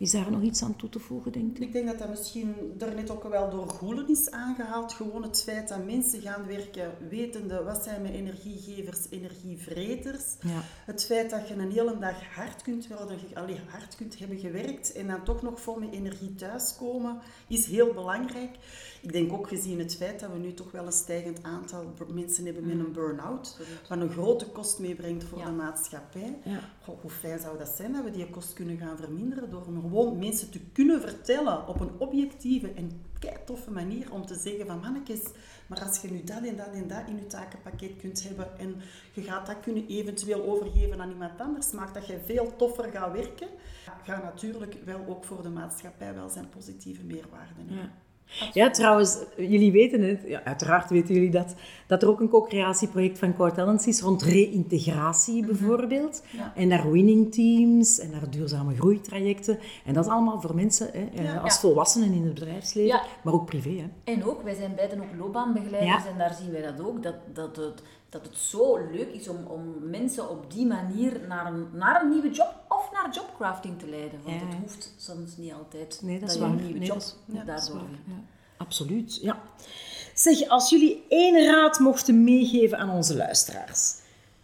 is 0.01 0.11
daar 0.11 0.31
nog 0.31 0.41
iets 0.41 0.63
aan 0.63 0.75
toe 0.75 0.89
te 0.89 0.99
voegen, 0.99 1.31
denk 1.31 1.57
ik? 1.57 1.63
Ik 1.63 1.73
denk 1.73 1.87
dat 1.87 1.99
dat 1.99 2.09
misschien 2.09 2.55
daarnet 2.77 3.09
ook 3.09 3.23
wel 3.23 3.49
door 3.49 3.69
Goelen 3.69 4.09
is 4.09 4.31
aangehaald. 4.31 4.93
Gewoon 4.93 5.23
het 5.23 5.43
feit 5.43 5.67
dat 5.67 5.85
mensen 5.85 6.21
gaan 6.21 6.45
werken 6.47 6.91
wetende 7.09 7.63
wat 7.63 7.83
zijn 7.83 8.01
mijn 8.01 8.13
energiegevers, 8.13 9.09
energievreters. 9.09 10.35
Ja. 10.39 10.61
Het 10.85 11.05
feit 11.05 11.29
dat 11.29 11.47
je 11.47 11.53
een 11.53 11.71
hele 11.71 11.97
dag 11.99 12.35
hard 12.35 12.61
kunt 12.61 12.87
worden, 12.87 13.17
alleen 13.33 13.59
hard 13.67 13.95
kunt 13.95 14.19
hebben 14.19 14.39
gewerkt 14.39 14.93
en 14.93 15.07
dan 15.07 15.23
toch 15.23 15.41
nog 15.41 15.61
vol 15.61 15.79
met 15.79 15.91
energie 15.91 16.35
thuiskomen, 16.35 17.19
is 17.47 17.65
heel 17.65 17.93
belangrijk. 17.93 18.57
Ik 19.01 19.11
denk 19.11 19.33
ook 19.33 19.47
gezien 19.47 19.79
het 19.79 19.95
feit 19.95 20.19
dat 20.19 20.31
we 20.31 20.37
nu 20.37 20.53
toch 20.53 20.71
wel 20.71 20.85
een 20.85 20.91
stijgend 20.91 21.43
aantal 21.43 21.93
mensen 22.13 22.45
hebben 22.45 22.65
met 22.65 22.79
een 22.85 22.91
burn-out, 22.91 23.57
wat 23.89 23.99
een 23.99 24.11
grote 24.11 24.45
kost 24.45 24.79
meebrengt 24.79 25.23
voor 25.23 25.45
de 25.45 25.51
maatschappij. 25.51 26.37
Ja. 26.43 26.59
hoe 27.01 27.11
fijn 27.11 27.39
zou 27.39 27.57
dat 27.57 27.67
zijn 27.67 27.93
dat 27.93 28.03
we 28.03 28.11
die 28.11 28.29
kost 28.29 28.53
kunnen 28.53 28.77
gaan 28.77 28.97
verminderen 28.97 29.49
door 29.49 29.65
gewoon 29.91 30.19
mensen 30.19 30.49
te 30.49 30.59
kunnen 30.59 31.01
vertellen 31.01 31.67
op 31.67 31.79
een 31.79 31.91
objectieve 31.99 32.71
en 32.73 33.09
toffe 33.45 33.71
manier 33.71 34.11
om 34.11 34.25
te 34.25 34.35
zeggen 34.35 34.65
van 34.65 34.79
mannetjes, 34.79 35.21
maar 35.67 35.83
als 35.83 36.01
je 36.01 36.11
nu 36.11 36.23
dat 36.23 36.43
en 36.43 36.55
dat 36.55 36.73
en 36.73 36.87
dat 36.87 37.07
in 37.07 37.15
je 37.15 37.27
takenpakket 37.27 37.95
kunt 37.97 38.23
hebben 38.23 38.59
en 38.59 38.75
je 39.13 39.21
gaat 39.21 39.45
dat 39.45 39.59
kunnen 39.59 39.87
eventueel 39.87 40.43
overgeven 40.43 41.01
aan 41.01 41.09
iemand 41.09 41.39
anders, 41.39 41.71
maakt 41.71 41.93
dat 41.93 42.07
je 42.07 42.19
veel 42.25 42.55
toffer 42.55 42.91
gaat 42.91 43.11
werken, 43.11 43.47
gaat 44.03 44.23
natuurlijk 44.23 44.77
wel 44.85 45.05
ook 45.07 45.23
voor 45.23 45.41
de 45.41 45.49
maatschappij 45.49 46.13
wel 46.13 46.29
zijn 46.29 46.49
positieve 46.49 47.03
meerwaarde 47.03 47.53
hebben. 47.57 47.91
Ja, 48.53 48.69
trouwens, 48.69 49.17
jullie 49.37 49.71
weten 49.71 50.01
het, 50.01 50.19
ja, 50.27 50.43
uiteraard 50.43 50.89
weten 50.89 51.13
jullie 51.13 51.31
dat, 51.31 51.55
dat 51.87 52.01
er 52.01 52.09
ook 52.09 52.19
een 52.19 52.29
co-creatieproject 52.29 53.19
van 53.19 53.35
Core 53.35 53.51
Talents 53.51 53.87
is 53.87 54.01
rond 54.01 54.21
reïntegratie 54.21 55.41
mhm. 55.41 55.45
bijvoorbeeld. 55.45 56.23
En 56.55 56.67
naar 56.67 56.91
winning 56.91 57.33
teams 57.33 57.99
en 57.99 58.09
naar 58.09 58.29
duurzame 58.29 58.75
groeitrajecten. 58.75 59.59
En 59.85 59.93
dat 59.93 60.05
is 60.05 60.11
allemaal 60.11 60.41
voor 60.41 60.55
mensen 60.55 60.89
hè, 60.93 61.23
eh, 61.23 61.43
als 61.43 61.59
volwassenen 61.59 62.13
in 62.13 62.23
het 62.23 62.33
bedrijfsleven, 62.33 63.01
maar 63.23 63.33
ook 63.33 63.45
privé. 63.45 63.69
Hè. 63.69 64.13
En 64.13 64.25
ook, 64.25 64.43
wij 64.43 64.55
zijn 64.55 64.75
beiden 64.75 65.01
ook 65.01 65.19
loopbaanbegeleiders 65.19 66.05
en 66.05 66.17
daar 66.17 66.33
zien 66.33 66.51
wij 66.51 66.61
dat 66.61 66.85
ook, 66.85 67.03
dat, 67.03 67.15
dat 67.33 67.55
het 67.55 67.83
dat 68.11 68.25
het 68.25 68.37
zo 68.37 68.77
leuk 68.91 69.13
is 69.13 69.27
om, 69.27 69.45
om 69.47 69.89
mensen 69.89 70.29
op 70.29 70.51
die 70.53 70.65
manier 70.65 71.19
naar 71.27 71.45
een, 71.45 71.67
naar 71.73 72.01
een 72.01 72.09
nieuwe 72.09 72.29
job 72.29 72.53
of 72.69 72.91
naar 72.91 73.13
jobcrafting 73.13 73.79
te 73.79 73.87
leiden. 73.87 74.19
Want 74.23 74.39
Ja, 74.41 74.45
het 74.47 74.55
hoeft 74.61 74.93
soms 74.97 75.37
niet 75.37 75.53
altijd 75.53 75.99
Nee, 76.03 76.19
dat 76.19 76.29
is 76.29 76.35
je 76.35 76.41
een 76.41 76.55
nieuwe 76.55 76.79
Nee, 76.79 76.87
job 76.87 76.97
dat 76.99 77.03
is- 77.27 77.33
ja, 77.35 77.43
dat 77.43 77.59
is 77.59 77.65
daardoor. 77.67 77.87
Ja. 78.07 78.13
Absoluut, 78.57 79.19
ja. 79.21 79.41
Zeg, 80.13 80.47
als 80.47 80.69
jullie 80.69 81.03
één 81.07 81.45
raad 81.45 81.79
mochten 81.79 82.23
meegeven 82.23 82.77
aan 82.77 82.89
onze 82.89 83.15
luisteraars, 83.15 83.93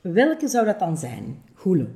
welke 0.01 0.47
zou 0.47 0.65
dat 0.65 0.79
dan 0.79 0.97
zijn? 0.97 1.43
Goele. 1.53 1.87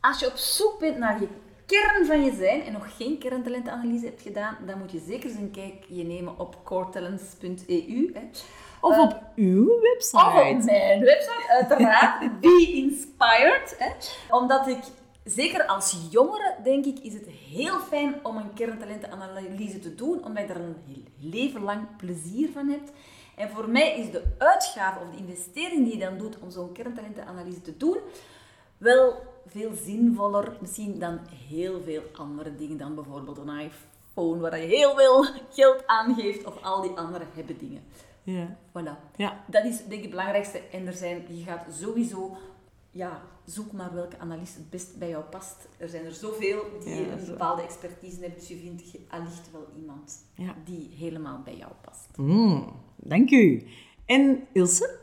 Als 0.00 0.20
je 0.20 0.26
op 0.26 0.36
zoek 0.36 0.76
bent 0.78 0.98
naar 0.98 1.20
je 1.20 1.28
kern 1.66 2.06
van 2.06 2.24
je 2.24 2.34
zijn 2.34 2.62
en 2.62 2.72
nog 2.72 2.96
geen 2.96 3.18
kerntalentanalyse 3.18 4.04
hebt 4.04 4.22
gedaan, 4.22 4.56
dan 4.66 4.78
moet 4.78 4.90
je 4.92 5.02
zeker 5.06 5.28
eens 5.30 5.38
een 5.38 5.50
kijkje 5.50 6.04
nemen 6.04 6.38
op 6.38 6.64
coretalents.eu. 6.64 8.12
Of 8.80 8.92
Eh, 8.94 9.00
op 9.00 9.22
uw 9.36 9.80
website. 9.80 10.16
Of 10.16 10.26
op 10.26 10.64
mijn 10.64 11.00
website, 11.00 11.44
uiteraard. 11.48 12.20
Be 12.40 12.72
inspired. 12.74 13.74
Hè. 13.78 13.90
Omdat 14.36 14.66
ik, 14.66 14.78
zeker 15.24 15.66
als 15.66 15.96
jongere, 16.10 16.54
denk 16.62 16.84
ik, 16.84 16.98
is 16.98 17.12
het 17.12 17.26
heel 17.26 17.78
fijn 17.80 18.14
om 18.22 18.36
een 18.36 18.52
kerntalentenanalyse 18.54 19.78
te 19.78 19.94
doen, 19.94 20.24
omdat 20.24 20.46
je 20.46 20.52
er 20.52 20.60
een 20.60 20.76
heel 20.86 21.30
leven 21.30 21.62
lang 21.62 21.96
plezier 21.96 22.50
van 22.52 22.68
hebt. 22.68 22.92
En 23.36 23.50
voor 23.50 23.68
mij 23.68 23.98
is 23.98 24.10
de 24.10 24.22
uitgave 24.38 24.98
of 25.00 25.10
de 25.10 25.16
investering 25.16 25.84
die 25.84 25.98
je 25.98 26.04
dan 26.04 26.18
doet 26.18 26.38
om 26.38 26.50
zo'n 26.50 26.72
kerntalentenanalyse 26.72 27.62
te 27.62 27.76
doen, 27.76 27.96
wel 28.78 29.14
veel 29.46 29.72
zinvoller 29.84 30.56
misschien 30.60 30.98
dan 30.98 31.18
heel 31.48 31.80
veel 31.84 32.02
andere 32.16 32.56
dingen. 32.56 32.76
Dan 32.78 32.94
bijvoorbeeld 32.94 33.38
een 33.38 33.58
iPhone 33.58 34.40
waar 34.40 34.60
je 34.60 34.66
heel 34.66 34.94
veel 34.96 35.24
geld 35.50 35.86
aan 35.86 36.14
geeft 36.14 36.44
of 36.46 36.62
al 36.62 36.80
die 36.82 36.90
andere 36.90 37.24
hebben 37.34 37.58
dingen. 37.58 37.82
Ja. 38.22 38.56
Voilà. 38.68 39.16
Ja. 39.16 39.44
Dat 39.46 39.64
is 39.64 39.76
denk 39.78 39.92
ik 39.92 40.00
het 40.00 40.10
belangrijkste. 40.10 40.58
En 40.72 40.86
er 40.86 40.92
zijn, 40.92 41.22
je 41.36 41.42
gaat 41.44 41.66
sowieso, 41.70 42.36
ja, 42.90 43.22
zoek 43.44 43.72
maar 43.72 43.94
welke 43.94 44.18
analist 44.18 44.54
het 44.54 44.70
best 44.70 44.98
bij 44.98 45.08
jou 45.08 45.24
past. 45.24 45.68
Er 45.78 45.88
zijn 45.88 46.04
er 46.04 46.12
zoveel 46.12 46.62
die 46.84 46.94
Ja, 46.94 47.12
een 47.12 47.26
bepaalde 47.26 47.62
expertise 47.62 48.20
hebben, 48.20 48.38
dus 48.38 48.48
je 48.48 48.56
vindt 48.56 48.82
allicht 49.08 49.50
wel 49.52 49.66
iemand 49.80 50.18
Ja. 50.34 50.54
die 50.64 50.90
helemaal 50.98 51.40
bij 51.44 51.56
jou 51.56 51.72
past. 51.80 52.08
Mm, 52.16 52.72
dank 52.96 53.30
u. 53.30 53.66
En 54.06 54.46
Ilse? 54.52 54.98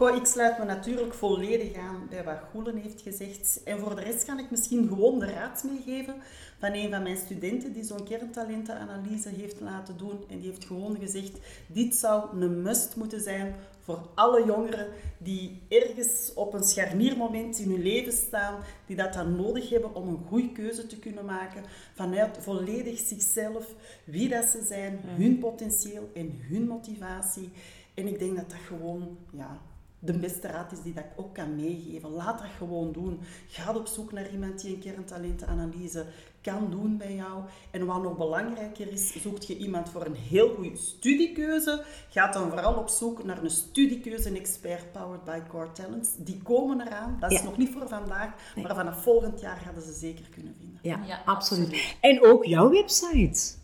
Goh, 0.00 0.16
ik 0.16 0.26
sluit 0.26 0.58
me 0.58 0.64
natuurlijk 0.64 1.14
volledig 1.14 1.76
aan 1.76 2.06
bij 2.10 2.24
wat 2.24 2.38
Goelen 2.50 2.76
heeft 2.76 3.00
gezegd. 3.00 3.60
En 3.64 3.78
voor 3.78 3.94
de 3.94 4.02
rest 4.02 4.24
kan 4.24 4.38
ik 4.38 4.50
misschien 4.50 4.88
gewoon 4.88 5.18
de 5.18 5.26
raad 5.26 5.64
meegeven 5.64 6.14
van 6.58 6.72
een 6.72 6.90
van 6.90 7.02
mijn 7.02 7.16
studenten 7.16 7.72
die 7.72 7.84
zo'n 7.84 8.04
kerntalentenanalyse 8.04 9.28
heeft 9.28 9.60
laten 9.60 9.96
doen. 9.96 10.24
En 10.28 10.38
die 10.38 10.50
heeft 10.50 10.64
gewoon 10.64 10.96
gezegd, 11.00 11.38
dit 11.66 11.94
zou 11.94 12.40
een 12.40 12.62
must 12.62 12.96
moeten 12.96 13.20
zijn 13.20 13.54
voor 13.80 14.08
alle 14.14 14.44
jongeren 14.44 14.88
die 15.18 15.62
ergens 15.68 16.32
op 16.34 16.54
een 16.54 16.64
scharniermoment 16.64 17.58
in 17.58 17.70
hun 17.70 17.82
leven 17.82 18.12
staan, 18.12 18.54
die 18.86 18.96
dat 18.96 19.12
dan 19.12 19.36
nodig 19.36 19.70
hebben 19.70 19.94
om 19.94 20.08
een 20.08 20.24
goede 20.28 20.52
keuze 20.52 20.86
te 20.86 20.98
kunnen 20.98 21.24
maken 21.24 21.64
vanuit 21.94 22.38
volledig 22.40 22.98
zichzelf, 22.98 23.74
wie 24.04 24.28
dat 24.28 24.44
ze 24.44 24.64
zijn, 24.64 25.00
hun 25.04 25.38
potentieel 25.38 26.10
en 26.14 26.38
hun 26.48 26.66
motivatie. 26.66 27.50
En 27.94 28.06
ik 28.06 28.18
denk 28.18 28.36
dat 28.36 28.50
dat 28.50 28.58
gewoon 28.58 29.16
ja, 29.32 29.60
de 30.02 30.12
beste 30.18 30.46
raad 30.48 30.72
is 30.72 30.82
die 30.82 30.92
dat 30.94 31.04
ik 31.04 31.10
ook 31.16 31.34
kan 31.34 31.56
meegeven. 31.56 32.10
Laat 32.10 32.38
dat 32.38 32.46
gewoon 32.58 32.92
doen. 32.92 33.20
Ga 33.48 33.74
op 33.74 33.86
zoek 33.86 34.12
naar 34.12 34.30
iemand 34.30 34.60
die 34.60 34.74
een 34.74 34.80
kerntalentenanalyse 34.80 36.06
kan 36.40 36.70
doen 36.70 36.96
bij 36.96 37.14
jou. 37.14 37.42
En 37.70 37.86
wat 37.86 38.02
nog 38.02 38.16
belangrijker 38.16 38.92
is, 38.92 39.22
zoekt 39.22 39.46
je 39.46 39.56
iemand 39.56 39.88
voor 39.88 40.06
een 40.06 40.14
heel 40.14 40.54
goede 40.54 40.76
studiekeuze. 40.76 41.84
Ga 42.10 42.30
dan 42.32 42.48
vooral 42.50 42.74
op 42.74 42.88
zoek 42.88 43.24
naar 43.24 43.42
een 43.42 43.50
studiekeuze-expert 43.50 44.92
powered 44.92 45.24
by 45.24 45.38
Core 45.48 45.72
Talents. 45.72 46.10
Die 46.18 46.40
komen 46.42 46.80
eraan. 46.86 47.16
Dat 47.20 47.30
is 47.32 47.38
Ja. 47.38 47.44
nog 47.44 47.56
niet 47.56 47.70
voor 47.72 47.88
vandaag, 47.88 48.30
maar 48.56 48.74
vanaf 48.74 49.02
volgend 49.02 49.40
jaar 49.40 49.64
hadden 49.64 49.82
ze 49.82 49.92
zeker 49.92 50.24
kunnen 50.30 50.54
vinden. 50.58 50.78
Ja, 50.82 51.00
Ja, 51.06 51.22
absoluut. 51.24 51.66
absoluut. 51.66 51.96
En 52.00 52.22
ook 52.22 52.44
jouw 52.44 52.70
website. 52.70 53.58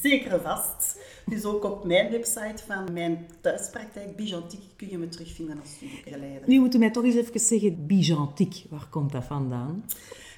Zeker 0.00 0.32
en 0.32 0.40
vast. 0.42 0.98
Dus 1.26 1.44
ook 1.44 1.64
op 1.64 1.84
mijn 1.84 2.10
website 2.10 2.62
van 2.66 2.92
mijn 2.92 3.26
thuispraktijk 3.40 4.16
Bijantiek 4.16 4.60
kun 4.76 4.88
je 4.90 4.98
me 4.98 5.08
terugvinden 5.08 5.60
als 5.60 5.70
studiebegeleider. 5.70 6.48
Nu 6.48 6.60
moeten 6.60 6.80
wij 6.80 6.90
toch 6.90 7.04
eens 7.04 7.14
even 7.14 7.40
zeggen, 7.40 7.86
bijantiek. 7.86 8.64
Waar 8.70 8.86
komt 8.90 9.12
dat 9.12 9.24
vandaan? 9.24 9.84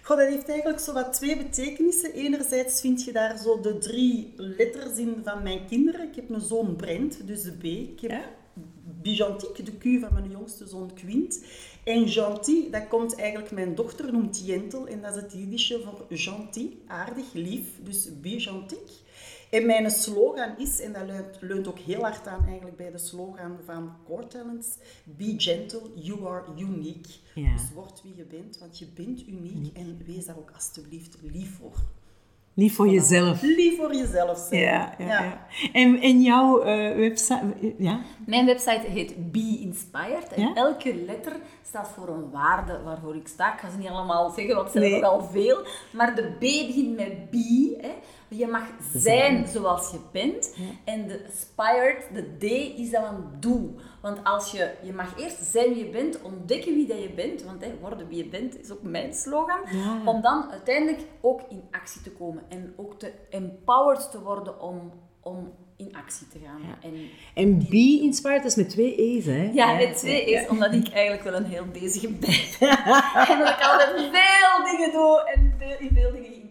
Goh, 0.03 0.17
dat 0.17 0.29
heeft 0.29 0.49
eigenlijk 0.49 0.81
zo 0.81 0.93
wat 0.93 1.13
twee 1.13 1.37
betekenissen. 1.37 2.13
Enerzijds 2.13 2.81
vind 2.81 3.05
je 3.05 3.13
daar 3.13 3.39
zo 3.39 3.61
de 3.61 3.79
drie 3.79 4.33
letters 4.37 4.97
in 4.97 5.17
van 5.25 5.43
mijn 5.43 5.67
kinderen. 5.67 6.09
Ik 6.09 6.15
heb 6.15 6.31
een 6.31 6.41
zoon 6.41 6.77
Brent, 6.77 7.27
dus 7.27 7.43
de 7.43 7.53
B. 7.53 7.65
Ik 7.65 8.01
heb 8.01 8.11
Ja. 8.11 8.25
Bijantiek, 9.03 9.65
de 9.65 9.73
Q 9.73 10.01
van 10.01 10.13
mijn 10.13 10.31
jongste 10.31 10.67
zoon 10.67 10.91
Quint. 10.95 11.45
En 11.85 12.09
gentil, 12.09 12.71
dat 12.71 12.89
komt 12.89 13.17
eigenlijk, 13.17 13.51
mijn 13.51 13.75
dochter 13.75 14.13
noemt 14.13 14.47
Jentel. 14.47 14.87
En 14.87 15.01
dat 15.01 15.17
is 15.17 15.23
het 15.23 15.33
Jiddische 15.33 15.81
voor 15.81 16.07
gentil, 16.09 16.71
aardig, 16.87 17.33
lief. 17.33 17.69
Dus 17.83 18.21
bijantiek. 18.21 18.91
En 19.51 19.67
mijn 19.67 19.91
slogan 19.91 20.59
is, 20.59 20.81
en 20.81 20.93
dat 20.93 21.07
leunt, 21.07 21.37
leunt 21.41 21.69
ook 21.69 21.79
heel 21.79 22.01
hard 22.01 22.27
aan 22.27 22.47
eigenlijk 22.47 22.77
bij 22.77 22.91
de 22.91 22.99
slogan 22.99 23.59
van 23.65 23.93
Core 24.05 24.27
Talents, 24.27 24.69
Be 25.05 25.35
gentle, 25.37 25.81
you 25.95 26.27
are 26.27 26.45
unique. 26.59 27.13
Ja. 27.35 27.53
Dus 27.53 27.73
word 27.75 28.03
wie 28.03 28.17
je 28.17 28.25
bent, 28.25 28.59
want 28.59 28.79
je 28.79 28.87
bent 28.95 29.27
uniek 29.29 29.77
en 29.77 30.03
wees 30.07 30.25
daar 30.27 30.39
ook 30.39 30.51
alstublieft 30.55 31.17
lief 31.23 31.57
voor. 31.57 31.77
Lief 32.55 32.75
voor 32.75 32.89
jezelf. 32.89 33.43
Lief 33.43 33.77
voor 33.77 33.95
jezelf 33.95 34.47
zijn. 34.49 34.61
Ja, 34.61 34.95
ja, 34.99 35.07
ja. 35.07 35.47
En, 35.73 36.01
en 36.01 36.23
jouw 36.23 36.61
eh, 36.63 36.97
website, 36.97 37.43
ja? 37.79 38.01
Mijn 38.27 38.47
website 38.47 38.87
heet 38.89 39.33
Be 39.33 39.59
Inspired. 39.61 40.33
En 40.35 40.43
Ja? 40.43 40.55
elke 40.55 40.95
letter 41.07 41.33
staat 41.69 41.91
voor 41.95 42.09
een 42.09 42.31
waarde 42.31 42.81
waarvoor 42.85 43.17
ik 43.17 43.29
sta. 43.29 43.53
Ik 43.55 43.61
ga 43.61 43.71
ze 43.71 43.79
niet 43.79 43.89
allemaal 43.89 44.31
zeggen, 44.31 44.55
want 44.55 44.67
het 44.73 44.73
zijn 44.77 44.85
Nee. 44.85 44.95
er 44.95 45.01
nogal 45.01 45.29
veel. 45.33 45.59
Maar 45.93 46.15
de 46.15 46.23
B 46.23 46.41
begint 46.41 46.97
met 46.97 47.31
be. 47.31 47.77
Hè. 47.81 47.91
Je 48.37 48.47
mag 48.47 48.63
zijn 48.95 49.47
zoals 49.47 49.91
je 49.91 49.99
bent. 50.13 50.57
En 50.85 51.09
de 51.09 51.25
inspired, 51.25 52.09
de 52.13 52.37
D, 52.39 52.79
is 52.79 52.91
dan 52.91 53.05
een 53.05 53.41
doe. 53.41 53.71
Want 54.03 54.25
als 54.25 54.51
je, 54.51 54.71
je 54.83 54.93
mag 54.93 55.19
eerst 55.19 55.43
zijn 55.43 55.75
wie 55.75 55.85
je 55.85 55.91
bent, 55.91 56.23
ontdekken 56.23 56.75
wie 56.75 56.87
dat 56.87 57.03
je 57.03 57.11
bent. 57.11 57.43
Want 57.43 57.65
hè, 57.65 57.75
worden 57.81 58.09
wie 58.09 58.17
je 58.17 58.29
bent 58.29 58.61
is 58.61 58.71
ook 58.71 58.83
mijn 58.83 59.15
slogan. 59.15 59.61
Ja. 59.73 60.01
Om 60.05 60.21
dan 60.21 60.51
uiteindelijk 60.51 61.01
ook 61.21 61.41
in 61.49 61.63
actie 61.71 62.03
te 62.03 62.11
komen. 62.11 62.43
En 62.49 62.75
ook 62.77 62.99
te 62.99 63.13
empowered 63.31 64.11
te 64.11 64.23
worden 64.23 64.61
om, 64.61 64.93
om 65.21 65.53
in 65.77 65.97
actie 65.97 66.29
te 66.29 66.39
gaan. 66.45 66.61
Ja. 66.63 66.89
En 66.89 66.95
En 67.35 67.59
Be 67.59 68.01
Inspired, 68.03 68.43
dat 68.43 68.51
is 68.51 68.57
met 68.57 68.69
twee 68.69 68.95
E's, 68.97 69.25
hè? 69.25 69.51
ja, 69.53 69.77
met 69.77 69.97
twee 69.97 70.25
is 70.25 70.49
omdat 70.49 70.73
ik 70.73 70.89
eigenlijk 70.89 71.25
wel 71.25 71.35
een 71.35 71.45
heel 71.45 71.67
bezige 71.73 72.09
ben. 72.09 72.31
en 73.31 73.39
dat 73.39 73.49
ik 73.49 73.61
altijd 73.61 73.91
veel 73.95 74.65
dingen 74.73 74.93
doe 74.93 75.31
en 75.35 75.55
veel, 75.59 75.77
in 75.79 75.91
veel 75.95 76.13
dingen 76.13 76.44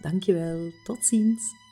Dankjewel, 0.00 0.72
tot 0.84 1.04
ziens! 1.04 1.65